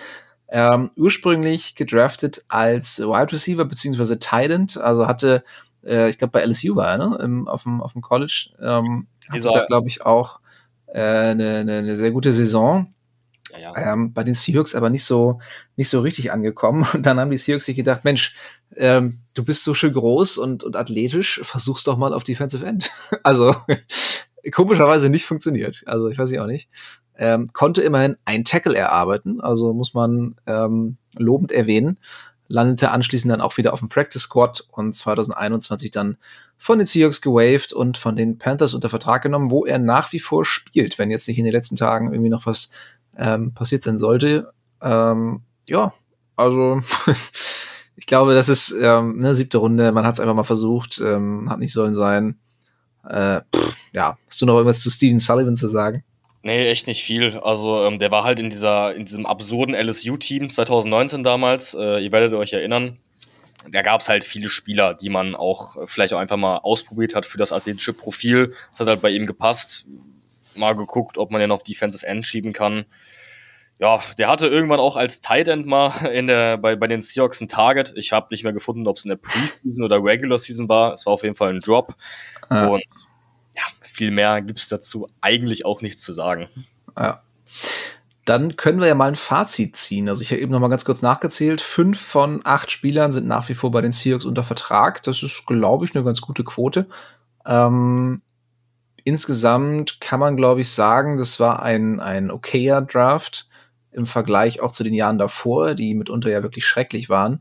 Ähm, 0.49 0.91
ursprünglich 0.97 1.77
gedraftet 1.77 2.45
als 2.49 2.99
Wide 2.99 3.31
Receiver 3.31 3.65
beziehungsweise 3.65 4.19
Tight 4.19 4.77
also 4.77 5.07
hatte, 5.07 5.45
äh, 5.85 6.11
ich 6.11 6.19
glaube 6.19 6.33
bei 6.33 6.45
LSU 6.45 6.75
war 6.75 6.89
er, 6.89 6.99
ne? 6.99 7.19
Im, 7.23 7.47
auf, 7.47 7.63
dem, 7.63 7.81
auf 7.81 7.93
dem 7.93 8.03
College. 8.03 8.51
Ähm, 8.61 9.07
hatte 9.29 9.43
da, 9.43 9.65
glaube 9.65 9.87
ich, 9.87 10.05
auch 10.05 10.41
äh, 10.89 11.01
eine, 11.01 11.59
eine, 11.59 11.79
eine 11.79 11.97
sehr 11.97 12.11
gute 12.11 12.33
Saison. 12.33 12.93
Ja, 13.53 13.59
ja. 13.59 13.93
Ähm, 13.93 14.13
bei 14.13 14.25
den 14.25 14.35
Seahawks 14.35 14.75
aber 14.75 14.91
nicht 14.91 15.05
so, 15.05 15.41
nicht 15.77 15.89
so 15.89 16.01
richtig 16.01 16.33
angekommen. 16.33 16.85
Und 16.95 17.07
dann 17.07 17.21
haben 17.21 17.31
die 17.31 17.37
Seahawks 17.37 17.67
sich 17.67 17.77
gedacht, 17.77 18.05
Mensch, 18.05 18.35
ähm, 18.77 19.21
du 19.35 19.45
bist 19.45 19.65
so 19.65 19.75
schön 19.75 19.93
groß 19.93 20.39
und, 20.39 20.65
und 20.65 20.77
athletisch, 20.77 21.41
versuch's 21.43 21.85
doch 21.85 21.97
mal 21.97 22.15
auf 22.15 22.25
Defensive 22.25 22.65
End. 22.65 22.91
also 23.23 23.55
komischerweise 24.53 25.11
nicht 25.11 25.27
funktioniert. 25.27 25.83
Also 25.87 26.09
ich 26.09 26.19
weiß 26.19 26.31
ich 26.31 26.41
auch 26.41 26.47
nicht. 26.47 26.69
Ähm, 27.19 27.49
konnte 27.53 27.83
immerhin 27.83 28.17
ein 28.27 28.45
Tackle 28.45 28.77
erarbeiten, 28.77 29.41
also 29.41 29.73
muss 29.73 29.95
man 29.95 30.37
ähm, 30.47 30.99
lobend 31.17 31.51
erwähnen. 31.51 31.99
Landete 32.49 32.91
anschließend 32.91 33.33
dann 33.33 33.41
auch 33.41 33.57
wieder 33.57 33.73
auf 33.73 33.81
dem 33.81 33.89
Practice 33.89 34.23
Squad 34.23 34.65
und 34.71 34.95
2021 34.95 35.91
dann 35.91 36.17
von 36.59 36.79
den 36.79 36.87
Seahawks 36.87 37.21
gewaved 37.21 37.73
und 37.73 37.97
von 37.99 38.17
den 38.17 38.39
Panthers 38.39 38.75
unter 38.75 38.89
Vertrag 38.89 39.23
genommen, 39.23 39.51
wo 39.51 39.65
er 39.65 39.79
nach 39.79 40.13
wie 40.13 40.21
vor 40.21 40.45
spielt, 40.45 40.99
wenn 40.99 41.11
jetzt 41.11 41.27
nicht 41.27 41.39
in 41.39 41.45
den 41.45 41.53
letzten 41.53 41.77
Tagen 41.77 42.13
irgendwie 42.13 42.31
noch 42.31 42.47
was 42.47 42.71
ähm, 43.17 43.53
passiert 43.53 43.83
sein 43.83 43.99
sollte. 43.99 44.53
Ähm, 44.81 45.43
ja, 45.67 45.93
also 46.37 46.81
ich 47.97 48.07
glaube, 48.07 48.35
das 48.35 48.49
ist 48.49 48.75
ähm, 48.81 49.17
eine 49.19 49.35
siebte 49.35 49.59
Runde. 49.59 49.91
Man 49.93 50.07
hat 50.07 50.15
es 50.15 50.21
einfach 50.21 50.35
mal 50.35 50.45
versucht, 50.45 51.01
ähm, 51.01 51.49
hat 51.49 51.59
nicht 51.59 51.73
sollen 51.73 51.95
sein. 51.95 52.39
Äh, 53.09 53.41
pff, 53.55 53.77
ja, 53.93 54.19
hast 54.29 54.41
du 54.41 54.47
noch 54.47 54.55
irgendwas 54.55 54.83
zu 54.83 54.91
Steven 54.91 55.19
Sullivan 55.19 55.57
zu 55.57 55.69
sagen? 55.69 56.05
Nee, 56.43 56.69
echt 56.69 56.87
nicht 56.87 57.03
viel. 57.03 57.39
Also 57.39 57.85
ähm, 57.85 57.99
der 57.99 58.11
war 58.11 58.23
halt 58.23 58.39
in 58.39 58.51
dieser, 58.51 58.95
in 58.95 59.07
diesem 59.07 59.27
absurden 59.27 59.75
LSU-Team 59.75 60.51
2019 60.51 61.25
damals. 61.25 61.75
Äh, 61.75 62.05
ihr 62.05 62.13
werdet 62.13 62.35
euch 62.35 62.53
erinnern. 62.53 62.99
Da 63.73 63.83
gab 63.83 64.03
es 64.03 64.09
halt 64.09 64.23
viele 64.23 64.49
Spieler, 64.49 64.95
die 64.95 65.09
man 65.09 65.35
auch 65.35 65.77
äh, 65.77 65.87
vielleicht 65.87 66.13
auch 66.13 66.19
einfach 66.19 66.37
mal 66.37 66.59
ausprobiert 66.59 67.15
hat 67.15 67.27
für 67.27 67.39
das 67.39 67.51
athletische 67.51 67.95
Profil. 67.95 68.55
Das 68.71 68.81
hat 68.81 68.89
halt 68.89 69.03
bei 69.03 69.11
ihm 69.11 69.27
gepasst. 69.27 69.87
Mal 70.55 70.77
geguckt, 70.77 71.19
ob 71.19 71.31
man 71.31 71.41
den 71.41 71.51
auf 71.51 71.65
Defensive 71.65 72.07
End 72.07 72.27
schieben 72.27 72.53
kann 72.53 72.85
ja, 73.79 74.01
der 74.17 74.29
hatte 74.29 74.47
irgendwann 74.47 74.81
auch 74.81 74.97
als 74.97 75.21
Tight 75.21 75.49
End 75.49 75.67
mal 75.67 75.91
in 76.07 76.27
der, 76.27 76.57
bei, 76.57 76.77
bei 76.77 76.87
den 76.87 77.03
Seahawks 77.03 77.41
ein 77.41 77.49
Target. 77.49 77.93
Ich 77.97 78.13
habe 78.13 78.29
nicht 78.31 78.43
mehr 78.43 78.55
gefunden, 78.55 78.87
ob 78.87 78.97
es 78.97 79.05
in 79.05 79.11
der 79.11 79.17
Preseason 79.17 79.85
oder 79.85 80.03
Regular 80.03 80.39
Season 80.39 80.69
war. 80.69 80.95
Es 80.95 81.05
war 81.05 81.13
auf 81.13 81.23
jeden 81.23 81.37
Fall 81.37 81.51
ein 81.51 81.61
Drop. 81.61 81.95
Ja. 82.51 82.69
Und 82.69 82.83
ja, 83.55 83.63
viel 83.83 84.11
mehr 84.11 84.41
gibt 84.41 84.61
es 84.61 84.69
dazu 84.69 85.07
eigentlich 85.21 85.67
auch 85.67 85.83
nichts 85.83 86.03
zu 86.03 86.15
sagen. 86.15 86.49
Ja. 86.97 87.23
Dann 88.25 88.57
können 88.57 88.81
wir 88.81 88.89
ja 88.89 88.95
mal 88.95 89.09
ein 89.09 89.15
Fazit 89.15 89.77
ziehen. 89.77 90.09
Also 90.09 90.23
ich 90.23 90.31
habe 90.31 90.41
eben 90.41 90.53
noch 90.53 90.61
mal 90.61 90.69
ganz 90.69 90.85
kurz 90.85 91.03
nachgezählt. 91.03 91.61
Fünf 91.61 92.01
von 92.01 92.41
acht 92.45 92.73
Spielern 92.73 93.13
sind 93.13 93.29
nach 93.29 93.49
wie 93.49 93.55
vor 93.55 93.71
bei 93.71 93.83
den 93.83 93.93
Seahawks 93.93 94.25
unter 94.25 94.43
Vertrag. 94.43 95.03
Das 95.03 95.23
ist, 95.23 95.47
glaube 95.47 95.85
ich, 95.85 95.95
eine 95.95 96.03
ganz 96.03 96.23
gute 96.23 96.45
Quote. 96.45 96.89
Ähm, 97.45 98.23
insgesamt 99.05 100.01
kann 100.01 100.19
man, 100.19 100.37
glaube 100.37 100.63
ich, 100.63 100.71
sagen, 100.71 101.19
das 101.19 101.39
war 101.39 101.63
ein, 101.63 102.01
ein 102.01 102.31
okayer 102.31 102.81
Draft 102.81 103.49
im 103.97 104.07
Vergleich 104.07 104.61
auch 104.61 104.73
zu 104.73 104.85
den 104.85 104.95
Jahren 104.95 105.19
davor, 105.19 105.75
die 105.75 105.95
mitunter 105.95 106.31
ja 106.31 106.43
wirklich 106.43 106.67
schrecklich 106.67 107.09
waren. 107.09 107.41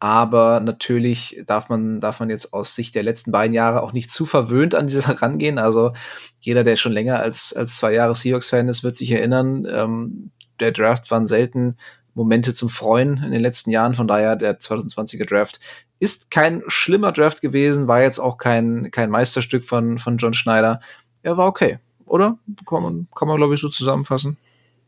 Aber 0.00 0.58
natürlich 0.58 1.40
darf 1.46 1.68
man, 1.68 2.00
darf 2.00 2.18
man 2.18 2.28
jetzt 2.28 2.52
aus 2.52 2.74
Sicht 2.74 2.96
der 2.96 3.04
letzten 3.04 3.30
beiden 3.30 3.54
Jahre 3.54 3.84
auch 3.84 3.92
nicht 3.92 4.10
zu 4.10 4.26
verwöhnt 4.26 4.74
an 4.74 4.88
diese 4.88 5.20
rangehen. 5.22 5.58
Also 5.58 5.92
jeder, 6.40 6.64
der 6.64 6.74
schon 6.74 6.90
länger 6.90 7.20
als, 7.20 7.54
als 7.54 7.76
zwei 7.76 7.92
Jahre 7.92 8.16
Seahawks-Fan 8.16 8.68
ist, 8.68 8.82
wird 8.82 8.96
sich 8.96 9.12
erinnern, 9.12 9.64
ähm, 9.70 10.32
der 10.58 10.72
Draft 10.72 11.10
waren 11.12 11.28
selten 11.28 11.76
Momente 12.14 12.52
zum 12.52 12.68
Freuen 12.68 13.22
in 13.22 13.30
den 13.30 13.40
letzten 13.40 13.70
Jahren. 13.70 13.94
Von 13.94 14.08
daher, 14.08 14.34
der 14.34 14.58
2020er 14.58 15.26
Draft 15.26 15.60
ist 16.00 16.32
kein 16.32 16.62
schlimmer 16.66 17.12
Draft 17.12 17.40
gewesen, 17.40 17.86
war 17.86 18.02
jetzt 18.02 18.18
auch 18.18 18.38
kein, 18.38 18.90
kein 18.90 19.08
Meisterstück 19.08 19.64
von, 19.64 19.98
von 20.00 20.16
John 20.16 20.34
Schneider. 20.34 20.80
Er 21.22 21.36
war 21.36 21.46
okay, 21.46 21.78
oder? 22.06 22.38
Kann 22.66 22.82
man, 22.82 23.08
kann 23.14 23.28
man 23.28 23.36
glaube 23.36 23.54
ich, 23.54 23.60
so 23.60 23.68
zusammenfassen. 23.68 24.36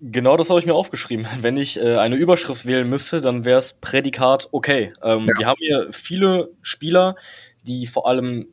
Genau 0.06 0.36
das 0.36 0.50
habe 0.50 0.60
ich 0.60 0.66
mir 0.66 0.74
aufgeschrieben. 0.74 1.26
Wenn 1.40 1.56
ich 1.56 1.80
äh, 1.80 1.96
eine 1.96 2.16
Überschrift 2.16 2.66
wählen 2.66 2.88
müsste, 2.88 3.20
dann 3.20 3.44
wäre 3.44 3.58
es 3.58 3.72
Prädikat 3.72 4.48
okay. 4.52 4.92
Ähm, 5.02 5.26
ja. 5.26 5.38
Wir 5.38 5.46
haben 5.46 5.58
hier 5.58 5.88
viele 5.92 6.50
Spieler, 6.60 7.16
die 7.66 7.86
vor 7.86 8.06
allem 8.06 8.48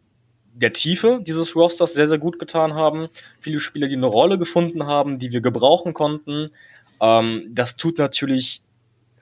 der 0.54 0.72
Tiefe 0.72 1.20
dieses 1.22 1.56
Rosters 1.56 1.93
sehr, 1.93 2.08
sehr 2.08 2.20
gut 2.20 2.39
getan 2.39 2.74
haben. 2.76 3.10
Viele 3.39 3.60
Spieler, 3.60 3.88
die 3.88 3.95
eine 3.95 4.06
Rolle 4.06 4.38
gefunden 4.38 4.86
haben, 4.86 5.20
die 5.20 5.34
wir 5.34 5.41
gebrauchen 5.41 5.93
konnten. 5.93 6.52
Ähm, 7.02 7.49
das 7.49 7.76
tut 7.76 7.97
natürlich 7.97 8.62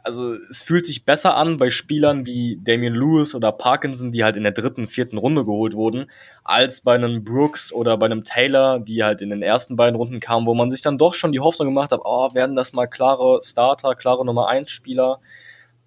also 0.04 0.34
es 0.50 0.62
fühlt 0.62 0.86
sich 0.86 1.06
besser 1.06 1.36
an 1.36 1.58
bei 1.58 1.70
Spielern 1.70 2.26
wie 2.26 2.60
Damian 2.62 2.94
Lewis 2.94 3.36
oder 3.36 3.52
Parkinson, 3.52 4.12
die 4.12 4.24
halt 4.24 4.38
in 4.38 4.44
der 4.44 4.52
dritten, 4.52 4.88
vierten 4.88 5.18
Runde 5.18 5.46
geholt 5.46 5.74
wurden, 5.74 6.10
als 6.44 6.82
bei 6.82 6.96
einem 6.96 7.24
Brooks 7.24 7.74
oder 7.74 7.98
bei 7.98 8.06
einem 8.06 8.24
Taylor, 8.24 8.80
die 8.80 9.04
halt 9.04 9.22
in 9.22 9.30
den 9.30 9.42
ersten 9.42 9.76
beiden 9.76 9.96
Runden 9.96 10.20
kamen, 10.20 10.46
wo 10.48 10.54
man 10.54 10.72
sich 10.72 10.82
dann 10.82 10.98
doch 10.98 11.14
schon 11.14 11.32
die 11.32 11.40
Hoffnung 11.40 11.68
gemacht 11.70 11.92
hat, 11.92 12.02
oh, 12.04 12.34
werden 12.34 12.56
das 12.56 12.74
mal 12.74 12.88
klare 12.88 13.42
Starter, 13.44 13.96
klare 13.96 14.26
Nummer 14.26 14.48
1 14.48 14.70
Spieler. 14.70 15.20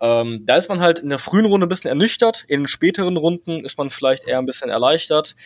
Ähm, 0.00 0.42
da 0.46 0.56
ist 0.56 0.68
man 0.68 0.80
halt 0.80 0.98
in 0.98 1.08
der 1.08 1.18
frühen 1.18 1.46
Runde 1.46 1.66
ein 1.66 1.68
bisschen 1.68 1.88
ernüchtert, 1.88 2.44
in 2.48 2.62
den 2.62 2.68
späteren 2.68 3.16
Runden 3.16 3.64
ist 3.64 3.78
man 3.78 3.90
vielleicht 3.90 4.26
eher 4.26 4.38
ein 4.38 4.46
bisschen 4.46 4.68
erleichtert. 4.70 5.36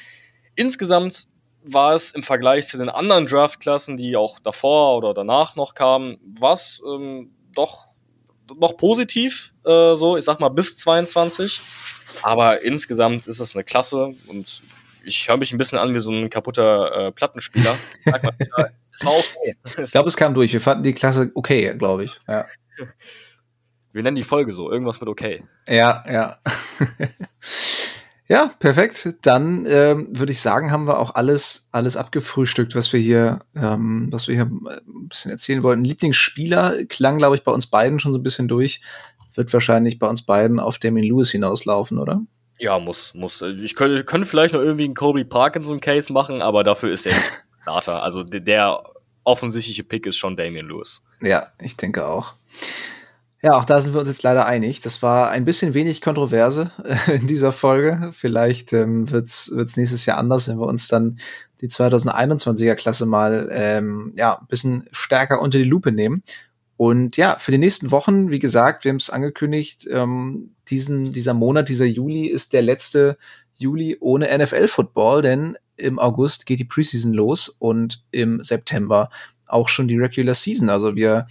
Insgesamt 0.55 1.29
war 1.62 1.95
es 1.95 2.12
im 2.12 2.23
Vergleich 2.23 2.69
zu 2.69 2.79
den 2.79 2.89
anderen 2.89 3.27
Draftklassen, 3.27 3.97
die 3.97 4.17
auch 4.17 4.39
davor 4.39 4.97
oder 4.97 5.14
danach 5.14 5.57
noch 5.57 5.75
kamen, 5.75 6.19
was 6.39 6.81
ähm, 6.87 7.33
doch 7.55 7.95
noch 8.59 8.76
positiv, 8.76 9.53
äh, 9.64 9.97
so, 9.97 10.16
ich 10.16 10.24
sag 10.24 10.40
mal 10.40 10.49
bis 10.49 10.76
22. 10.76 11.61
Aber 12.22 12.62
insgesamt 12.62 13.26
ist 13.26 13.40
es 13.40 13.55
eine 13.55 13.64
Klasse 13.64 14.14
und 14.26 14.62
ich 15.05 15.28
höre 15.28 15.36
mich 15.36 15.53
ein 15.53 15.59
bisschen 15.59 15.78
an 15.78 15.94
wie 15.94 16.01
so 16.01 16.11
ein 16.11 16.30
kaputter 16.30 17.09
äh, 17.09 17.12
Plattenspieler. 17.12 17.76
es 18.05 19.05
war 19.05 19.12
okay. 19.12 19.57
Ich 19.84 19.92
glaube, 19.92 20.09
es 20.09 20.16
kam 20.16 20.34
durch. 20.34 20.53
Wir 20.53 20.61
fanden 20.61 20.82
die 20.82 20.94
Klasse 20.94 21.30
okay, 21.34 21.74
glaube 21.76 22.05
ich. 22.05 22.18
Ja. 22.26 22.47
Wir 23.92 24.03
nennen 24.03 24.16
die 24.16 24.24
Folge 24.24 24.53
so, 24.53 24.70
irgendwas 24.70 25.01
mit 25.01 25.09
okay. 25.09 25.44
Ja, 25.68 26.05
ja. 26.11 26.38
Ja, 28.29 28.51
perfekt. 28.59 29.14
Dann 29.22 29.66
ähm, 29.68 30.09
würde 30.11 30.33
ich 30.33 30.41
sagen, 30.41 30.72
haben 30.72 30.89
wir 30.89 30.99
auch 30.99 31.14
alles, 31.14 31.68
alles 31.70 31.97
abgefrühstückt, 31.97 32.74
was 32.74 32.93
wir 32.93 32.99
hier, 32.99 33.41
ähm, 33.55 34.09
was 34.11 34.27
wir 34.27 34.35
hier 34.35 34.51
äh, 34.68 34.81
ein 34.87 35.09
bisschen 35.09 35.31
erzählen 35.31 35.62
wollten. 35.62 35.85
Lieblingsspieler 35.85 36.85
klang, 36.89 37.18
glaube 37.18 37.37
ich, 37.37 37.45
bei 37.45 37.53
uns 37.53 37.68
beiden 37.68 38.01
schon 38.01 38.12
so 38.12 38.18
ein 38.18 38.24
bisschen 38.24 38.49
durch. 38.49 38.81
Wird 39.35 39.53
wahrscheinlich 39.53 39.99
bei 39.99 40.09
uns 40.09 40.22
beiden 40.22 40.59
auf 40.59 40.79
Damien 40.79 41.07
Lewis 41.07 41.31
hinauslaufen, 41.31 41.99
oder? 41.99 42.20
Ja, 42.59 42.79
muss, 42.79 43.14
muss. 43.14 43.43
Ich 43.43 43.77
könnte, 43.77 44.03
könnte 44.03 44.27
vielleicht 44.27 44.55
noch 44.55 44.61
irgendwie 44.61 44.85
einen 44.85 44.95
Kobe 44.95 45.24
Parkinson-Case 45.24 46.12
machen, 46.12 46.43
aber 46.43 46.64
dafür 46.64 46.91
ist 46.91 47.07
er 47.07 47.14
Starter. 47.62 48.03
Also 48.03 48.22
der, 48.22 48.41
der 48.41 48.83
offensichtliche 49.24 49.85
Pick 49.85 50.07
ist 50.07 50.16
schon 50.16 50.37
Damien 50.37 50.68
Lewis. 50.68 51.03
Ja, 51.20 51.49
ich 51.61 51.77
denke 51.77 52.07
auch. 52.07 52.35
Ja, 53.43 53.57
auch 53.57 53.64
da 53.64 53.78
sind 53.80 53.93
wir 53.93 54.01
uns 54.01 54.09
jetzt 54.09 54.22
leider 54.22 54.47
einig. 54.47 54.80
Das 54.80 55.03
war 55.03 55.30
ein 55.30 55.45
bisschen 55.45 55.74
wenig 55.74 56.01
Kontroverse 56.01 56.70
äh, 56.84 57.16
in 57.16 57.26
dieser 57.26 57.53
Folge. 57.53 58.11
Vielleicht 58.12 58.72
ähm, 58.72 59.11
wird 59.11 59.26
es 59.26 59.76
nächstes 59.76 60.07
Jahr 60.07 60.18
anders, 60.18 60.49
wenn 60.49 60.59
wir 60.59 60.66
uns 60.66 60.89
dann 60.89 61.18
die 61.61 61.68
2021er 61.68 62.74
Klasse 62.74 63.07
mal 63.07 63.49
ähm, 63.53 64.12
ja, 64.16 64.39
ein 64.39 64.47
bisschen 64.47 64.89
stärker 64.91 65.41
unter 65.41 65.59
die 65.59 65.64
Lupe 65.64 65.93
nehmen. 65.93 66.22
Und 66.76 67.16
ja, 67.16 67.37
für 67.37 67.53
die 67.53 67.59
nächsten 67.59 67.91
Wochen, 67.91 68.30
wie 68.30 68.39
gesagt, 68.39 68.84
wir 68.84 68.91
haben 68.91 68.97
es 68.97 69.11
angekündigt, 69.11 69.87
ähm, 69.91 70.51
diesen, 70.68 71.12
dieser 71.12 71.32
Monat, 71.32 71.68
dieser 71.68 71.87
Juli 71.87 72.26
ist 72.26 72.53
der 72.53 72.62
letzte 72.62 73.16
Juli 73.55 73.97
ohne 74.01 74.37
NFL-Football, 74.37 75.22
denn 75.22 75.57
im 75.76 75.99
August 75.99 76.45
geht 76.45 76.61
die 76.61 76.64
Preseason 76.64 77.12
los 77.12 77.49
und 77.49 78.05
im 78.11 78.43
September 78.43 79.11
auch 79.47 79.68
schon 79.68 79.89
die 79.89 79.97
Regular 79.97 80.34
Season. 80.34 80.68
Also 80.68 80.97
wir 80.97 81.26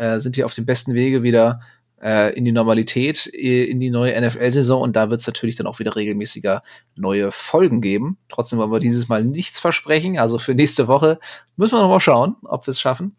äh, 0.00 0.18
sind 0.18 0.36
hier 0.36 0.46
auf 0.46 0.54
dem 0.54 0.66
besten 0.66 0.94
Wege 0.94 1.22
wieder 1.22 1.60
äh, 2.02 2.32
in 2.34 2.44
die 2.44 2.52
Normalität, 2.52 3.26
in 3.26 3.80
die 3.80 3.90
neue 3.90 4.18
NFL-Saison 4.20 4.80
und 4.82 4.96
da 4.96 5.10
wird 5.10 5.20
es 5.20 5.26
natürlich 5.26 5.56
dann 5.56 5.66
auch 5.66 5.78
wieder 5.78 5.94
regelmäßiger 5.94 6.62
neue 6.96 7.30
Folgen 7.30 7.80
geben. 7.80 8.18
Trotzdem 8.30 8.58
wollen 8.58 8.72
wir 8.72 8.78
dieses 8.78 9.08
Mal 9.08 9.24
nichts 9.24 9.58
versprechen. 9.58 10.18
Also 10.18 10.38
für 10.38 10.54
nächste 10.54 10.88
Woche 10.88 11.18
müssen 11.56 11.74
wir 11.74 11.82
noch 11.82 11.90
mal 11.90 12.00
schauen, 12.00 12.36
ob 12.42 12.66
wir 12.66 12.72
es 12.72 12.80
schaffen. 12.80 13.16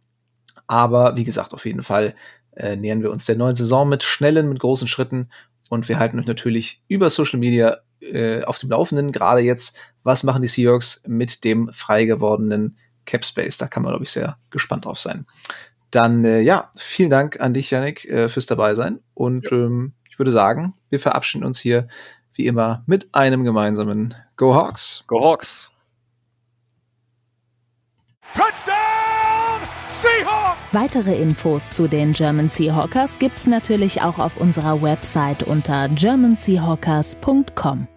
Aber 0.66 1.16
wie 1.18 1.24
gesagt, 1.24 1.54
auf 1.54 1.66
jeden 1.66 1.84
Fall 1.84 2.16
äh, 2.56 2.76
nähern 2.76 3.04
wir 3.04 3.12
uns 3.12 3.26
der 3.26 3.36
neuen 3.36 3.56
Saison 3.56 3.88
mit 3.88 4.04
schnellen, 4.04 4.50
mit 4.50 4.60
großen 4.60 4.88
Schritten 4.88 5.30
und 5.70 5.88
wir 5.88 6.00
halten 6.00 6.20
euch 6.20 6.26
natürlich 6.26 6.84
über 6.88 7.10
Social 7.10 7.40
Media 7.40 7.78
äh, 8.02 8.44
auf 8.44 8.60
dem 8.60 8.72
Laufenden. 8.72 9.12
Gerade 9.12 9.42
jetzt, 9.42 9.78
was 10.04 10.24
machen 10.24 10.42
die 10.42 10.48
Seahawks 10.48 11.04
mit 11.08 11.44
dem 11.44 11.72
frei 11.72 12.06
gewordenen 12.06 12.78
Cap 13.06 13.24
Space? 13.24 13.58
Da 13.58 13.68
kann 13.68 13.84
man, 13.84 13.92
glaube 13.92 14.04
ich, 14.04 14.12
sehr 14.12 14.38
gespannt 14.50 14.86
drauf 14.86 15.00
sein. 15.00 15.26
Dann 15.92 16.24
äh, 16.26 16.40
ja, 16.40 16.72
vielen 16.78 17.10
Dank 17.10 17.40
an 17.40 17.54
dich, 17.54 17.72
Yannick, 17.72 18.06
äh, 18.06 18.30
fürs 18.30 18.46
dabei 18.46 18.76
sein. 18.76 19.00
Und 19.14 19.52
ja. 19.52 19.58
ähm, 19.58 19.94
ich 20.10 20.18
würde 20.18 20.32
sagen, 20.32 20.74
wir 20.90 21.00
verabschieden 21.00 21.46
uns 21.46 21.60
hier 21.60 21.88
wie 22.34 22.46
immer 22.48 22.84
mit 22.86 23.14
einem 23.14 23.44
gemeinsamen 23.44 24.16
Go 24.38 24.56
Hawks. 24.56 25.04
Go 25.08 25.22
Hawks. 25.22 25.72
Touchdown 28.34 29.60
Seahawks! 30.02 30.58
Weitere 30.72 31.22
Infos 31.22 31.72
zu 31.72 31.88
den 31.88 32.14
German 32.14 32.50
Seahawkers 32.50 33.20
gibt's 33.20 33.46
natürlich 33.46 34.02
auch 34.02 34.20
auf 34.20 34.38
unserer 34.38 34.82
Website 34.82 35.44
unter 35.44 35.90
germanseahawkers.com. 35.90 37.88